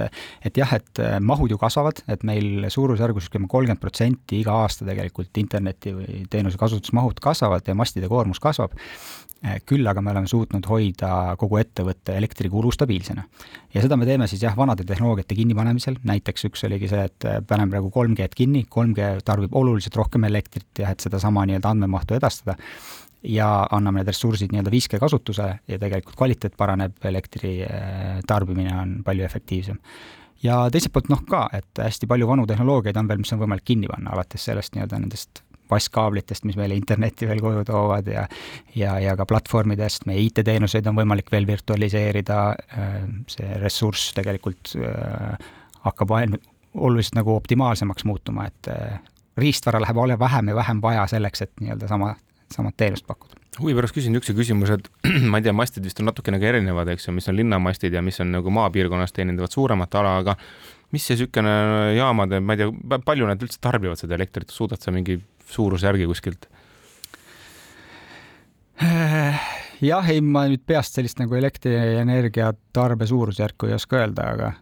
et 0.50 0.58
jah, 0.58 0.72
et 0.74 1.02
mahud 1.22 1.54
ju 1.54 1.58
kasvavad, 1.60 2.02
et 2.10 2.24
meil 2.26 2.66
suurusjärgus 2.74 3.30
ütleme 3.30 3.46
kolmkümmend 3.46 3.80
protsenti 3.80 4.40
iga 4.42 4.56
aasta 4.64 4.88
tegelikult 4.88 5.38
interneti 5.38 5.94
või 5.94 6.24
teenuse 6.30 6.58
kasutusmahud 6.58 7.22
kasvavad 7.22 7.70
ja 7.70 7.78
mastide 7.78 8.10
koormus 8.10 8.42
kasvab 8.42 8.74
Eh, 9.42 9.56
küll 9.66 9.82
aga 9.90 9.98
me 9.98 10.12
oleme 10.12 10.28
suutnud 10.30 10.62
hoida 10.70 11.34
kogu 11.34 11.56
ettevõtte 11.58 12.14
elektrikulu 12.14 12.70
stabiilsena. 12.70 13.24
ja 13.74 13.82
seda 13.82 13.96
me 13.98 14.06
teeme 14.06 14.28
siis 14.30 14.44
jah, 14.44 14.54
vanade 14.54 14.84
tehnoloogiate 14.86 15.34
kinnipanemisel, 15.34 15.96
näiteks 16.06 16.46
üks 16.46 16.62
oligi 16.68 16.86
see, 16.92 17.08
et 17.08 17.26
paneme 17.48 17.74
praegu 17.74 17.90
3G-d 17.90 18.38
kinni, 18.38 18.62
3G 18.70 19.24
tarbib 19.26 19.56
oluliselt 19.58 19.98
rohkem 19.98 20.28
elektrit 20.30 20.71
jah, 20.78 20.92
et 20.94 21.04
sedasama 21.04 21.44
nii-öelda 21.48 21.74
andmemahtu 21.74 22.16
edastada, 22.16 22.56
ja 23.22 23.48
anname 23.70 24.00
need 24.00 24.10
ressursid 24.10 24.52
nii-öelda 24.52 24.72
5G 24.72 24.98
kasutusele 25.02 25.60
ja 25.68 25.78
tegelikult 25.78 26.16
kvaliteet 26.18 26.56
paraneb, 26.58 26.96
elektri 27.04 27.60
eh, 27.66 28.18
tarbimine 28.26 28.74
on 28.80 28.98
palju 29.06 29.24
efektiivsem. 29.28 29.78
Ja 30.42 30.64
teiselt 30.74 30.92
poolt 30.94 31.10
noh 31.12 31.22
ka, 31.28 31.44
et 31.54 31.78
hästi 31.78 32.08
palju 32.10 32.26
vanu 32.26 32.48
tehnoloogiaid 32.50 32.98
on 32.98 33.08
veel, 33.10 33.22
mis 33.22 33.32
on 33.34 33.42
võimalik 33.44 33.66
kinni 33.68 33.90
panna, 33.90 34.10
alates 34.16 34.48
sellest 34.48 34.74
nii-öelda 34.74 34.98
nendest 34.98 35.44
vasskaablitest, 35.72 36.44
mis 36.48 36.58
meile 36.58 36.76
internetti 36.76 37.28
veel 37.30 37.40
koju 37.40 37.62
toovad 37.68 38.08
ja 38.10 38.26
ja, 38.74 38.96
ja 39.00 39.14
ka 39.16 39.26
platvormidest, 39.28 40.06
meie 40.10 40.26
IT-teenuseid 40.26 40.88
on 40.90 40.98
võimalik 40.98 41.30
veel 41.32 41.46
virtualiseerida, 41.48 42.40
äh, 42.74 42.96
see 43.30 43.60
ressurss 43.62 44.12
tegelikult 44.18 44.74
äh, 44.80 45.52
hakkab 45.86 46.18
ainult 46.18 46.50
oluliselt 46.72 47.18
nagu 47.18 47.34
optimaalsemaks 47.36 48.06
muutuma, 48.08 48.46
et 48.48 48.68
äh, 48.72 48.98
riistvara 49.36 49.80
läheb 49.80 49.96
ole 49.96 50.18
vähem 50.18 50.48
ja 50.48 50.54
vähem 50.56 50.82
vaja 50.82 51.06
selleks, 51.06 51.46
et 51.46 51.52
nii-öelda 51.60 51.88
sama, 51.88 52.14
samat 52.52 52.76
teenust 52.76 53.06
pakkuda 53.06 53.42
huvi 53.60 53.74
pärast 53.76 53.96
küsin 53.96 54.14
niisuguse 54.14 54.34
küsimuse, 54.36 54.78
et 54.78 54.88
ma 55.30 55.40
ei 55.40 55.44
tea, 55.44 55.52
mastid 55.56 55.84
vist 55.84 56.00
on 56.00 56.08
natukene 56.08 56.40
ka 56.40 56.48
erinevad, 56.48 56.88
eks 56.94 57.08
ju, 57.08 57.16
mis 57.16 57.28
on 57.28 57.36
linnamastid 57.36 57.92
ja 57.92 58.02
mis 58.04 58.20
on 58.24 58.32
nagu 58.32 58.52
maapiirkonnas 58.54 59.12
teenindavad 59.12 59.52
suuremat 59.52 59.94
ala, 60.00 60.16
aga 60.22 60.36
mis 60.92 61.04
see 61.04 61.18
niisugune 61.18 61.52
jaamade, 61.98 62.40
ma 62.40 62.56
ei 62.56 62.62
tea, 62.62 63.00
palju 63.04 63.28
nad 63.28 63.44
üldse 63.44 63.60
tarbivad 63.62 64.00
seda 64.00 64.16
elektrit, 64.16 64.52
suudad 64.52 64.80
sa 64.80 64.94
mingi 64.94 65.18
suurusjärgi 65.52 66.08
kuskilt? 66.08 66.48
jah, 68.82 70.08
ei, 70.10 70.22
ma 70.24 70.46
nüüd 70.50 70.64
peast 70.66 70.96
sellist 70.96 71.20
nagu 71.20 71.36
elektrienergia 71.38 72.50
tarbe 72.74 73.06
suurusjärku 73.06 73.68
ei 73.68 73.76
oska 73.76 74.00
öelda, 74.00 74.30
aga, 74.32 74.52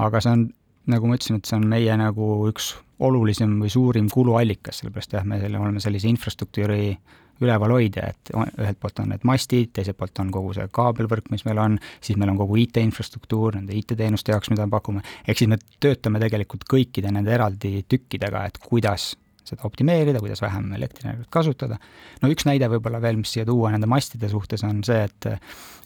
aga 0.00 0.22
see 0.24 0.32
on, 0.32 0.46
nagu 0.90 1.10
ma 1.10 1.18
ütlesin, 1.18 1.38
et 1.38 1.50
see 1.50 1.58
on 1.60 1.68
meie 1.70 1.96
nagu 2.00 2.32
üks 2.48 2.72
olulisem 3.00 3.56
või 3.62 3.72
suurim 3.72 4.10
kuluallikas, 4.12 4.82
sellepärast 4.82 5.16
jah, 5.16 5.24
me 5.24 5.40
oleme 5.48 5.80
sellise 5.80 6.08
infrastruktuuri 6.10 6.94
ülevalhoidja, 7.40 8.08
et 8.12 8.32
ühelt 8.36 8.78
poolt 8.80 9.00
on 9.00 9.08
need 9.14 9.24
mastid, 9.24 9.70
teiselt 9.76 9.96
poolt 9.96 10.18
on 10.20 10.32
kogu 10.34 10.52
see 10.56 10.66
kaabelvõrk, 10.76 11.30
mis 11.32 11.46
meil 11.48 11.60
on, 11.62 11.78
siis 12.04 12.18
meil 12.20 12.32
on 12.34 12.40
kogu 12.40 12.58
IT-infrastruktuur 12.60 13.56
nende 13.56 13.76
IT-teenuste 13.78 14.34
jaoks, 14.34 14.52
mida 14.52 14.66
me 14.68 14.74
pakume, 14.74 15.04
ehk 15.24 15.40
siis 15.40 15.48
me 15.48 15.56
töötame 15.80 16.20
tegelikult 16.20 16.66
kõikide 16.68 17.12
nende 17.14 17.32
eraldi 17.32 17.80
tükkidega, 17.88 18.44
et 18.50 18.60
kuidas 18.60 19.14
seda 19.48 19.66
optimeerida, 19.68 20.22
kuidas 20.22 20.42
vähem 20.42 20.72
elektrienergiat 20.76 21.30
kasutada. 21.32 21.78
no 22.22 22.30
üks 22.32 22.46
näide 22.48 22.68
võib-olla 22.72 23.00
veel, 23.02 23.20
mis 23.20 23.32
siia 23.34 23.46
tuua 23.48 23.72
nende 23.74 23.88
mastide 23.90 24.28
suhtes, 24.32 24.64
on 24.66 24.84
see, 24.86 25.04
et 25.04 25.30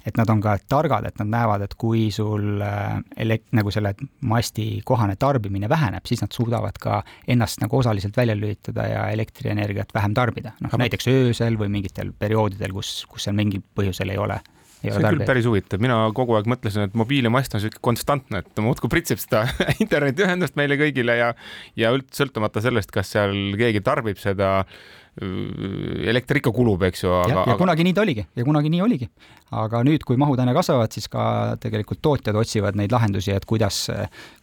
et 0.04 0.18
nad 0.20 0.28
on 0.28 0.40
ka 0.44 0.58
targad, 0.68 1.06
et 1.08 1.20
nad 1.22 1.30
näevad, 1.32 1.62
et 1.64 1.74
kui 1.80 2.10
sul 2.12 2.60
äh, 2.60 2.98
elek-, 3.24 3.46
nagu 3.56 3.72
selle 3.72 3.94
masti 4.28 4.82
kohane 4.84 5.16
tarbimine 5.16 5.68
väheneb, 5.72 6.04
siis 6.04 6.20
nad 6.20 6.34
suudavad 6.36 6.76
ka 6.80 6.98
ennast 7.28 7.62
nagu 7.64 7.78
osaliselt 7.80 8.16
välja 8.16 8.36
lülitada 8.36 8.84
ja 8.90 9.06
elektrienergiat 9.14 9.94
vähem 9.96 10.14
tarbida. 10.14 10.52
noh, 10.60 10.76
näiteks 10.76 11.08
öösel 11.08 11.56
või 11.60 11.72
mingitel 11.78 12.12
perioodidel, 12.12 12.76
kus, 12.76 12.98
kus 13.08 13.24
seal 13.24 13.38
mingil 13.38 13.64
põhjusel 13.74 14.12
ei 14.12 14.20
ole 14.20 14.42
see 14.92 15.00
on 15.00 15.06
küll 15.14 15.26
päris 15.28 15.46
huvitav, 15.48 15.82
mina 15.82 16.00
kogu 16.16 16.36
aeg 16.38 16.50
mõtlesin, 16.50 16.88
et 16.88 16.98
mobiilimast 16.98 17.56
on 17.56 17.62
sihuke 17.64 17.80
konstantne, 17.84 18.42
et 18.42 18.50
ta 18.54 18.64
muudkui 18.64 18.92
pritsib 18.92 19.22
seda 19.22 19.46
internetiühendust 19.84 20.58
meile 20.60 20.78
kõigile 20.80 21.18
ja 21.20 21.32
ja 21.80 21.94
üldse 21.94 22.24
sõltumata 22.24 22.62
sellest, 22.64 22.92
kas 22.94 23.14
seal 23.14 23.34
keegi 23.58 23.82
tarbib 23.84 24.20
seda 24.20 24.50
äh, 24.62 24.74
elekter 26.10 26.40
ikka 26.40 26.50
kulub, 26.54 26.82
eks 26.88 27.04
ju, 27.04 27.12
aga. 27.14 27.34
ja, 27.34 27.44
ja 27.52 27.58
kunagi 27.58 27.86
nii 27.86 27.94
ta 27.94 28.02
oligi 28.02 28.24
ja 28.26 28.46
kunagi 28.46 28.72
nii 28.72 28.82
oligi. 28.82 29.08
aga 29.54 29.84
nüüd, 29.86 30.02
kui 30.06 30.18
mahud 30.18 30.40
aina 30.42 30.54
kasvavad, 30.56 30.90
siis 30.94 31.06
ka 31.12 31.26
tegelikult 31.62 32.02
tootjad 32.02 32.36
otsivad 32.40 32.78
neid 32.78 32.92
lahendusi, 32.94 33.30
et 33.34 33.46
kuidas, 33.46 33.86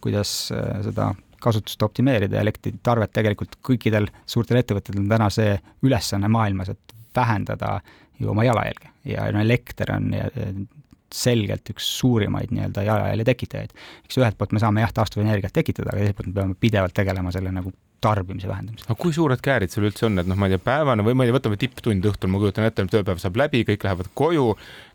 kuidas 0.00 0.32
äh, 0.56 0.80
seda 0.86 1.12
kasutust 1.42 1.82
optimeerida 1.82 2.38
ja 2.38 2.46
elektritarvet 2.46 3.12
tegelikult 3.12 3.58
kõikidel 3.66 4.06
suurtel 4.26 4.60
ettevõtetel 4.62 5.02
on 5.02 5.10
täna 5.10 5.28
see 5.34 5.56
ülesanne 5.84 6.30
maailmas, 6.32 6.70
et 6.72 6.96
vähendada 7.16 7.80
ju 8.20 8.30
oma 8.30 8.44
jalajälge 8.44 8.90
ja 9.04 9.26
no 9.32 9.40
elekter 9.40 9.92
on 9.94 10.12
selgelt 11.12 11.70
üks 11.72 11.86
suurimaid 11.98 12.52
nii-öelda 12.54 12.84
jalajälje 12.86 13.24
tekitajaid. 13.28 13.72
eks 14.06 14.18
ühelt 14.18 14.38
poolt 14.38 14.52
me 14.56 14.62
saame 14.62 14.84
jah, 14.84 14.92
taastuvenergiat 14.96 15.52
tekitada, 15.52 15.92
aga 15.92 16.04
teiselt 16.04 16.20
poolt 16.20 16.30
me 16.32 16.38
peame 16.40 16.60
pidevalt 16.60 16.94
tegelema 16.96 17.32
selle 17.34 17.52
nagu 17.52 17.72
tarbimise 18.02 18.48
vähendamisega. 18.50 18.88
aga 18.90 18.98
kui 18.98 19.14
suured 19.14 19.42
käärid 19.44 19.72
sul 19.72 19.86
üldse 19.86 20.06
on, 20.08 20.18
et 20.18 20.28
noh, 20.28 20.38
ma 20.38 20.48
ei 20.48 20.56
tea, 20.56 20.62
päevane 20.64 21.04
või 21.06 21.14
ma 21.16 21.24
ei 21.24 21.30
tea, 21.30 21.36
võtame 21.36 21.58
tipptund 21.60 22.08
õhtul, 22.10 22.32
ma 22.32 22.40
kujutan 22.42 22.66
ette, 22.66 22.86
tööpäev 22.90 23.20
saab 23.22 23.38
läbi, 23.38 23.62
kõik 23.68 23.86
lähevad 23.86 24.10
koju, 24.18 24.46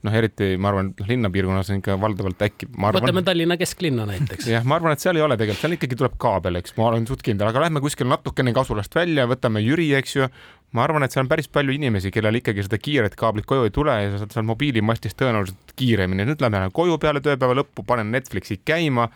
noh, 0.08 0.18
eriti 0.20 0.50
ma 0.60 0.74
arvan, 0.74 0.92
noh, 0.98 1.12
linnapiirkonnas 1.12 1.72
on 1.72 1.82
ikka 1.82 1.96
valdavalt 2.02 2.44
äkki. 2.50 2.70
võtame 2.76 3.24
Tallinna 3.28 3.60
kesklinna 3.62 4.08
näiteks. 4.10 4.50
jah, 4.56 4.68
ma 4.68 4.80
arvan, 4.80 4.98
et 4.98 5.04
seal 5.04 5.20
ei 5.20 5.24
ole 5.24 5.40
tegelikult, 5.40 5.64
seal 5.64 5.78
ikkagi 5.78 6.00
tuleb 6.04 6.20
kaabel, 6.22 6.60
eks, 6.60 6.76
ma 6.80 6.90
olen 6.92 7.08
suht 7.10 7.24
kindel, 7.26 7.48
aga 7.52 7.64
lähme 7.64 7.84
kuskil 7.86 8.10
natukene 8.12 8.56
kasulast 8.58 8.96
välja, 8.98 9.28
võtame 9.32 9.64
Jüri, 9.64 9.88
eks 10.02 10.18
ju, 10.18 10.28
ma 10.76 10.84
arvan, 10.84 11.06
et 11.06 11.14
seal 11.14 11.24
on 11.24 11.30
päris 11.32 11.48
palju 11.52 11.76
inimesi, 11.76 12.12
kellel 12.14 12.40
ikkagi 12.42 12.66
seda 12.66 12.80
kiiret 12.82 13.16
kaablit 13.20 13.48
koju 13.48 13.68
ei 13.68 13.74
tule 13.76 13.94
ja 13.96 14.10
sa 14.14 14.24
saad 14.24 14.36
seal 14.36 14.48
mobiilimastist 14.50 15.18
tõenäoliselt 15.20 15.76
kiiremini. 15.80 16.26
nüüd 16.28 16.44
lähme 16.44 16.68
koju 16.76 16.98
peale 17.02 17.24
tööpäeva 17.24 17.56
lõppu, 17.62 17.86
panen 17.88 18.12
Netflixi 18.12 18.60
käima. 18.66 19.08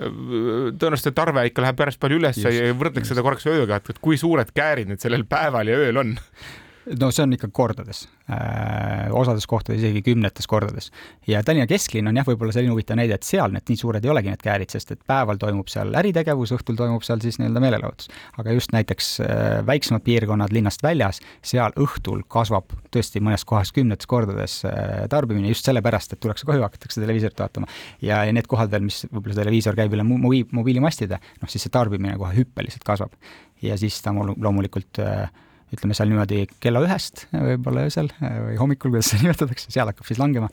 tõenäoliselt 0.00 1.10
see 1.10 1.16
tarve 1.16 1.44
ikka 1.50 1.62
läheb 1.66 1.76
päris 1.76 2.00
palju 2.00 2.16
üles 2.22 2.40
ja 2.40 2.72
võrdleks 2.72 3.12
seda 3.12 3.22
korraks 3.26 3.46
ööga, 3.46 3.82
et 3.82 4.00
kui 4.00 4.16
suured 4.16 4.48
käärid 4.56 4.88
nüüd 4.88 5.02
sellel 5.02 5.26
päeval 5.28 5.68
ja 5.68 5.76
ööl 5.76 6.00
on 6.00 6.16
no 6.98 7.10
see 7.14 7.22
on 7.24 7.34
ikka 7.36 7.48
kordades 7.54 8.02
äh,, 8.30 9.10
osades 9.16 9.46
kohtades 9.50 9.80
isegi 9.82 10.02
kümnetes 10.06 10.48
kordades. 10.50 10.90
ja 11.28 11.42
Tallinna 11.46 11.68
kesklinn 11.70 12.08
on 12.10 12.18
jah, 12.18 12.26
võib-olla 12.26 12.54
selline 12.54 12.72
huvitav 12.74 12.98
näide, 12.98 13.16
et 13.18 13.26
seal 13.26 13.52
need 13.54 13.68
nii 13.70 13.80
suured 13.80 14.04
ei 14.04 14.12
olegi, 14.12 14.32
need 14.32 14.42
käärid, 14.44 14.72
sest 14.72 14.94
et 14.94 15.02
päeval 15.08 15.38
toimub 15.40 15.70
seal 15.72 15.92
äritegevus, 16.00 16.54
õhtul 16.56 16.78
toimub 16.78 17.04
seal 17.06 17.22
siis 17.22 17.38
nii-öelda 17.40 17.62
meelelahutus. 17.62 18.10
aga 18.40 18.54
just 18.56 18.74
näiteks 18.74 19.10
äh, 19.24 19.66
väiksemad 19.66 20.04
piirkonnad 20.06 20.54
linnast 20.56 20.82
väljas, 20.86 21.20
seal 21.42 21.76
õhtul 21.80 22.24
kasvab 22.28 22.74
tõesti 22.94 23.22
mõnes 23.24 23.44
kohas 23.46 23.74
kümnetes 23.76 24.10
kordades 24.10 24.60
äh, 24.68 25.04
tarbimine 25.12 25.52
just 25.52 25.68
sellepärast, 25.68 26.14
et 26.14 26.22
tullakse 26.22 26.48
koju, 26.48 26.64
hakatakse 26.66 27.02
televiisorit 27.02 27.44
vaatama. 27.44 27.70
ja, 28.02 28.24
ja 28.24 28.32
need 28.34 28.48
kohad 28.50 28.72
veel, 28.72 28.88
mis 28.88 29.04
võib-olla 29.10 29.38
televiisor 29.42 29.78
käib 29.78 29.94
üle 29.94 30.06
mobiil, 30.06 30.48
mobiilimastide, 30.56 31.20
noh 31.42 31.52
siis 31.52 31.66
see 31.66 31.74
tarbimine 31.74 32.16
kohe 32.18 32.34
hüppeliselt 32.36 32.84
kasvab. 32.86 33.14
ja 33.62 33.76
siis 33.78 34.00
ta 34.02 34.14
loomulikult 34.14 35.02
äh, 35.04 35.28
ütleme 35.74 35.96
seal 35.96 36.10
niimoodi 36.10 36.44
kella 36.62 36.82
ühest 36.86 37.26
võib-olla 37.32 37.86
öösel 37.88 38.10
või 38.20 38.56
hommikul, 38.60 38.94
kuidas 38.94 39.12
seda 39.12 39.26
nimetatakse, 39.26 39.70
seal 39.70 39.90
hakkab 39.90 40.08
siis 40.08 40.20
langema 40.22 40.50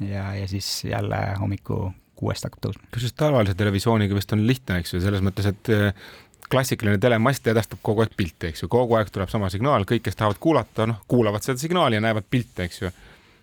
ja, 0.00 0.32
ja 0.34 0.48
siis 0.50 0.84
jälle 0.84 1.20
hommiku 1.40 1.88
kuuest 2.18 2.46
hakkab 2.46 2.64
tõusma. 2.66 2.88
kusjuures 2.94 3.16
tavalise 3.18 3.54
televisiooniga 3.58 4.16
vist 4.16 4.32
on 4.34 4.46
lihtne, 4.46 4.80
eks 4.82 4.94
ju, 4.94 5.02
selles 5.02 5.22
mõttes, 5.24 5.46
et 5.50 5.70
eh, 5.74 6.08
klassikaline 6.50 6.98
telemast 7.02 7.46
edastab 7.50 7.80
kogu 7.84 8.02
aeg 8.04 8.14
pilti, 8.18 8.50
eks 8.50 8.64
ju, 8.64 8.70
kogu 8.72 8.98
aeg 8.98 9.12
tuleb 9.14 9.30
sama 9.32 9.50
signaal, 9.52 9.86
kõik, 9.88 10.06
kes 10.08 10.18
tahavad 10.18 10.40
kuulata, 10.42 10.88
noh, 10.90 11.02
kuulavad 11.10 11.44
seda 11.46 11.60
signaali 11.60 11.98
ja 11.98 12.04
näevad 12.04 12.26
pilte, 12.30 12.66
eks 12.66 12.82
ju. 12.82 12.92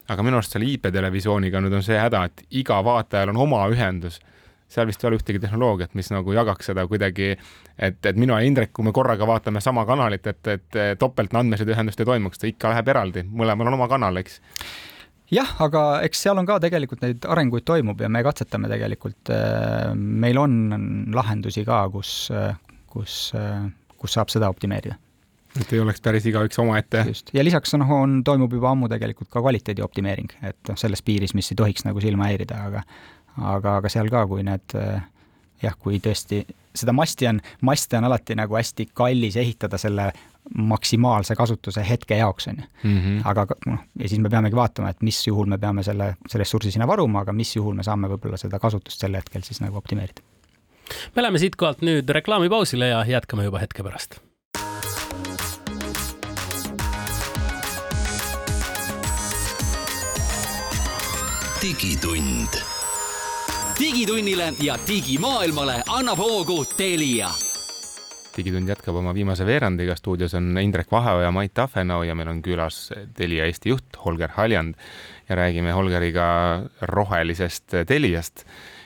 aga 0.08 0.24
minu 0.24 0.38
arust 0.38 0.54
selle 0.54 0.68
IP-televisiooniga 0.70 1.62
nüüd 1.64 1.74
on 1.80 1.86
see 1.86 1.98
häda, 1.98 2.28
et 2.28 2.44
iga 2.62 2.78
vaatajal 2.86 3.32
on 3.34 3.40
oma 3.48 3.64
ühendus 3.74 4.20
seal 4.72 4.88
vist 4.90 5.04
ei 5.04 5.10
ole 5.10 5.20
ühtegi 5.20 5.40
tehnoloogiat, 5.44 5.94
mis 5.98 6.10
nagu 6.14 6.34
jagaks 6.36 6.72
seda 6.72 6.86
kuidagi, 6.90 7.34
et, 7.78 8.00
et 8.02 8.18
mina 8.20 8.40
ja 8.42 8.48
Indrek, 8.50 8.74
kui 8.76 8.86
me 8.88 8.94
korraga 8.96 9.28
vaatame 9.30 9.62
sama 9.64 9.86
kanalit, 9.88 10.28
et, 10.28 10.52
et 10.52 10.80
topelt 11.00 11.34
andmesideühendust 11.36 12.02
ei 12.02 12.10
toimuks, 12.10 12.42
ta 12.42 12.50
ikka 12.50 12.74
läheb 12.74 12.92
eraldi, 12.96 13.26
mõlemal 13.30 13.72
on 13.72 13.78
oma 13.80 13.88
kanal, 13.92 14.18
eks. 14.22 14.42
Jah, 15.34 15.56
aga 15.64 15.86
eks 16.06 16.20
seal 16.28 16.38
on 16.38 16.46
ka 16.46 16.60
tegelikult 16.62 17.02
neid 17.02 17.26
arenguid 17.30 17.66
toimub 17.66 18.02
ja 18.02 18.10
me 18.14 18.22
katsetame 18.26 18.70
tegelikult, 18.70 19.32
äh, 19.34 19.94
meil 19.96 20.38
on 20.42 20.60
lahendusi 21.16 21.66
ka, 21.66 21.86
kus, 21.94 22.28
kus, 22.92 23.18
kus 23.98 24.18
saab 24.18 24.34
seda 24.34 24.52
optimeerida. 24.54 25.00
Et 25.56 25.70
ei 25.72 25.80
oleks 25.80 26.04
päris 26.04 26.26
igaüks 26.28 26.60
omaette. 26.60 27.06
just, 27.08 27.30
ja 27.34 27.44
lisaks 27.44 27.72
noh, 27.80 27.92
on, 27.96 28.20
toimub 28.28 28.52
juba 28.54 28.74
ammu 28.76 28.90
tegelikult 28.92 29.30
ka 29.32 29.40
kvaliteedi 29.40 29.84
optimeering, 29.86 30.34
et 30.44 30.58
noh, 30.68 30.78
selles 30.80 31.02
piiris, 31.06 31.34
mis 31.38 31.48
ei 31.54 31.60
tohiks 31.62 31.88
nagu 31.88 32.04
silma 32.04 32.28
häirida, 32.28 32.60
aga 32.68 32.82
aga, 33.42 33.78
aga 33.78 33.90
seal 33.92 34.10
ka, 34.10 34.26
kui 34.28 34.44
need 34.44 34.76
jah, 35.62 35.76
kui 35.80 36.00
tõesti 36.04 36.44
seda 36.76 36.94
masti 36.94 37.28
on, 37.30 37.40
maste 37.64 37.98
on 37.98 38.08
alati 38.08 38.36
nagu 38.36 38.58
hästi 38.58 38.90
kallis 38.94 39.38
ehitada 39.40 39.80
selle 39.80 40.10
maksimaalse 40.60 41.36
kasutuse 41.36 41.82
hetke 41.88 42.20
jaoks, 42.20 42.48
on 42.52 42.60
ju. 42.60 42.68
Mhm. 42.84 43.22
aga 43.26 43.48
noh, 43.66 43.80
ja 44.00 44.10
siis 44.10 44.22
me 44.22 44.30
peamegi 44.30 44.56
vaatama, 44.56 44.90
et 44.90 45.02
mis 45.02 45.24
juhul 45.28 45.50
me 45.50 45.58
peame 45.58 45.84
selle, 45.84 46.16
selle 46.28 46.44
ressursi 46.44 46.72
sinna 46.72 46.88
varuma, 46.88 47.24
aga 47.26 47.34
mis 47.34 47.56
juhul 47.56 47.74
me 47.74 47.84
saame 47.84 48.12
võib-olla 48.12 48.38
seda 48.38 48.60
kasutust 48.60 49.02
sel 49.02 49.16
hetkel 49.16 49.44
siis 49.44 49.62
nagu 49.64 49.78
optimeerida 49.82 50.22
me 51.16 51.22
läheme 51.24 51.42
siitkohalt 51.42 51.82
nüüd 51.82 52.10
reklaamipausile 52.14 52.92
ja 52.92 53.02
jätkame 53.10 53.48
juba 53.48 53.64
hetke 53.64 53.84
pärast 53.84 54.20
digitund. 61.66 62.65
Digitunnile 63.80 64.54
ja 64.64 64.78
digimaailmale 64.88 65.82
annab 65.90 66.18
hoogu 66.18 66.66
Telia. 66.78 67.30
Digitund 68.38 68.70
jätkab 68.70 68.96
oma 68.96 69.14
viimase 69.16 69.46
veerandiga, 69.46 69.96
stuudios 69.96 70.34
on 70.36 70.58
Indrek 70.60 70.92
Vaheoja, 70.92 71.32
Mait 71.32 71.54
Tafenau 71.54 72.04
ja 72.04 72.16
meil 72.16 72.32
on 72.32 72.42
külas 72.44 72.90
Telia 73.16 73.46
Eesti 73.46 73.72
juht 73.74 74.00
Holger 74.06 74.32
Haljand. 74.36 74.76
Ja 75.30 75.36
räägime 75.36 75.72
Holgeriga 75.72 76.26
rohelisest 76.82 77.76
Teliast. 77.88 78.46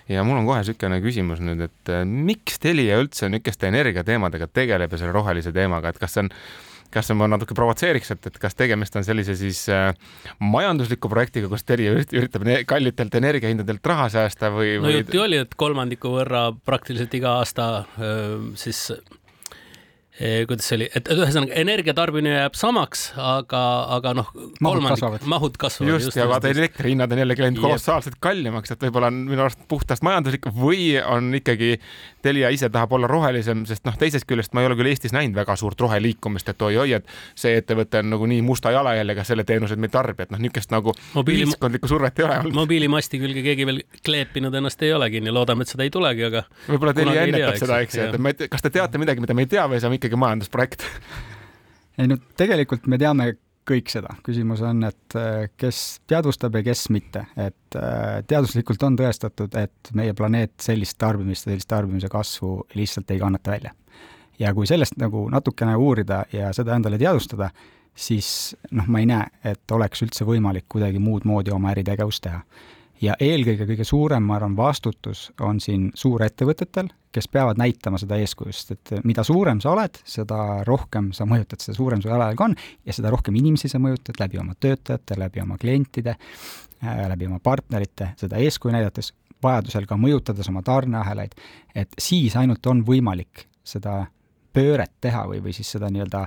ja 0.09 0.23
mul 0.23 0.37
on 0.37 0.45
kohe 0.45 0.61
niisugune 0.63 1.01
küsimus 1.01 1.41
nüüd, 1.43 1.61
et 1.67 1.91
miks 2.05 2.57
Telia 2.59 2.97
üldse 2.97 3.29
niisuguste 3.29 3.69
energiateemadega 3.69 4.47
tegeleb 4.47 4.91
ja 4.91 4.97
selle 4.97 5.13
rohelise 5.13 5.51
teemaga, 5.53 5.89
et 5.89 5.99
kas 6.01 6.17
see 6.17 6.23
on 6.25 6.31
kas 6.93 7.11
ma 7.17 7.27
natuke 7.29 7.57
provotseeriks, 7.57 8.13
et, 8.15 8.29
et 8.31 8.39
kas 8.41 8.57
tegemist 8.57 8.95
on 8.99 9.05
sellise 9.05 9.35
siis 9.39 9.61
äh, 9.73 9.91
majandusliku 10.39 11.11
projektiga, 11.11 11.51
kus 11.51 11.65
Telia 11.67 11.93
üritab 11.99 12.47
kallitelt 12.69 13.15
energiahindadelt 13.19 13.93
raha 13.93 14.09
säästa 14.13 14.51
või, 14.55 14.75
või...? 14.79 14.89
no 14.89 14.97
jutt 14.97 15.15
ju 15.15 15.23
oli, 15.25 15.41
et 15.45 15.55
kolmandiku 15.59 16.15
võrra 16.17 16.49
praktiliselt 16.65 17.13
iga 17.19 17.37
aasta 17.39 17.69
öö, 17.99 18.51
siis 18.59 18.87
kuidas 20.19 20.67
see 20.67 20.75
oli, 20.75 20.87
et 20.99 21.07
ühesõnaga 21.13 21.55
energiatarbimine 21.61 22.33
jääb 22.33 22.57
samaks, 22.59 23.05
aga, 23.23 23.61
aga 23.95 24.11
noh, 24.17 24.31
kolmandik, 24.59 25.23
mahud 25.31 25.55
kasvavad. 25.59 25.93
just, 25.93 26.09
just, 26.09 26.19
ja 26.19 26.25
vaata 26.27 26.51
elektrihinnad 26.51 27.13
on 27.15 27.21
jällegi 27.23 27.45
läinud 27.45 27.63
kolossaalselt 27.63 28.17
kallimaks, 28.23 28.73
et 28.75 28.83
võib-olla 28.83 29.13
on 29.13 29.21
minu 29.29 29.45
arust 29.45 29.63
puhtast 29.71 30.03
majanduslik 30.03 30.49
või 30.59 30.97
on 30.99 31.31
ikkagi 31.39 31.77
Telia 32.21 32.49
ise 32.51 32.69
tahab 32.69 32.91
olla 32.97 33.07
rohelisem, 33.07 33.63
sest 33.69 33.85
noh, 33.87 33.95
teisest 33.99 34.27
küljest 34.27 34.53
ma 34.53 34.63
ei 34.63 34.67
ole 34.67 34.75
küll 34.79 34.89
Eestis 34.91 35.13
näinud 35.15 35.37
väga 35.37 35.55
suurt 35.59 35.79
roheliikumist, 35.79 36.49
et 36.51 36.65
oi-oi, 36.67 36.91
et 36.97 37.07
see 37.39 37.55
ettevõte 37.61 38.01
on 38.03 38.11
nagu 38.13 38.27
nii 38.29 38.41
musta 38.45 38.73
jalajäljega 38.75 39.23
selle 39.27 39.45
teenuseid 39.47 39.79
me 39.79 39.87
ei 39.87 39.95
tarbi, 39.95 40.25
et 40.25 40.33
noh, 40.33 40.41
niisugust 40.43 40.73
nagu 40.75 40.93
Mobiili... 41.15 41.47
ühiskondlikku 41.47 41.91
survet 41.91 42.19
ei 42.19 42.27
ole 42.27 42.39
olnud. 42.43 42.59
mobiilimasti 42.59 43.21
külge 43.23 43.43
keegi 43.45 43.67
veel 43.69 43.81
kleepinud 44.05 44.59
ennast 44.59 44.83
ei 44.83 44.93
olegi, 44.95 45.23
nii 45.23 45.35
loodame, 45.35 45.63
et 45.63 45.73
seda 45.73 45.87
ei 45.87 45.93
tulegi, 45.93 46.27
aga 46.27 46.43
võib-olla 46.67 46.95
Telia 46.97 47.27
ennetab 47.27 47.59
seda, 47.63 47.81
eks 47.85 47.99
ju, 47.99 48.07
et 48.09 48.19
ma 48.19 48.33
ei 48.33 48.39
tea, 48.41 48.51
kas 48.51 48.65
te 48.65 48.73
teate 48.75 49.01
midagi, 49.01 49.23
mida 49.23 49.37
me 49.37 49.47
ei 49.47 49.53
tea 49.55 49.67
või 49.71 49.79
saame 49.83 49.99
ikkagi 50.01 50.19
majandusprojekt? 50.19 50.87
Ei 51.99 52.07
no 52.07 52.19
tegelikult 52.39 52.87
me 52.87 52.99
teame 52.99 53.33
kõik 53.69 53.91
seda, 53.91 54.15
küsimus 54.25 54.61
on, 54.65 54.83
et 54.87 55.17
äh, 55.17 55.49
kes 55.59 55.99
teadvustab 56.09 56.57
ja 56.59 56.63
kes 56.65 56.87
mitte, 56.93 57.25
et 57.37 57.77
äh, 57.77 58.19
teaduslikult 58.27 58.83
on 58.87 58.97
tõestatud, 58.99 59.55
et 59.59 59.91
meie 59.97 60.15
planeet 60.17 60.55
sellist 60.63 60.97
tarbimist, 61.01 61.47
sellist 61.47 61.69
tarbimise 61.69 62.09
kasvu 62.11 62.55
lihtsalt 62.79 63.11
ei 63.13 63.21
kannata 63.21 63.55
välja. 63.55 63.75
ja 64.39 64.53
kui 64.55 64.67
sellest 64.67 64.95
nagu 64.97 65.25
natukene 65.29 65.75
uurida 65.75 66.23
ja 66.31 66.53
seda 66.55 66.75
endale 66.75 66.97
teadvustada, 66.97 67.49
siis 67.95 68.55
noh, 68.71 68.87
ma 68.87 69.01
ei 69.01 69.09
näe, 69.09 69.27
et 69.43 69.71
oleks 69.75 70.03
üldse 70.05 70.25
võimalik 70.25 70.69
kuidagi 70.71 70.99
muud 71.03 71.25
moodi 71.27 71.51
oma 71.51 71.73
äritegevust 71.73 72.23
teha 72.23 72.43
ja 73.01 73.15
eelkõige 73.19 73.67
kõige 73.69 73.85
suurem, 73.87 74.23
ma 74.27 74.37
arvan, 74.37 74.55
vastutus 74.57 75.29
on 75.45 75.59
siin 75.63 75.89
suurettevõtetel, 75.97 76.89
kes 77.15 77.29
peavad 77.31 77.59
näitama 77.59 77.97
seda 78.01 78.19
eeskuju, 78.21 78.53
sest 78.53 78.73
et 78.75 78.93
mida 79.07 79.23
suurem 79.25 79.61
sa 79.63 79.71
oled, 79.73 80.01
seda 80.07 80.63
rohkem 80.67 81.11
sa 81.15 81.25
mõjutad, 81.29 81.63
seda 81.63 81.77
suurem 81.77 82.03
su 82.03 82.11
jalajälg 82.11 82.43
on 82.45 82.57
ja 82.85 82.95
seda 82.95 83.11
rohkem 83.13 83.39
inimesi 83.39 83.71
sa 83.71 83.81
mõjutad 83.81 84.19
läbi 84.21 84.41
oma 84.41 84.55
töötajate, 84.59 85.17
läbi 85.19 85.41
oma 85.43 85.57
klientide, 85.61 86.15
äh, 86.83 87.01
läbi 87.09 87.29
oma 87.29 87.39
partnerite, 87.43 88.13
seda 88.19 88.41
eeskuju 88.43 88.75
näidates, 88.75 89.13
vajadusel 89.43 89.87
ka 89.87 89.95
mõjutades 89.95 90.49
oma 90.51 90.61
tarneahelaid, 90.65 91.35
et 91.75 91.95
siis 91.97 92.35
ainult 92.35 92.65
on 92.67 92.83
võimalik 92.85 93.47
seda 93.63 94.03
pööret 94.53 94.91
teha 95.01 95.23
või, 95.29 95.39
või 95.45 95.53
siis 95.55 95.69
seda 95.71 95.87
nii-öelda 95.93 96.25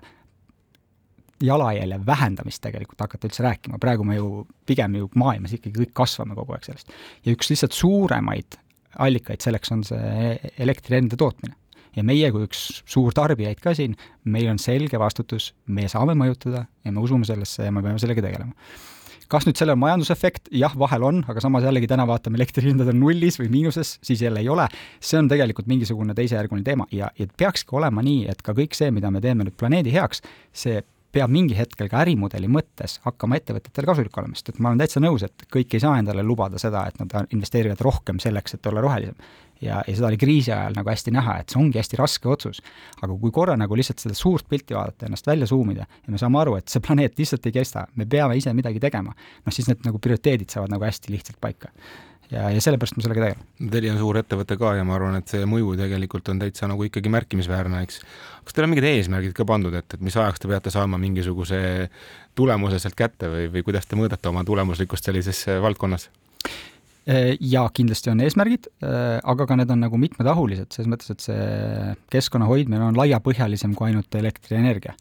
jalajälje 1.43 1.99
vähendamist 2.07 2.63
tegelikult 2.65 3.01
hakata 3.05 3.29
üldse 3.29 3.45
rääkima, 3.47 3.81
praegu 3.83 4.07
me 4.07 4.19
ju 4.19 4.45
pigem 4.69 5.01
ju 5.01 5.09
maailmas 5.19 5.57
ikkagi 5.57 5.85
kõik 5.85 5.97
kasvame 6.03 6.37
kogu 6.39 6.57
aeg 6.57 6.69
sellest. 6.69 6.93
ja 7.27 7.35
üks 7.35 7.51
lihtsalt 7.53 7.77
suuremaid 7.77 8.59
allikaid 9.03 9.45
selleks 9.45 9.73
on 9.75 9.85
see 9.87 10.39
elektrienergia 10.61 11.19
tootmine. 11.21 11.57
ja 11.97 12.05
meie 12.07 12.31
kui 12.33 12.47
üks 12.47 12.83
suur 12.89 13.13
tarbijaid 13.17 13.61
ka 13.61 13.75
siin, 13.77 13.97
meil 14.25 14.49
on 14.53 14.63
selge 14.63 15.01
vastutus, 15.01 15.53
me 15.67 15.89
saame 15.93 16.17
mõjutada 16.19 16.67
ja 16.85 16.93
me 16.93 17.05
usume 17.05 17.29
sellesse 17.29 17.69
ja 17.69 17.75
me 17.75 17.85
peame 17.85 18.01
sellega 18.03 18.25
tegelema 18.25 18.57
kas 19.33 19.47
nüüd 19.49 19.57
sellel 19.57 19.79
majandusefekt, 19.81 20.51
jah, 20.61 20.75
vahel 20.77 21.07
on, 21.09 21.21
aga 21.31 21.41
samas 21.41 21.65
jällegi 21.65 21.89
täna 21.89 22.05
vaatame, 22.09 22.37
elektrihinnad 22.37 22.91
on 22.93 22.99
nullis 23.01 23.39
või 23.41 23.49
miinuses, 23.53 23.95
siis 24.05 24.21
jälle 24.21 24.43
ei 24.45 24.51
ole. 24.53 24.67
see 25.01 25.17
on 25.21 25.31
tegelikult 25.31 25.71
mingisugune 25.71 26.13
teisejärguline 26.19 26.67
teema 26.67 26.85
ja, 26.93 27.09
ja 27.19 27.27
peakski 27.41 27.73
olema 27.79 28.05
nii, 28.05 28.27
et 28.29 28.43
ka 28.45 28.53
kõik 28.57 28.77
see, 28.77 28.91
mida 28.93 29.11
me 29.11 29.23
teeme 29.25 29.47
nüüd 29.49 29.57
planeedi 29.57 29.95
heaks, 29.95 30.21
see 30.53 30.83
peab 31.13 31.33
mingi 31.33 31.57
hetkel 31.57 31.91
ka 31.93 32.01
ärimudeli 32.03 32.49
mõttes 32.51 32.99
hakkama 33.05 33.39
ettevõtetele 33.39 33.89
kasulik 33.89 34.19
olema, 34.19 34.37
sest 34.39 34.53
et 34.53 34.61
ma 34.63 34.71
olen 34.71 34.83
täitsa 34.83 35.03
nõus, 35.03 35.25
et 35.27 35.47
kõik 35.53 35.77
ei 35.77 35.83
saa 35.83 35.99
endale 36.01 36.25
lubada 36.27 36.61
seda, 36.61 36.87
et 36.89 37.01
nad 37.01 37.33
investeerivad 37.35 37.81
rohkem 37.85 38.21
selleks, 38.23 38.57
et 38.57 38.69
olla 38.71 38.85
rohelisem. 38.85 39.17
ja, 39.63 39.83
ja 39.87 39.95
seda 39.95 40.09
oli 40.09 40.19
kriisi 40.19 40.53
ajal 40.53 40.75
nagu 40.77 40.91
hästi 40.91 41.15
näha, 41.15 41.39
et 41.41 41.53
see 41.53 41.61
ongi 41.61 41.79
hästi 41.79 41.99
raske 42.01 42.29
otsus. 42.29 42.63
aga 43.03 43.19
kui 43.25 43.31
korra 43.31 43.57
nagu 43.57 43.77
lihtsalt 43.77 44.03
seda 44.03 44.15
suurt 44.15 44.49
pilti 44.49 44.75
vaadata, 44.75 45.07
ennast 45.07 45.27
välja 45.27 45.47
suumida 45.47 45.87
ja 45.87 46.13
me 46.13 46.19
saame 46.19 46.41
aru, 46.41 46.57
et 46.57 46.69
see 46.69 46.81
planeet 46.87 47.19
lihtsalt 47.19 47.47
ei 47.47 47.59
kesta, 47.61 47.87
me 47.97 48.07
peame 48.07 48.37
ise 48.37 48.55
midagi 48.55 48.81
tegema, 48.81 49.13
noh 49.13 49.55
siis 49.55 49.69
need 49.69 49.85
nagu 49.85 49.99
prioriteedid 49.99 50.51
saavad 50.51 50.73
nagu 50.73 50.89
hästi 50.89 51.13
lihtsalt 51.13 51.41
paika 51.41 51.73
ja, 52.33 52.49
ja 52.53 52.63
sellepärast 52.65 52.97
ma 52.97 53.05
sellega 53.05 53.27
tegelen. 53.27 53.71
Telia 53.73 53.93
on 53.95 54.01
suur 54.01 54.19
ettevõte 54.23 54.57
ka 54.61 54.75
ja 54.79 54.87
ma 54.89 54.97
arvan, 54.97 55.19
et 55.21 55.31
see 55.33 55.45
mõju 55.49 55.77
tegelikult 55.81 56.33
on 56.33 56.41
täitsa 56.43 56.69
nagu 56.71 56.87
ikkagi 56.89 57.13
märkimisväärne, 57.13 57.85
eks. 57.87 58.03
kas 58.47 58.57
teil 58.57 58.67
on 58.67 58.73
mingid 58.73 58.89
eesmärgid 58.89 59.37
ka 59.37 59.47
pandud, 59.49 59.75
et, 59.79 59.97
et 59.97 60.05
mis 60.05 60.17
ajaks 60.17 60.43
te 60.43 60.51
peate 60.51 60.73
saama 60.75 61.01
mingisuguse 61.03 61.63
tulemuse 62.39 62.81
sealt 62.83 62.99
kätte 62.99 63.31
või, 63.33 63.49
või 63.53 63.67
kuidas 63.69 63.89
te 63.89 63.99
mõõdate 64.01 64.33
oma 64.33 64.45
tulemuslikkust 64.49 65.11
sellises 65.11 65.45
valdkonnas? 65.63 66.09
ja 67.43 67.65
kindlasti 67.75 68.13
on 68.13 68.21
eesmärgid, 68.23 68.69
aga 68.79 69.47
ka 69.51 69.57
need 69.59 69.71
on 69.75 69.81
nagu 69.83 69.99
mitmetahulised, 69.99 70.69
selles 70.71 70.91
mõttes, 70.91 71.11
et 71.11 71.25
see 71.25 71.95
keskkonna 72.15 72.47
hoidmine 72.47 72.85
on 72.87 72.99
laiapõhjalisem 72.99 73.75
kui 73.75 73.89
ainult 73.89 74.15
elektrienergia. 74.15 74.95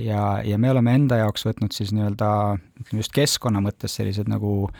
ja, 0.00 0.40
ja 0.40 0.58
me 0.58 0.70
oleme 0.72 0.94
enda 0.96 1.20
jaoks 1.20 1.44
võtnud 1.44 1.76
siis 1.76 1.92
nii-öelda 1.92 2.30
ütleme 2.80 3.04
just 3.04 3.12
keskkonna 3.12 3.60
mõttes 3.60 3.92
sellised 4.00 4.32
nagu 4.32 4.70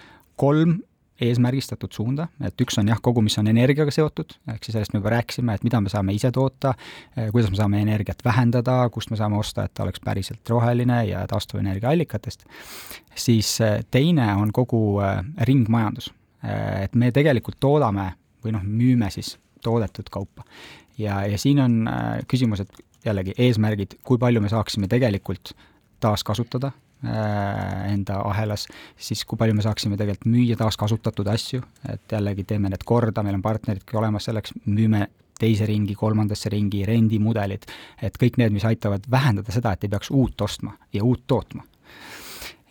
kolm 0.40 0.78
eesmärgistatud 1.22 1.92
suunda, 1.94 2.26
et 2.42 2.60
üks 2.60 2.78
on 2.80 2.88
jah, 2.90 2.98
kogu, 3.02 3.22
mis 3.22 3.36
on 3.38 3.46
energiaga 3.50 3.92
seotud, 3.94 4.34
ehk 4.50 4.64
siis 4.66 4.74
sellest 4.74 4.94
me 4.94 5.00
juba 5.00 5.12
rääkisime, 5.14 5.54
et 5.54 5.66
mida 5.66 5.80
me 5.80 5.92
saame 5.92 6.14
ise 6.16 6.30
toota, 6.34 6.74
eh, 7.16 7.30
kuidas 7.30 7.52
me 7.52 7.58
saame 7.60 7.82
energiat 7.84 8.24
vähendada, 8.26 8.80
kust 8.94 9.12
me 9.12 9.18
saame 9.20 9.38
osta, 9.38 9.64
et 9.64 9.74
ta 9.74 9.84
oleks 9.86 10.02
päriselt 10.04 10.50
roheline 10.50 11.04
ja 11.06 11.22
taastuvenergia 11.30 11.92
allikatest, 11.94 12.46
siis 13.14 13.54
eh, 13.60 13.84
teine 13.90 14.32
on 14.34 14.52
kogu 14.52 15.00
eh, 15.04 15.22
ringmajandus. 15.46 16.12
Et 16.44 16.92
me 17.00 17.08
tegelikult 17.08 17.56
toodame 17.56 18.10
või 18.44 18.52
noh, 18.52 18.64
müüme 18.68 19.06
siis 19.08 19.38
toodetud 19.64 20.10
kaupa. 20.12 20.42
ja, 20.98 21.22
ja 21.24 21.38
siin 21.40 21.62
on 21.64 21.86
küsimus, 22.28 22.60
et 22.60 22.82
jällegi 23.06 23.32
eesmärgid, 23.38 23.96
kui 24.04 24.20
palju 24.20 24.42
me 24.44 24.50
saaksime 24.52 24.88
tegelikult 24.92 25.54
taaskasutada 26.04 26.74
enda 27.04 28.20
ahelas, 28.30 28.66
siis 28.96 29.24
kui 29.28 29.38
palju 29.40 29.56
me 29.56 29.64
saaksime 29.64 29.98
tegelikult 30.00 30.30
müüa 30.32 30.56
taaskasutatud 30.60 31.28
asju, 31.32 31.62
et 31.92 32.16
jällegi 32.16 32.46
teeme 32.48 32.70
need 32.72 32.86
korda, 32.86 33.22
meil 33.26 33.38
on 33.38 33.44
partneridki 33.44 33.98
olemas 34.00 34.30
selleks, 34.30 34.56
müüme 34.66 35.06
teise 35.38 35.66
ringi, 35.66 35.96
kolmandasse 35.98 36.52
ringi, 36.52 36.84
rendimudelid, 36.86 37.66
et 38.02 38.18
kõik 38.20 38.38
need, 38.40 38.54
mis 38.54 38.66
aitavad 38.68 39.06
vähendada 39.10 39.52
seda, 39.52 39.74
et 39.74 39.84
ei 39.84 39.92
peaks 39.92 40.12
uut 40.14 40.46
ostma 40.46 40.76
ja 40.94 41.04
uut 41.04 41.24
tootma. 41.26 41.64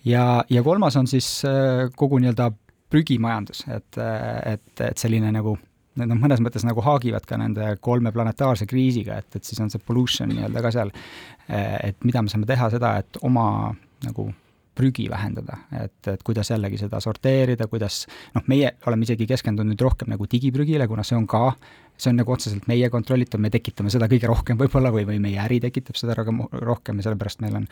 ja, 0.05 0.43
ja 0.49 0.63
kolmas 0.63 0.95
on 0.95 1.07
siis 1.07 1.43
äh, 1.45 1.89
kogu 1.95 2.21
nii-öelda 2.23 2.51
prügimajandus, 2.93 3.65
et, 3.73 4.01
et, 4.45 4.81
et 4.85 5.01
selline 5.01 5.31
nagu 5.33 5.57
need 5.99 6.09
noh, 6.09 6.17
mõnes 6.17 6.41
mõttes 6.41 6.65
nagu 6.65 6.81
haagivad 6.85 7.25
ka 7.29 7.37
nende 7.37 7.75
kolme 7.83 8.11
planetaarse 8.13 8.67
kriisiga, 8.69 9.19
et, 9.21 9.37
et 9.37 9.45
siis 9.45 9.59
on 9.63 9.71
see 9.73 9.81
pollution 9.83 10.31
nii-öelda 10.31 10.63
ka 10.65 10.71
seal, 10.73 10.93
et 11.49 11.99
mida 12.07 12.23
me 12.23 12.33
saame 12.33 12.49
teha 12.49 12.69
seda, 12.73 12.95
et 13.03 13.21
oma 13.25 13.45
nagu 14.05 14.29
prügi 14.75 15.05
vähendada, 15.09 15.57
et, 15.83 16.07
et 16.09 16.23
kuidas 16.25 16.49
jällegi 16.49 16.79
seda 16.81 16.99
sorteerida, 17.03 17.67
kuidas 17.69 18.03
noh, 18.33 18.45
meie 18.49 18.73
oleme 18.89 19.05
isegi 19.05 19.27
keskendunud 19.29 19.81
rohkem 19.81 20.09
nagu 20.13 20.27
digiprügile, 20.29 20.87
kuna 20.89 21.05
see 21.05 21.17
on 21.17 21.27
ka, 21.29 21.51
see 21.97 22.09
on 22.09 22.17
nagu 22.21 22.33
otseselt 22.33 22.65
meie 22.69 22.89
kontrollitav, 22.93 23.41
me 23.41 23.51
tekitame 23.53 23.93
seda 23.93 24.09
kõige 24.11 24.29
rohkem 24.31 24.57
võib-olla 24.57 24.89
või, 24.93 25.05
või 25.09 25.19
meie 25.21 25.37
äri 25.43 25.59
tekitab 25.63 25.99
seda 25.99 26.17
rohkem 26.17 26.99
ja 26.99 27.05
sellepärast 27.05 27.43
meil 27.45 27.59
on 27.59 27.67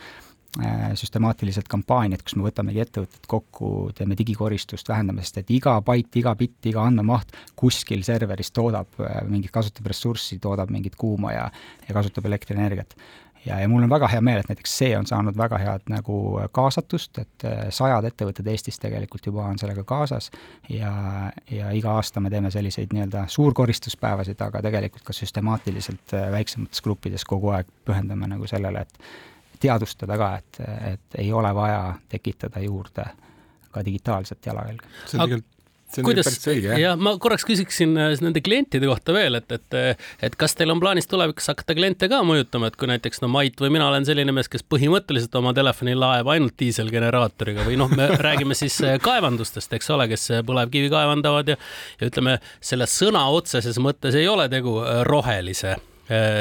äh, 0.62 0.92
süstemaatilised 0.98 1.66
kampaaniad, 1.70 2.22
kus 2.22 2.38
me 2.38 2.46
võtamegi 2.46 2.84
ettevõtted 2.84 3.26
kokku, 3.34 3.72
teeme 3.98 4.18
digikoristust, 4.18 4.86
vähendame, 4.92 5.26
sest 5.26 5.42
et 5.42 5.50
iga 5.58 5.74
bait, 5.82 6.10
iga 6.22 6.36
bitt, 6.38 6.60
iga 6.70 6.86
andmemaht 6.86 7.34
kuskil 7.58 8.06
serveris 8.06 8.54
toodab 8.54 9.02
äh, 9.02 9.18
mingit, 9.26 9.50
kasutab 9.54 9.90
ressurssi, 9.90 10.38
toodab 10.42 10.70
mingit 10.70 10.94
kuuma 11.00 11.34
ja, 11.34 11.50
ja 11.88 11.98
kasutab 11.98 12.30
elektrienergiat 12.30 12.94
ja, 13.46 13.60
ja 13.60 13.68
mul 13.68 13.82
on 13.82 13.90
väga 13.90 14.08
hea 14.08 14.20
meel, 14.20 14.40
et 14.42 14.50
näiteks 14.50 14.76
see 14.78 14.92
on 14.98 15.06
saanud 15.06 15.36
väga 15.38 15.58
head 15.58 15.88
nagu 15.92 16.18
kaasatust, 16.54 17.18
et 17.22 17.46
äh, 17.48 17.64
sajad 17.74 18.06
ettevõtted 18.08 18.46
Eestis 18.52 18.78
tegelikult 18.82 19.26
juba 19.26 19.46
on 19.50 19.58
sellega 19.60 19.84
kaasas 19.88 20.30
ja, 20.70 20.92
ja 21.50 21.72
iga 21.76 21.96
aasta 21.98 22.20
me 22.20 22.30
teeme 22.30 22.50
selliseid 22.50 22.94
nii-öelda 22.94 23.24
suurkoristuspäevasid, 23.32 24.40
aga 24.46 24.62
tegelikult 24.62 25.06
ka 25.06 25.16
süstemaatiliselt 25.16 26.16
äh, 26.18 26.30
väiksemates 26.32 26.82
gruppides 26.82 27.26
kogu 27.28 27.52
aeg 27.56 27.70
pühendame 27.86 28.30
nagu 28.30 28.46
sellele, 28.50 28.86
et 28.86 29.60
teadvustada 29.62 30.18
ka, 30.18 30.34
et, 30.42 30.62
et 30.92 31.20
ei 31.22 31.32
ole 31.32 31.54
vaja 31.54 31.94
tekitada 32.10 32.62
juurde 32.62 33.06
ka 33.72 33.84
digitaalset 33.84 34.46
jalajälge. 34.46 34.86
see 35.06 35.18
on 35.20 35.28
tegelikult 35.28 35.51
kuidas, 36.00 36.30
jah, 36.46 36.96
ma 36.96 37.14
korraks 37.20 37.44
küsiksin 37.48 37.92
äh, 38.00 38.14
nende 38.24 38.40
klientide 38.44 38.88
kohta 38.88 39.14
veel, 39.16 39.36
et, 39.40 39.52
et, 39.52 39.76
et 40.28 40.36
kas 40.40 40.56
teil 40.58 40.72
on 40.72 40.80
plaanis 40.82 41.08
tulevikus 41.10 41.50
hakata 41.52 41.76
kliente 41.76 42.08
ka 42.12 42.22
mõjutama, 42.26 42.70
et 42.70 42.78
kui 42.80 42.90
näiteks 42.90 43.22
no 43.24 43.30
Mait 43.32 43.60
või 43.60 43.72
mina 43.76 43.90
olen 43.90 44.08
selline 44.08 44.34
mees, 44.34 44.50
kes 44.52 44.64
põhimõtteliselt 44.64 45.36
oma 45.40 45.54
telefoni 45.56 45.96
laeb 45.98 46.32
ainult 46.32 46.56
diiselgeneraatoriga 46.62 47.68
või 47.68 47.78
noh, 47.80 47.92
me 47.92 48.08
räägime 48.26 48.56
siis 48.58 48.80
äh, 48.86 48.98
kaevandustest, 49.02 49.72
eks 49.76 49.92
ole, 49.92 50.08
kes 50.12 50.28
äh, 50.32 50.44
põlevkivi 50.46 50.90
kaevandavad 50.92 51.54
ja, 51.54 51.60
ja 52.00 52.10
ütleme, 52.10 52.38
selle 52.64 52.88
sõna 52.90 53.26
otseses 53.34 53.80
mõttes 53.82 54.16
ei 54.18 54.28
ole 54.30 54.48
tegu 54.52 54.78
rohelise 55.08 55.76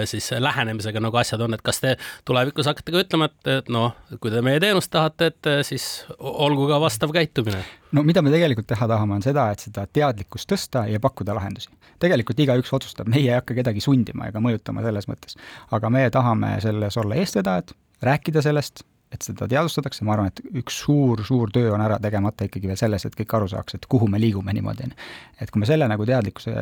siis 0.09 0.32
lähenemisega, 0.39 1.01
nagu 1.03 1.17
asjad 1.22 1.41
on, 1.45 1.55
et 1.57 1.63
kas 1.65 1.82
te 1.84 1.95
tulevikus 2.28 2.69
hakkate 2.69 2.93
ka 2.93 3.03
ütlema, 3.05 3.30
et, 3.32 3.51
et 3.59 3.72
noh, 3.74 3.95
kui 4.19 4.34
te 4.34 4.41
meie 4.45 4.61
teenust 4.63 4.91
tahate, 4.93 5.32
et 5.32 5.51
siis 5.67 5.88
olgu 6.19 6.67
ka 6.72 6.82
vastav 6.84 7.13
käitumine? 7.15 7.63
no 7.91 8.03
mida 8.07 8.24
me 8.24 8.32
tegelikult 8.34 8.69
teha 8.72 8.88
tahame, 8.88 9.17
on 9.17 9.26
seda, 9.26 9.49
et 9.51 9.63
seda 9.63 9.86
teadlikkust 9.88 10.49
tõsta 10.51 10.86
ja 10.91 10.99
pakkuda 11.03 11.36
lahendusi. 11.38 11.72
tegelikult 12.01 12.39
igaüks 12.39 12.74
otsustab, 12.74 13.09
meie 13.11 13.30
ei 13.30 13.38
hakka 13.38 13.57
kedagi 13.57 13.84
sundima 13.84 14.30
ega 14.32 14.43
mõjutama 14.43 14.86
selles 14.86 15.09
mõttes. 15.11 15.38
aga 15.72 15.89
me 15.89 16.07
tahame 16.13 16.55
selles 16.63 16.97
olla 16.97 17.19
eestvedajad, 17.22 17.76
rääkida 18.01 18.41
sellest, 18.41 18.86
et 19.11 19.26
seda 19.26 19.47
teadvustatakse, 19.51 20.05
ma 20.07 20.15
arvan, 20.15 20.32
et 20.32 20.39
üks 20.61 20.78
suur-suur 20.86 21.51
töö 21.53 21.74
on 21.76 21.84
ära 21.84 21.97
tegemata 22.01 22.47
ikkagi 22.47 22.69
veel 22.72 22.80
selles, 22.80 23.05
et 23.05 23.17
kõik 23.17 23.36
aru 23.38 23.49
saaks, 23.51 23.76
et 23.76 23.88
kuhu 23.91 24.07
me 24.07 24.22
liigume 24.22 24.55
niimoodi, 24.55 24.88
on 24.88 24.95
ju. 24.95 25.09
et 25.43 25.51
kui 25.51 25.63
me 25.63 25.67
selle 25.69 25.88
nagu 25.91 26.07
teadlikkuse 26.07 26.55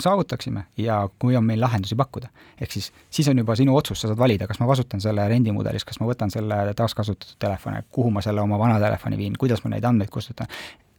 saavutaksime 0.00 0.64
ja 0.78 1.08
kui 1.18 1.36
on 1.36 1.44
meil 1.44 1.60
lahendusi 1.60 1.96
pakkuda. 1.96 2.28
ehk 2.60 2.72
siis, 2.72 2.92
siis 3.10 3.28
on 3.28 3.38
juba 3.38 3.56
sinu 3.56 3.76
otsus, 3.76 4.00
sa 4.00 4.08
saad 4.08 4.18
valida, 4.18 4.46
kas 4.46 4.60
ma 4.60 4.66
kasutan 4.66 5.00
selle 5.00 5.26
rendimudelis, 5.28 5.84
kas 5.84 6.00
ma 6.00 6.08
võtan 6.08 6.32
selle 6.34 6.74
taaskasutatud 6.76 7.36
telefoni, 7.38 7.84
kuhu 7.92 8.10
ma 8.10 8.22
selle 8.24 8.42
oma 8.42 8.58
vana 8.58 8.80
telefoni 8.82 9.18
viin, 9.20 9.38
kuidas 9.38 9.64
ma 9.64 9.74
neid 9.74 9.84
andmeid 9.84 10.10
kustutan, 10.10 10.50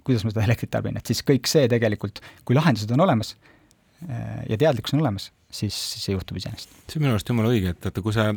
kuidas 0.04 0.24
ma 0.26 0.32
seda 0.32 0.46
elektrit 0.46 0.72
tarbin, 0.72 0.98
et 0.98 1.06
siis 1.06 1.24
kõik 1.28 1.50
see 1.50 1.68
tegelikult, 1.72 2.22
kui 2.46 2.56
lahendused 2.56 2.92
on 2.96 3.06
olemas 3.08 3.36
eh, 3.36 4.44
ja 4.50 4.58
teadlikkus 4.58 4.96
on 4.96 5.04
olemas, 5.04 5.32
siis, 5.50 5.76
siis 5.76 6.10
see 6.10 6.18
juhtub 6.18 6.40
iseenesest. 6.40 6.76
see 6.88 7.00
on 7.00 7.08
minu 7.08 7.18
arust 7.18 7.32
jumala 7.32 7.52
õige, 7.52 7.76
et, 7.76 7.92
et 7.92 8.04
kui 8.04 8.16
sa 8.16 8.32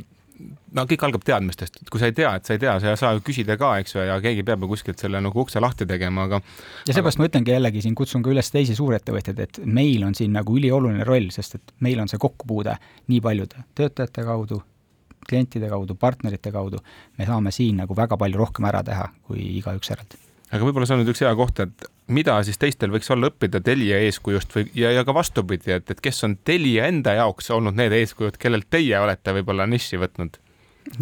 no 0.74 0.84
kõik 0.88 1.04
algab 1.06 1.24
teadmistest, 1.26 1.80
et 1.82 1.90
kui 1.92 2.00
sa 2.02 2.10
ei 2.10 2.14
tea, 2.16 2.34
et 2.38 2.48
sa 2.48 2.54
ei 2.56 2.62
tea, 2.62 2.76
sa 2.82 2.92
ei 2.92 3.00
saa 3.00 3.12
ju 3.16 3.22
küsida 3.26 3.58
ka, 3.60 3.72
eks 3.82 3.96
ju, 3.96 4.02
ja 4.06 4.18
keegi 4.24 4.44
peab 4.46 4.64
ju 4.64 4.70
kuskilt 4.72 5.02
selle 5.02 5.20
nagu 5.24 5.42
ukse 5.42 5.62
lahti 5.62 5.86
tegema, 5.88 6.28
aga 6.28 6.40
ja 6.40 6.94
seepärast 6.94 7.18
aga... 7.18 7.24
ma 7.24 7.30
ütlengi 7.30 7.54
jällegi 7.54 7.84
siin, 7.84 7.96
kutsun 7.98 8.24
ka 8.24 8.32
üles 8.32 8.52
teisi 8.54 8.76
suurettevõtjaid, 8.78 9.44
et 9.44 9.60
meil 9.64 10.06
on 10.06 10.16
siin 10.18 10.34
nagu 10.36 10.56
ülioluline 10.58 11.06
roll, 11.08 11.30
sest 11.34 11.58
et 11.58 11.74
meil 11.84 12.00
on 12.02 12.10
see 12.10 12.20
kokkupuude 12.22 12.78
nii 13.10 13.20
paljude 13.24 13.66
töötajate 13.78 14.24
kaudu, 14.28 14.62
klientide 15.28 15.68
kaudu, 15.70 15.98
partnerite 15.98 16.54
kaudu, 16.54 16.80
me 17.18 17.28
saame 17.28 17.52
siin 17.54 17.82
nagu 17.82 17.96
väga 17.96 18.20
palju 18.20 18.40
rohkem 18.46 18.70
ära 18.70 18.84
teha 18.86 19.10
kui 19.26 19.42
igaüks 19.58 19.94
eraldi 19.96 20.24
aga 20.48 20.64
võib-olla 20.64 20.88
see 20.88 20.96
on 20.96 21.02
nüüd 21.02 21.12
üks 21.12 21.22
hea 21.24 21.34
koht, 21.36 21.60
et 21.64 21.88
mida 22.14 22.38
siis 22.46 22.58
teistel 22.60 22.92
võiks 22.92 23.10
olla 23.12 23.30
õppida 23.30 23.60
Telia 23.64 24.00
eeskujust 24.06 24.54
või, 24.56 24.68
ja, 24.78 24.92
ja 24.96 25.04
ka 25.06 25.14
vastupidi, 25.16 25.72
et, 25.76 25.90
et 25.90 26.02
kes 26.04 26.24
on 26.26 26.36
Telia 26.44 26.88
enda 26.88 27.14
jaoks 27.18 27.50
olnud 27.54 27.76
need 27.78 27.94
eeskujud, 27.96 28.38
kellelt 28.40 28.68
teie 28.70 28.98
olete 29.00 29.34
võib-olla 29.38 29.66
niši 29.68 30.00
võtnud? 30.00 30.38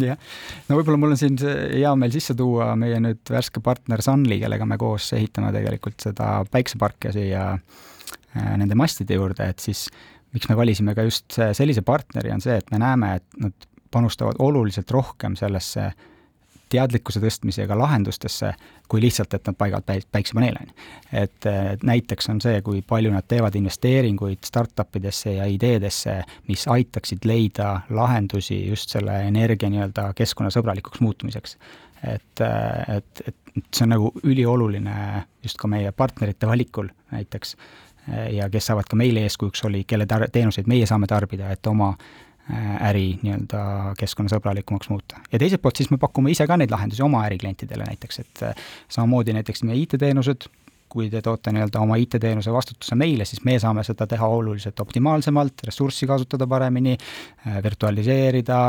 jah, 0.03 0.19
no 0.67 0.79
võib-olla 0.79 0.99
mul 0.99 1.15
on 1.15 1.19
siin 1.19 1.37
hea 1.39 1.93
meel 1.99 2.11
sisse 2.15 2.35
tuua 2.37 2.73
meie 2.79 2.99
nüüd 3.03 3.23
värske 3.31 3.63
partner 3.63 4.03
Sunly, 4.03 4.39
kellega 4.41 4.67
me 4.67 4.79
koos 4.81 5.13
ehitame 5.15 5.53
tegelikult 5.55 6.09
seda 6.09 6.41
päikseparke 6.51 7.13
siia 7.15 7.49
äh, 7.53 8.51
nende 8.59 8.75
mastide 8.79 9.15
juurde, 9.19 9.47
et 9.47 9.63
siis 9.63 9.87
miks 10.35 10.49
me 10.51 10.57
valisime 10.59 10.93
ka 10.97 11.07
just 11.07 11.39
sellise 11.55 11.81
partneri, 11.87 12.33
on 12.35 12.43
see, 12.43 12.57
et 12.59 12.67
me 12.73 12.81
näeme, 12.83 13.15
et 13.21 13.41
nad 13.41 13.67
panustavad 13.91 14.39
oluliselt 14.43 14.91
rohkem 14.91 15.37
sellesse 15.39 15.91
teadlikkuse 16.69 17.21
tõstmisega 17.23 17.77
lahendustesse, 17.77 18.51
kui 18.87 19.01
lihtsalt, 19.03 19.33
et 19.33 19.47
nad 19.47 19.57
paigavad 19.57 19.85
päik-, 19.87 20.07
päiksepaneele, 20.11 20.61
on 20.61 20.71
ju. 20.71 20.85
et 21.23 21.47
näiteks 21.83 22.29
on 22.33 22.41
see, 22.43 22.61
kui 22.65 22.81
palju 22.87 23.11
nad 23.13 23.27
teevad 23.27 23.55
investeeringuid 23.55 24.43
startup 24.47 24.95
idesse 24.99 25.37
ja 25.37 25.47
ideedesse, 25.51 26.19
mis 26.47 26.67
aitaksid 26.67 27.25
leida 27.25 27.81
lahendusi 27.89 28.59
just 28.67 28.93
selle 28.95 29.21
energia 29.27 29.69
nii-öelda 29.73 30.11
keskkonnasõbralikuks 30.17 31.01
muutumiseks. 31.03 31.57
et, 32.03 32.45
et, 32.97 33.21
et 33.27 33.65
see 33.73 33.87
on 33.87 33.93
nagu 33.95 34.11
ülioluline 34.23 35.25
just 35.43 35.57
ka 35.57 35.67
meie 35.67 35.91
partnerite 35.91 36.47
valikul 36.47 36.89
näiteks 37.11 37.55
ja 38.31 38.45
kes 38.49 38.69
saavad 38.69 38.87
ka 38.87 38.95
meile 38.95 39.25
eeskujuks, 39.27 39.63
oli, 39.67 39.83
kelle 39.83 40.05
tar-, 40.07 40.29
teenuseid 40.31 40.69
meie 40.71 40.85
saame 40.87 41.09
tarbida, 41.09 41.49
et 41.51 41.67
oma 41.67 41.89
äh, 41.89 42.05
Äh, 42.07 42.26
äri 42.89 43.17
nii-öelda 43.23 43.93
keskkonnasõbralikumaks 43.99 44.89
muuta. 44.89 45.19
ja 45.31 45.39
teiselt 45.39 45.61
poolt 45.61 45.75
siis 45.75 45.91
me 45.91 45.97
pakume 45.97 46.31
ise 46.31 46.47
ka 46.47 46.57
neid 46.57 46.71
lahendusi 46.71 47.03
oma 47.03 47.25
äriklientidele 47.27 47.83
näiteks, 47.89 48.19
et 48.23 48.43
äh, 48.43 48.69
samamoodi 48.89 49.35
näiteks 49.35 49.63
meie 49.67 49.81
IT-teenused, 49.83 50.47
kui 50.87 51.09
te 51.11 51.19
toote 51.21 51.51
nii-öelda 51.51 51.81
oma 51.83 51.97
IT-teenuse 51.99 52.53
vastutuse 52.53 52.95
meile, 52.95 53.25
siis 53.27 53.43
me 53.43 53.57
saame 53.59 53.83
seda 53.83 54.07
teha 54.07 54.27
oluliselt 54.31 54.79
optimaalsemalt, 54.79 55.65
ressurssi 55.67 56.07
kasutada 56.07 56.47
paremini, 56.47 56.95
äh, 57.47 57.59
virtualiseerida, 57.63 58.61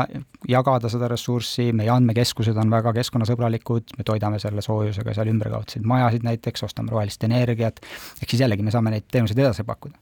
jagada 0.47 0.91
seda 0.91 1.07
ressurssi, 1.07 1.69
meie 1.71 1.93
andmekeskused 1.95 2.59
on 2.59 2.75
väga 2.75 2.93
keskkonnasõbralikud, 2.99 3.95
me 3.97 4.07
toidame 4.11 4.43
selle 4.43 4.65
soojusega 4.65 5.15
seal 5.15 5.31
ümberkaudseid 5.31 5.87
majasid 5.87 6.27
näiteks, 6.27 6.67
ostame 6.67 6.91
rohelist 6.91 7.23
energiat, 7.23 7.79
ehk 8.19 8.27
siis 8.29 8.43
jällegi 8.43 8.67
me 8.67 8.75
saame 8.75 8.97
neid 8.97 9.07
teenuseid 9.07 9.39
edasi 9.47 9.63
pakkuda 9.63 9.95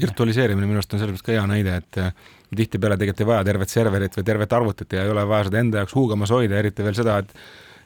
virtualiseerimine 0.00 0.66
minu 0.66 0.80
arust 0.80 0.94
on 0.94 1.00
selles 1.00 1.14
mõttes 1.14 1.26
ka 1.26 1.34
hea 1.34 1.44
näide, 1.46 1.76
et 1.78 1.98
äh, 2.02 2.08
tihtipeale 2.58 2.98
tegelikult 3.00 3.24
ei 3.24 3.30
vaja 3.32 3.44
tervet 3.50 3.72
serverit 3.72 4.16
või 4.18 4.26
tervet 4.30 4.56
arvutit 4.56 4.96
ja 4.96 5.04
ei 5.04 5.12
ole 5.12 5.26
vaja 5.28 5.50
seda 5.50 5.60
enda 5.60 5.82
jaoks 5.82 5.94
huugamas 5.98 6.32
hoida, 6.34 6.58
eriti 6.60 6.86
veel 6.86 6.96
seda, 6.98 7.20
et 7.24 7.36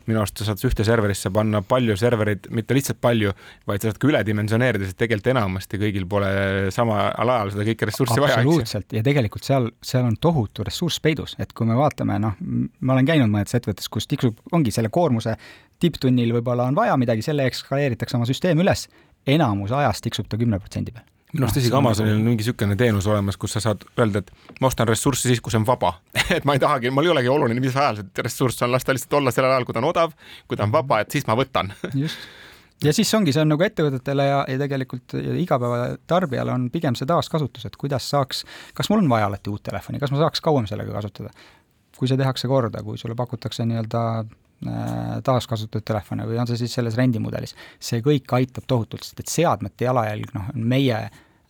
minu 0.09 0.23
arust 0.23 0.41
sa 0.41 0.47
saad 0.49 0.63
ühte 0.65 0.85
serverisse 0.87 1.31
panna 1.35 1.61
palju 1.67 1.97
servereid, 2.01 2.49
mitte 2.55 2.77
lihtsalt 2.77 3.01
palju, 3.05 3.35
vaid 3.69 3.83
sa 3.83 3.91
saad 3.91 4.01
ka 4.01 4.09
üledimensioneerida, 4.09 4.89
sest 4.89 4.99
tegelikult 5.03 5.31
enamasti 5.35 5.81
kõigil 5.83 6.07
pole 6.09 6.31
samal 6.75 7.13
ajal 7.19 7.53
seda 7.53 7.67
kõike 7.69 7.91
ressurssi 7.91 8.23
vaja. 8.25 8.39
absoluutselt, 8.41 8.97
ja 8.97 9.05
tegelikult 9.05 9.45
seal, 9.49 9.69
seal 9.85 10.09
on 10.09 10.17
tohutu 10.21 10.65
ressurss 10.67 11.03
peidus, 11.05 11.37
et 11.43 11.53
kui 11.53 11.69
me 11.69 11.77
vaatame, 11.79 12.17
noh, 12.25 12.41
ma 12.41 12.97
olen 12.97 13.11
käinud 13.11 13.33
mõnedes 13.33 13.59
ettevõtetes, 13.59 13.93
kus 13.93 14.09
tiksub, 14.09 14.41
ongi 14.57 14.73
selle 14.75 14.93
koormuse 14.95 15.37
tipptunnil 15.83 16.33
võib-olla 16.39 16.71
on 16.73 16.79
vaja 16.79 16.97
midagi, 17.01 17.27
selle 17.27 17.47
eskaleeritakse 17.51 18.17
oma 18.19 18.29
süsteem 18.29 18.65
üles, 18.65 18.89
enamus 19.29 19.77
ajast 19.77 20.09
tiksub 20.09 20.31
ta 20.31 20.41
kümne 20.41 20.61
protsendi 20.63 20.97
peal 20.97 21.05
minu 21.35 21.45
arust 21.45 21.61
isegi 21.61 21.77
Amazonil 21.77 22.17
on 22.17 22.25
mingi 22.25 22.43
niisugune 22.43 22.77
teenus 22.81 23.07
olemas, 23.11 23.37
kus 23.41 23.57
sa 23.57 23.63
saad 23.63 23.85
öelda, 24.01 24.23
et 24.23 24.61
ma 24.63 24.71
ostan 24.71 24.89
ressurssi 24.89 25.29
siis, 25.31 25.43
kui 25.45 25.53
see 25.53 25.61
on 25.61 25.67
vaba. 25.69 25.95
Et 26.37 26.45
ma 26.49 26.57
ei 26.57 26.63
tahagi, 26.63 26.93
mul 26.95 27.09
ei 27.09 27.13
olegi 27.13 27.33
oluline, 27.33 27.61
mis 27.65 27.77
ajal 27.77 28.01
see 28.01 28.25
ressurss 28.25 28.65
on, 28.65 28.73
las 28.73 28.87
ta 28.87 28.97
lihtsalt 28.97 29.19
olla 29.21 29.33
sellel 29.35 29.55
ajal, 29.55 29.67
kui 29.69 29.77
ta 29.77 29.83
on 29.83 29.89
odav, 29.91 30.15
kui 30.49 30.59
ta 30.59 30.67
on 30.67 30.73
vaba, 30.75 31.03
et 31.05 31.13
siis 31.13 31.29
ma 31.29 31.37
võtan. 31.39 31.73
Just. 31.97 32.29
Ja 32.85 32.93
siis 32.95 33.11
ongi, 33.15 33.33
see 33.35 33.43
on 33.43 33.51
nagu 33.51 33.65
ettevõtetele 33.67 34.25
ja, 34.29 34.43
ja 34.47 34.59
tegelikult 34.61 35.17
igapäevatarbijale 35.19 36.53
on 36.55 36.69
pigem 36.71 36.95
see 36.95 37.09
taaskasutus, 37.11 37.67
et 37.67 37.79
kuidas 37.81 38.07
saaks, 38.13 38.45
kas 38.79 38.91
mul 38.93 39.03
on 39.03 39.09
vaja 39.11 39.27
alati 39.27 39.51
uut 39.51 39.65
telefoni, 39.67 39.99
kas 39.99 40.15
ma 40.15 40.21
saaks 40.23 40.45
kauem 40.45 40.69
sellega 40.71 40.95
kasutada? 40.95 41.35
kui 41.99 42.07
see 42.07 42.19
tehakse 42.21 42.47
korda, 42.47 42.79
kui 42.87 42.95
sulle 42.95 43.17
pakutakse 43.19 43.65
nii-öelda 43.67 44.01
taaskasutatud 44.59 45.85
telefone 45.87 46.27
või 46.27 46.39
on 46.43 46.49
see 46.51 46.59
siis 46.59 46.75
selles 46.75 46.97
rendimudelis, 46.99 47.55
see 47.79 48.03
kõik 48.03 48.33
aitab 48.35 48.67
tohutult, 48.67 49.07
sest 49.07 49.21
et 49.23 49.31
seadmete 49.31 49.87
jalajälg, 49.87 50.33
noh, 50.35 50.49
on 50.55 50.65
meie 50.73 50.99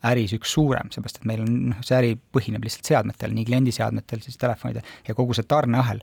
äris 0.08 0.34
üks 0.36 0.52
suurem, 0.54 0.90
seepärast 0.94 1.22
et 1.22 1.28
meil 1.28 1.42
on, 1.42 1.54
noh, 1.72 1.84
see 1.86 1.96
äri 1.96 2.14
põhineb 2.34 2.66
lihtsalt 2.66 2.90
seadmetel, 2.90 3.32
nii 3.34 3.46
kliendiseadmetel, 3.48 4.20
siis 4.22 4.38
telefonidel 4.40 4.86
ja 5.08 5.16
kogu 5.16 5.36
see 5.36 5.48
tarneahel, 5.48 6.02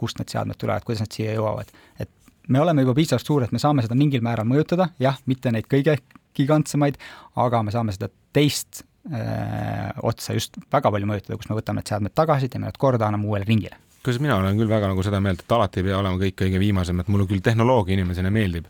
kust 0.00 0.18
need 0.20 0.32
seadmed 0.32 0.58
tulevad, 0.60 0.84
kuidas 0.86 1.04
nad 1.04 1.14
siia 1.14 1.36
jõuavad. 1.36 1.70
et 2.00 2.10
me 2.48 2.60
oleme 2.60 2.82
juba 2.82 2.96
piisavalt 2.98 3.26
suured, 3.26 3.52
me 3.52 3.62
saame 3.62 3.84
seda 3.86 3.96
mingil 3.96 4.24
määral 4.24 4.48
mõjutada, 4.48 4.90
jah, 4.98 5.20
mitte 5.30 5.52
neid 5.54 5.68
kõige 5.70 6.00
gigantsemaid, 6.36 6.98
aga 7.40 7.62
me 7.62 7.74
saame 7.74 7.94
seda 7.94 8.10
teist 8.34 8.82
öö, 9.06 9.20
äh, 9.20 9.92
otsa 10.02 10.34
just 10.34 10.58
väga 10.72 10.90
palju 10.90 11.08
mõjutada, 11.08 11.38
kus 11.38 11.48
me 11.50 11.56
võtame 11.58 11.80
need 11.80 11.92
seadmed 11.92 12.16
tagasi, 12.16 12.50
teeme 12.50 12.68
nad 12.68 12.80
korda, 12.80 13.06
anname 13.06 13.30
uuele 13.30 13.48
ringile 13.48 13.78
kusjuures 14.00 14.22
mina 14.24 14.38
olen 14.40 14.56
küll 14.56 14.70
väga 14.70 14.88
nagu 14.88 15.02
seda 15.04 15.20
meelt, 15.20 15.44
et 15.44 15.52
alati 15.52 15.82
ei 15.82 15.90
pea 15.90 15.98
olema 15.98 16.16
kõik 16.20 16.38
kõige 16.40 16.62
viimasem, 16.62 17.02
et 17.02 17.10
mulle 17.12 17.26
küll 17.28 17.42
tehnoloogia 17.44 17.98
inimesena 17.98 18.32
meeldib, 18.32 18.68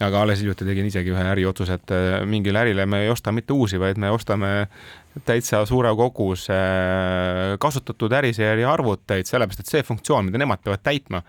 aga 0.00 0.22
alles 0.24 0.40
hiljuti 0.40 0.64
tegin 0.64 0.88
isegi 0.88 1.12
ühe 1.12 1.24
äriotsuse, 1.34 1.76
et 1.76 1.92
äh, 1.92 2.22
mingile 2.28 2.62
ärile 2.62 2.86
me 2.88 3.02
ei 3.04 3.12
osta 3.12 3.34
mitte 3.36 3.52
uusi, 3.52 3.80
vaid 3.80 4.00
me 4.00 4.08
ostame 4.10 4.54
täitsa 5.28 5.60
suure 5.68 5.92
koguse 5.98 6.56
kasutatud 7.60 8.16
äriseeria 8.22 8.72
arvuteid, 8.72 9.28
sellepärast 9.28 9.66
et 9.66 9.74
see 9.74 9.84
funktsioon, 9.84 10.30
mida 10.30 10.40
nemad 10.40 10.64
peavad 10.64 10.84
täitma, 10.86 11.20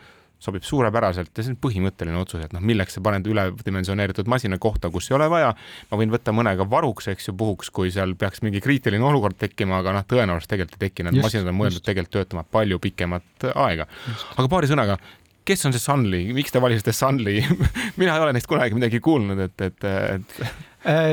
sobib 0.42 0.66
suurepäraselt 0.66 1.32
ja 1.38 1.46
see 1.46 1.54
on 1.54 1.60
põhimõtteline 1.62 2.18
otsus, 2.18 2.42
et 2.46 2.56
noh, 2.56 2.64
milleks 2.66 2.98
sa 2.98 3.04
paned 3.06 3.28
üledimensioneeritud 3.30 4.30
masina 4.32 4.58
kohta, 4.62 4.90
kus 4.94 5.12
ei 5.12 5.18
ole 5.20 5.30
vaja. 5.32 5.54
ma 5.92 6.02
võin 6.02 6.14
võtta 6.14 6.34
mõne 6.36 6.56
ka 6.58 6.68
varuks, 6.70 7.12
eks 7.14 7.30
ju, 7.30 7.36
puhuks, 7.38 7.70
kui 7.74 7.94
seal 7.94 8.16
peaks 8.20 8.42
mingi 8.46 8.62
kriitiline 8.64 9.06
olukord 9.06 9.38
tekkima, 9.42 9.80
aga 9.84 9.96
noh, 10.00 10.08
tõenäoliselt 10.10 10.50
tegelikult 10.56 10.80
ei 10.80 10.90
teki, 10.90 11.08
need 11.08 11.22
masinad 11.22 11.52
on 11.52 11.60
mõeldud 11.60 11.86
tegelikult 11.86 12.18
töötama 12.18 12.46
palju 12.58 12.82
pikemat 12.82 13.52
aega. 13.54 13.88
aga 14.36 14.48
paari 14.50 14.72
sõnaga, 14.72 14.98
kes 15.46 15.66
on 15.70 15.76
see 15.76 15.84
Sunly, 15.84 16.24
miks 16.36 16.54
te 16.54 16.62
valisite 16.64 16.94
Sunly? 16.96 17.40
Mina 18.02 18.18
ei 18.18 18.26
ole 18.26 18.36
neist 18.36 18.50
kunagi 18.50 18.78
midagi 18.78 19.02
kuulnud, 19.04 19.46
et, 19.46 19.68
et, 19.70 19.90
et 20.18 20.38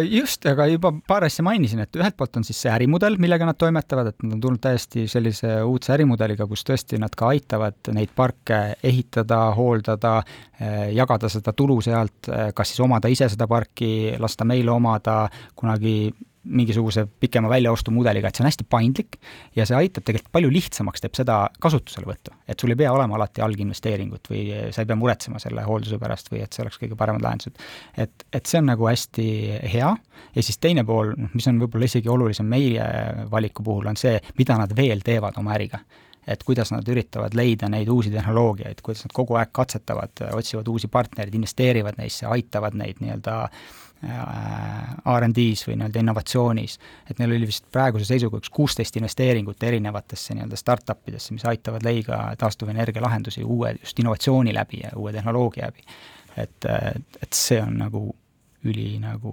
just, 0.09 0.47
aga 0.49 0.67
juba 0.71 0.93
paar 1.07 1.27
asja 1.27 1.45
mainisin, 1.45 1.83
et 1.85 1.97
ühelt 1.99 2.17
poolt 2.17 2.39
on 2.41 2.47
siis 2.47 2.61
see 2.65 2.71
ärimudel, 2.73 3.19
millega 3.21 3.49
nad 3.49 3.59
toimetavad, 3.61 4.13
et 4.13 4.25
nad 4.25 4.37
on 4.37 4.41
tulnud 4.45 4.63
täiesti 4.65 5.05
sellise 5.11 5.59
uudse 5.67 5.93
ärimudeliga, 5.97 6.47
kus 6.49 6.65
tõesti 6.69 7.01
nad 7.01 7.13
ka 7.19 7.33
aitavad 7.35 7.93
neid 7.97 8.15
parke 8.17 8.61
ehitada, 8.83 9.43
hooldada, 9.59 10.15
äh, 10.61 10.89
jagada 10.97 11.29
seda 11.33 11.53
tulu 11.57 11.81
sealt, 11.85 12.31
äh, 12.33 12.49
kas 12.57 12.73
siis 12.73 12.81
omada 12.85 13.13
ise 13.13 13.29
seda 13.29 13.49
parki, 13.51 14.15
lasta 14.19 14.49
meile 14.49 14.73
omada, 14.73 15.21
kunagi 15.59 15.99
mingisuguse 16.49 17.05
pikema 17.21 17.51
väljaostumudeliga, 17.53 18.29
et 18.29 18.39
see 18.39 18.45
on 18.45 18.49
hästi 18.49 18.67
paindlik 18.71 19.19
ja 19.57 19.67
see 19.69 19.77
aitab 19.77 20.07
tegelikult 20.07 20.33
palju 20.35 20.51
lihtsamaks, 20.53 21.03
teeb 21.05 21.17
seda 21.19 21.39
kasutuselevõttu. 21.63 22.35
et 22.49 22.61
sul 22.61 22.73
ei 22.73 22.81
pea 22.81 22.93
olema 22.93 23.19
alati 23.19 23.45
alginvesteeringut 23.45 24.31
või 24.33 24.43
sa 24.73 24.83
ei 24.83 24.89
pea 24.89 24.97
muretsema 24.97 25.41
selle 25.43 25.65
hoolduse 25.67 25.99
pärast 26.01 26.33
või 26.33 26.43
et 26.45 26.53
see 26.53 26.65
oleks 26.65 26.81
kõige 26.81 26.97
paremad 26.97 27.25
lahendused. 27.25 27.61
et, 27.97 28.27
et 28.33 28.47
see 28.47 28.63
on 28.63 28.71
nagu 28.73 28.89
hästi 28.89 29.29
hea 29.75 29.95
ja 30.35 30.43
siis 30.43 30.59
teine 30.59 30.85
pool, 30.89 31.15
noh, 31.17 31.33
mis 31.35 31.49
on 31.51 31.61
võib-olla 31.63 31.89
isegi 31.91 32.09
olulisem 32.09 32.49
meie 32.49 32.85
valiku 33.31 33.63
puhul, 33.63 33.89
on 33.93 33.97
see, 33.97 34.19
mida 34.39 34.59
nad 34.59 34.75
veel 34.77 35.05
teevad 35.05 35.39
oma 35.41 35.57
äriga 35.59 35.83
et 36.29 36.43
kuidas 36.45 36.69
nad 36.75 36.85
üritavad 36.93 37.33
leida 37.33 37.71
neid 37.73 37.89
uusi 37.89 38.11
tehnoloogiaid, 38.13 38.83
kuidas 38.85 39.07
nad 39.07 39.15
kogu 39.17 39.39
aeg 39.41 39.49
katsetavad, 39.57 40.27
otsivad 40.37 40.69
uusi 40.69 40.91
partnereid, 40.93 41.33
investeerivad 41.35 41.97
neisse, 41.97 42.27
aitavad 42.29 42.77
neid 42.77 43.01
nii-öelda 43.01 43.39
Äh, 43.49 43.88
RD-s 43.99 45.67
või 45.67 45.75
nii-öelda 45.79 46.03
innovatsioonis, 46.03 46.77
et 47.11 47.19
neil 47.19 47.35
oli 47.35 47.49
vist 47.51 47.65
praeguse 47.75 48.07
seisuga 48.07 48.39
üks 48.39 48.53
kuusteist 48.55 48.97
investeeringut 49.01 49.63
erinevatesse 49.67 50.37
nii-öelda 50.37 50.61
startup 50.61 51.11
idesse, 51.11 51.35
mis 51.35 51.47
aitavad 51.51 51.83
leida 51.83 52.21
taastuvenergia 52.39 53.03
lahendusi 53.03 53.43
uue 53.43 53.75
just 53.81 53.99
innovatsiooni 53.99 54.55
läbi 54.55 54.85
ja 54.85 54.95
uue 54.97 55.13
tehnoloogia 55.13 55.67
läbi. 55.67 55.83
et, 56.37 56.65
et 57.23 57.33
see 57.35 57.59
on 57.63 57.75
nagu 57.83 58.05
üli 58.67 58.97
nagu 58.99 59.33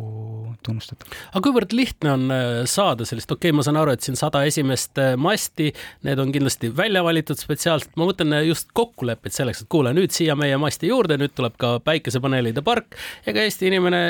tunnustatav. 0.66 1.10
aga 1.32 1.42
kuivõrd 1.48 1.74
lihtne 1.74 2.12
on 2.14 2.26
äh, 2.34 2.60
saada 2.70 3.08
sellist, 3.08 3.32
okei 3.34 3.50
okay,, 3.50 3.58
ma 3.58 3.66
saan 3.66 3.80
aru, 3.82 3.96
et 3.96 4.06
siin 4.06 4.20
sada 4.20 4.44
esimest 4.46 5.02
äh, 5.02 5.16
masti, 5.18 5.72
need 6.06 6.22
on 6.22 6.34
kindlasti 6.36 6.70
välja 6.78 7.02
valitud 7.06 7.40
spetsiaalselt, 7.42 7.96
ma 7.98 8.06
mõtlen 8.10 8.38
äh, 8.38 8.46
just 8.50 8.70
kokkuleppeid 8.78 9.34
selleks, 9.34 9.64
et 9.64 9.72
kuule, 9.72 9.96
nüüd 9.98 10.14
siia 10.14 10.38
meie 10.38 10.60
masti 10.62 10.92
juurde, 10.92 11.18
nüüd 11.22 11.34
tuleb 11.38 11.58
ka 11.62 11.76
päikesepaneelide 11.86 12.62
park. 12.66 13.00
ega 13.26 13.46
Eesti 13.46 13.72
inimene 13.72 14.04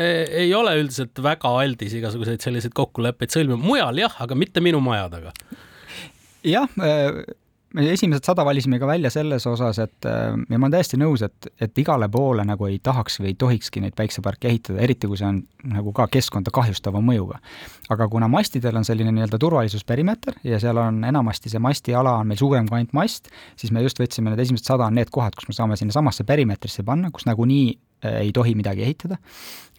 ei 0.44 0.52
ole 0.56 0.76
üldiselt 0.82 1.24
väga 1.24 1.54
aldis 1.62 1.96
igasuguseid 1.96 2.44
selliseid 2.44 2.76
kokkuleppeid 2.76 3.32
sõlmima, 3.36 3.62
mujal 3.64 4.04
jah, 4.04 4.20
aga 4.26 4.36
mitte 4.36 4.64
minu 4.64 4.84
maja 4.84 5.08
taga 5.14 5.32
jah 6.46 6.70
äh 6.84 7.24
me 7.76 7.86
esimesed 7.92 8.26
sada 8.26 8.46
valisime 8.48 8.80
ka 8.80 8.88
välja 8.88 9.10
selles 9.14 9.46
osas, 9.50 9.80
et 9.84 10.08
äh, 10.08 10.34
ja 10.50 10.60
ma 10.60 10.68
olen 10.68 10.76
täiesti 10.78 11.00
nõus, 11.00 11.24
et, 11.26 11.50
et 11.62 11.82
igale 11.82 12.08
poole 12.12 12.46
nagu 12.48 12.68
ei 12.70 12.80
tahaks 12.84 13.20
või 13.22 13.34
ei 13.34 13.38
tohikski 13.40 13.84
neid 13.84 13.96
päikseparke 13.98 14.50
ehitada, 14.52 14.80
eriti 14.86 15.10
kui 15.12 15.20
see 15.20 15.28
on 15.28 15.42
nagu 15.72 15.94
ka 15.96 16.08
keskkonda 16.12 16.54
kahjustava 16.56 17.02
mõjuga. 17.04 17.42
aga 17.90 18.08
kuna 18.10 18.28
mastidel 18.32 18.78
on 18.80 18.86
selline 18.86 19.12
nii-öelda 19.14 19.38
turvalisusperimeeter 19.42 20.40
ja 20.44 20.60
seal 20.60 20.78
on 20.82 21.04
enamasti 21.06 21.52
see 21.54 21.62
mastiala 21.62 22.16
on 22.22 22.32
meil 22.32 22.40
suurem 22.40 22.70
kui 22.70 22.80
ainult 22.80 22.96
mast, 22.98 23.30
siis 23.56 23.72
me 23.72 23.84
just 23.86 24.00
võtsime 24.00 24.32
need 24.32 24.42
esimesed 24.42 24.72
sada 24.72 24.88
on 24.88 24.96
need 24.98 25.12
kohad, 25.14 25.36
kus 25.36 25.50
me 25.50 25.58
saame 25.58 25.78
sinnasamasse 25.80 26.26
perimeetrisse 26.26 26.84
panna, 26.84 27.12
kus 27.14 27.28
nagunii 27.30 27.76
ei 28.22 28.34
tohi 28.36 28.56
midagi 28.58 28.86
ehitada 28.88 29.20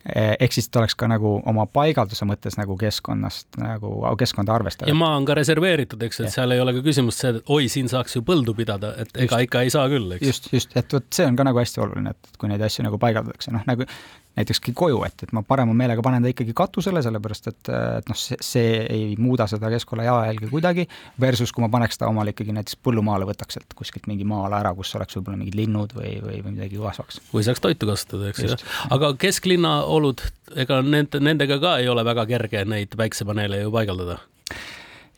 Eh, 0.06 0.36
ehk 0.38 0.54
siis 0.54 0.68
ta 0.70 0.78
oleks 0.78 0.94
ka 0.94 1.08
nagu 1.10 1.32
oma 1.50 1.64
paigalduse 1.66 2.26
mõttes 2.30 2.54
nagu 2.54 2.76
keskkonnast 2.78 3.56
nagu 3.58 3.90
keskkonda 4.20 4.54
arvestav. 4.54 4.86
ja 4.86 4.94
maa 4.94 5.16
on 5.18 5.24
ka 5.26 5.34
reserveeritud, 5.34 6.04
eks, 6.06 6.20
et 6.20 6.28
ja. 6.28 6.34
seal 6.36 6.54
ei 6.54 6.62
ole 6.62 6.76
ka 6.76 6.82
küsimust 6.84 7.24
see, 7.24 7.32
et 7.34 7.50
oi, 7.50 7.66
siin 7.72 7.90
saaks 7.90 8.14
ju 8.14 8.22
põldu 8.26 8.54
pidada, 8.54 8.92
et 9.02 9.10
just. 9.10 9.24
ega 9.24 9.40
ikka 9.42 9.64
ei 9.66 9.72
saa 9.74 9.88
küll, 9.90 10.06
eks. 10.14 10.28
just, 10.28 10.46
just, 10.54 10.76
et 10.78 10.94
vot 10.94 11.08
see 11.10 11.26
on 11.26 11.38
ka 11.40 11.48
nagu 11.48 11.58
hästi 11.58 11.82
oluline, 11.82 12.14
et 12.14 12.38
kui 12.38 12.52
neid 12.52 12.62
asju 12.62 12.86
nagu 12.86 13.00
paigaldatakse, 13.02 13.50
noh 13.56 13.66
nagu 13.66 13.88
näitekski 14.36 14.74
koju, 14.76 15.00
et, 15.06 15.24
et 15.24 15.32
ma 15.36 15.42
parema 15.46 15.74
meelega 15.76 16.02
panen 16.04 16.24
ta 16.24 16.30
ikkagi 16.30 16.52
katusele, 16.56 17.00
sellepärast 17.04 17.48
et, 17.50 17.70
et 17.70 18.10
noh, 18.10 18.18
see, 18.20 18.36
see 18.44 18.74
ei 18.92 19.14
muuda 19.20 19.46
seda 19.50 19.70
keskkonna 19.72 20.04
jalajälge 20.06 20.50
kuidagi, 20.50 20.86
versus 21.20 21.54
kui 21.54 21.64
ma 21.64 21.70
paneks 21.72 22.00
ta 22.00 22.10
omale 22.10 22.34
ikkagi 22.34 22.54
näiteks 22.56 22.78
põllumaale, 22.84 23.28
võtaks 23.28 23.56
sealt 23.56 23.76
kuskilt 23.78 24.10
mingi 24.10 24.26
maa-ala 24.28 24.60
ära, 24.64 24.74
kus 24.76 24.92
oleks 24.98 25.16
võib-olla 25.18 25.40
mingid 25.40 25.56
linnud 25.58 25.96
või, 25.96 26.16
või, 26.24 26.42
või 26.44 26.56
midagi 26.58 26.82
kasvaks. 26.82 27.22
või 27.32 27.46
saaks 27.48 27.64
toitu 27.64 27.88
kasutada, 27.88 28.28
eks 28.32 28.44
ju. 28.44 28.60
aga 28.96 29.14
kesklinna 29.20 29.78
olud, 29.96 30.24
ega 30.54 30.82
need, 30.84 31.16
nendega 31.24 31.60
ka 31.62 31.78
ei 31.80 31.88
ole 31.92 32.04
väga 32.06 32.28
kerge 32.28 32.66
neid 32.68 32.96
päiksepaneele 32.98 33.64
ju 33.64 33.72
paigaldada? 33.74 34.20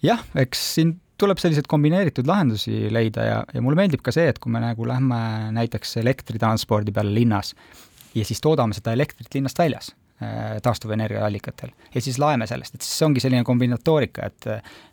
jah, 0.04 0.22
eks 0.38 0.62
siin 0.76 0.94
tuleb 1.18 1.40
selliseid 1.42 1.66
kombineeritud 1.70 2.28
lahendusi 2.30 2.86
leida 2.94 3.24
ja, 3.26 3.38
ja 3.54 3.62
mulle 3.64 3.80
meeldib 3.80 4.04
ka 4.06 4.14
see, 4.14 4.28
et 4.30 4.38
kui 4.38 4.52
me 4.54 4.62
nagu 4.62 4.86
lähme 4.86 5.18
näiteks 5.56 5.96
elektritranspordi 6.04 6.94
peale 6.94 7.10
linnas, 7.14 7.54
ja 8.18 8.28
siis 8.28 8.42
toodame 8.44 8.76
seda 8.76 8.92
elektrit 8.96 9.34
linnast 9.34 9.58
väljas 9.58 9.92
äh, 10.22 10.58
taastuvenergiaallikatel. 10.62 11.72
Ja 11.94 12.02
siis 12.04 12.18
laeme 12.18 12.46
sellest, 12.50 12.74
et 12.74 12.86
siis 12.86 12.98
see 12.98 13.08
ongi 13.08 13.24
selline 13.24 13.46
kombinatoorika, 13.46 14.28
et 14.28 14.50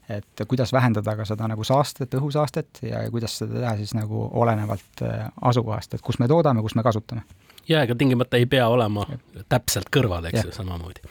et 0.10 0.42
kuidas 0.48 0.74
vähendada 0.74 1.16
ka 1.18 1.26
seda 1.26 1.48
nagu 1.50 1.64
saastet, 1.66 2.14
õhusaastet 2.14 2.84
ja 2.86 3.02
kuidas 3.12 3.40
seda 3.40 3.62
teha 3.64 3.74
siis 3.80 3.96
nagu 3.98 4.28
olenevalt 4.34 5.02
äh, 5.06 5.28
asukohast, 5.42 5.96
et 5.96 6.04
kus 6.06 6.20
me 6.22 6.28
toodame, 6.30 6.62
kus 6.62 6.76
me 6.78 6.84
kasutame. 6.86 7.26
Ja 7.66 7.80
ega 7.82 7.96
tingimata 7.98 8.38
ei 8.38 8.46
pea 8.46 8.68
olema 8.70 9.08
täpselt 9.50 9.90
kõrval, 9.94 10.28
eks 10.30 10.44
ju, 10.46 10.52
samamoodi. 10.54 11.02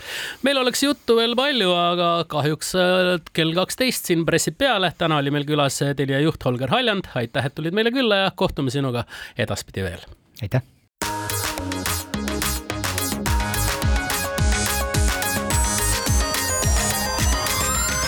meil 0.46 0.60
oleks 0.60 0.84
juttu 0.84 1.16
veel 1.18 1.34
palju, 1.38 1.72
aga 1.74 2.10
kahjuks 2.30 2.70
äh, 2.78 3.10
kell 3.34 3.54
kaksteist 3.56 4.12
siin 4.12 4.22
pressib 4.28 4.58
peale. 4.62 4.92
täna 4.98 5.18
oli 5.22 5.34
meil 5.34 5.48
külas 5.48 5.80
Telia 5.96 6.22
juht 6.22 6.46
Holger 6.46 6.70
Haljand, 6.70 7.10
aitäh, 7.18 7.50
et 7.50 7.58
tulid 7.58 7.74
meile 7.74 7.90
külla 7.94 8.22
ja 8.22 8.30
kohtume 8.30 8.70
sinuga 8.70 9.04
edaspidi 9.38 9.82
veel. 9.82 10.06
aitäh 10.42 10.62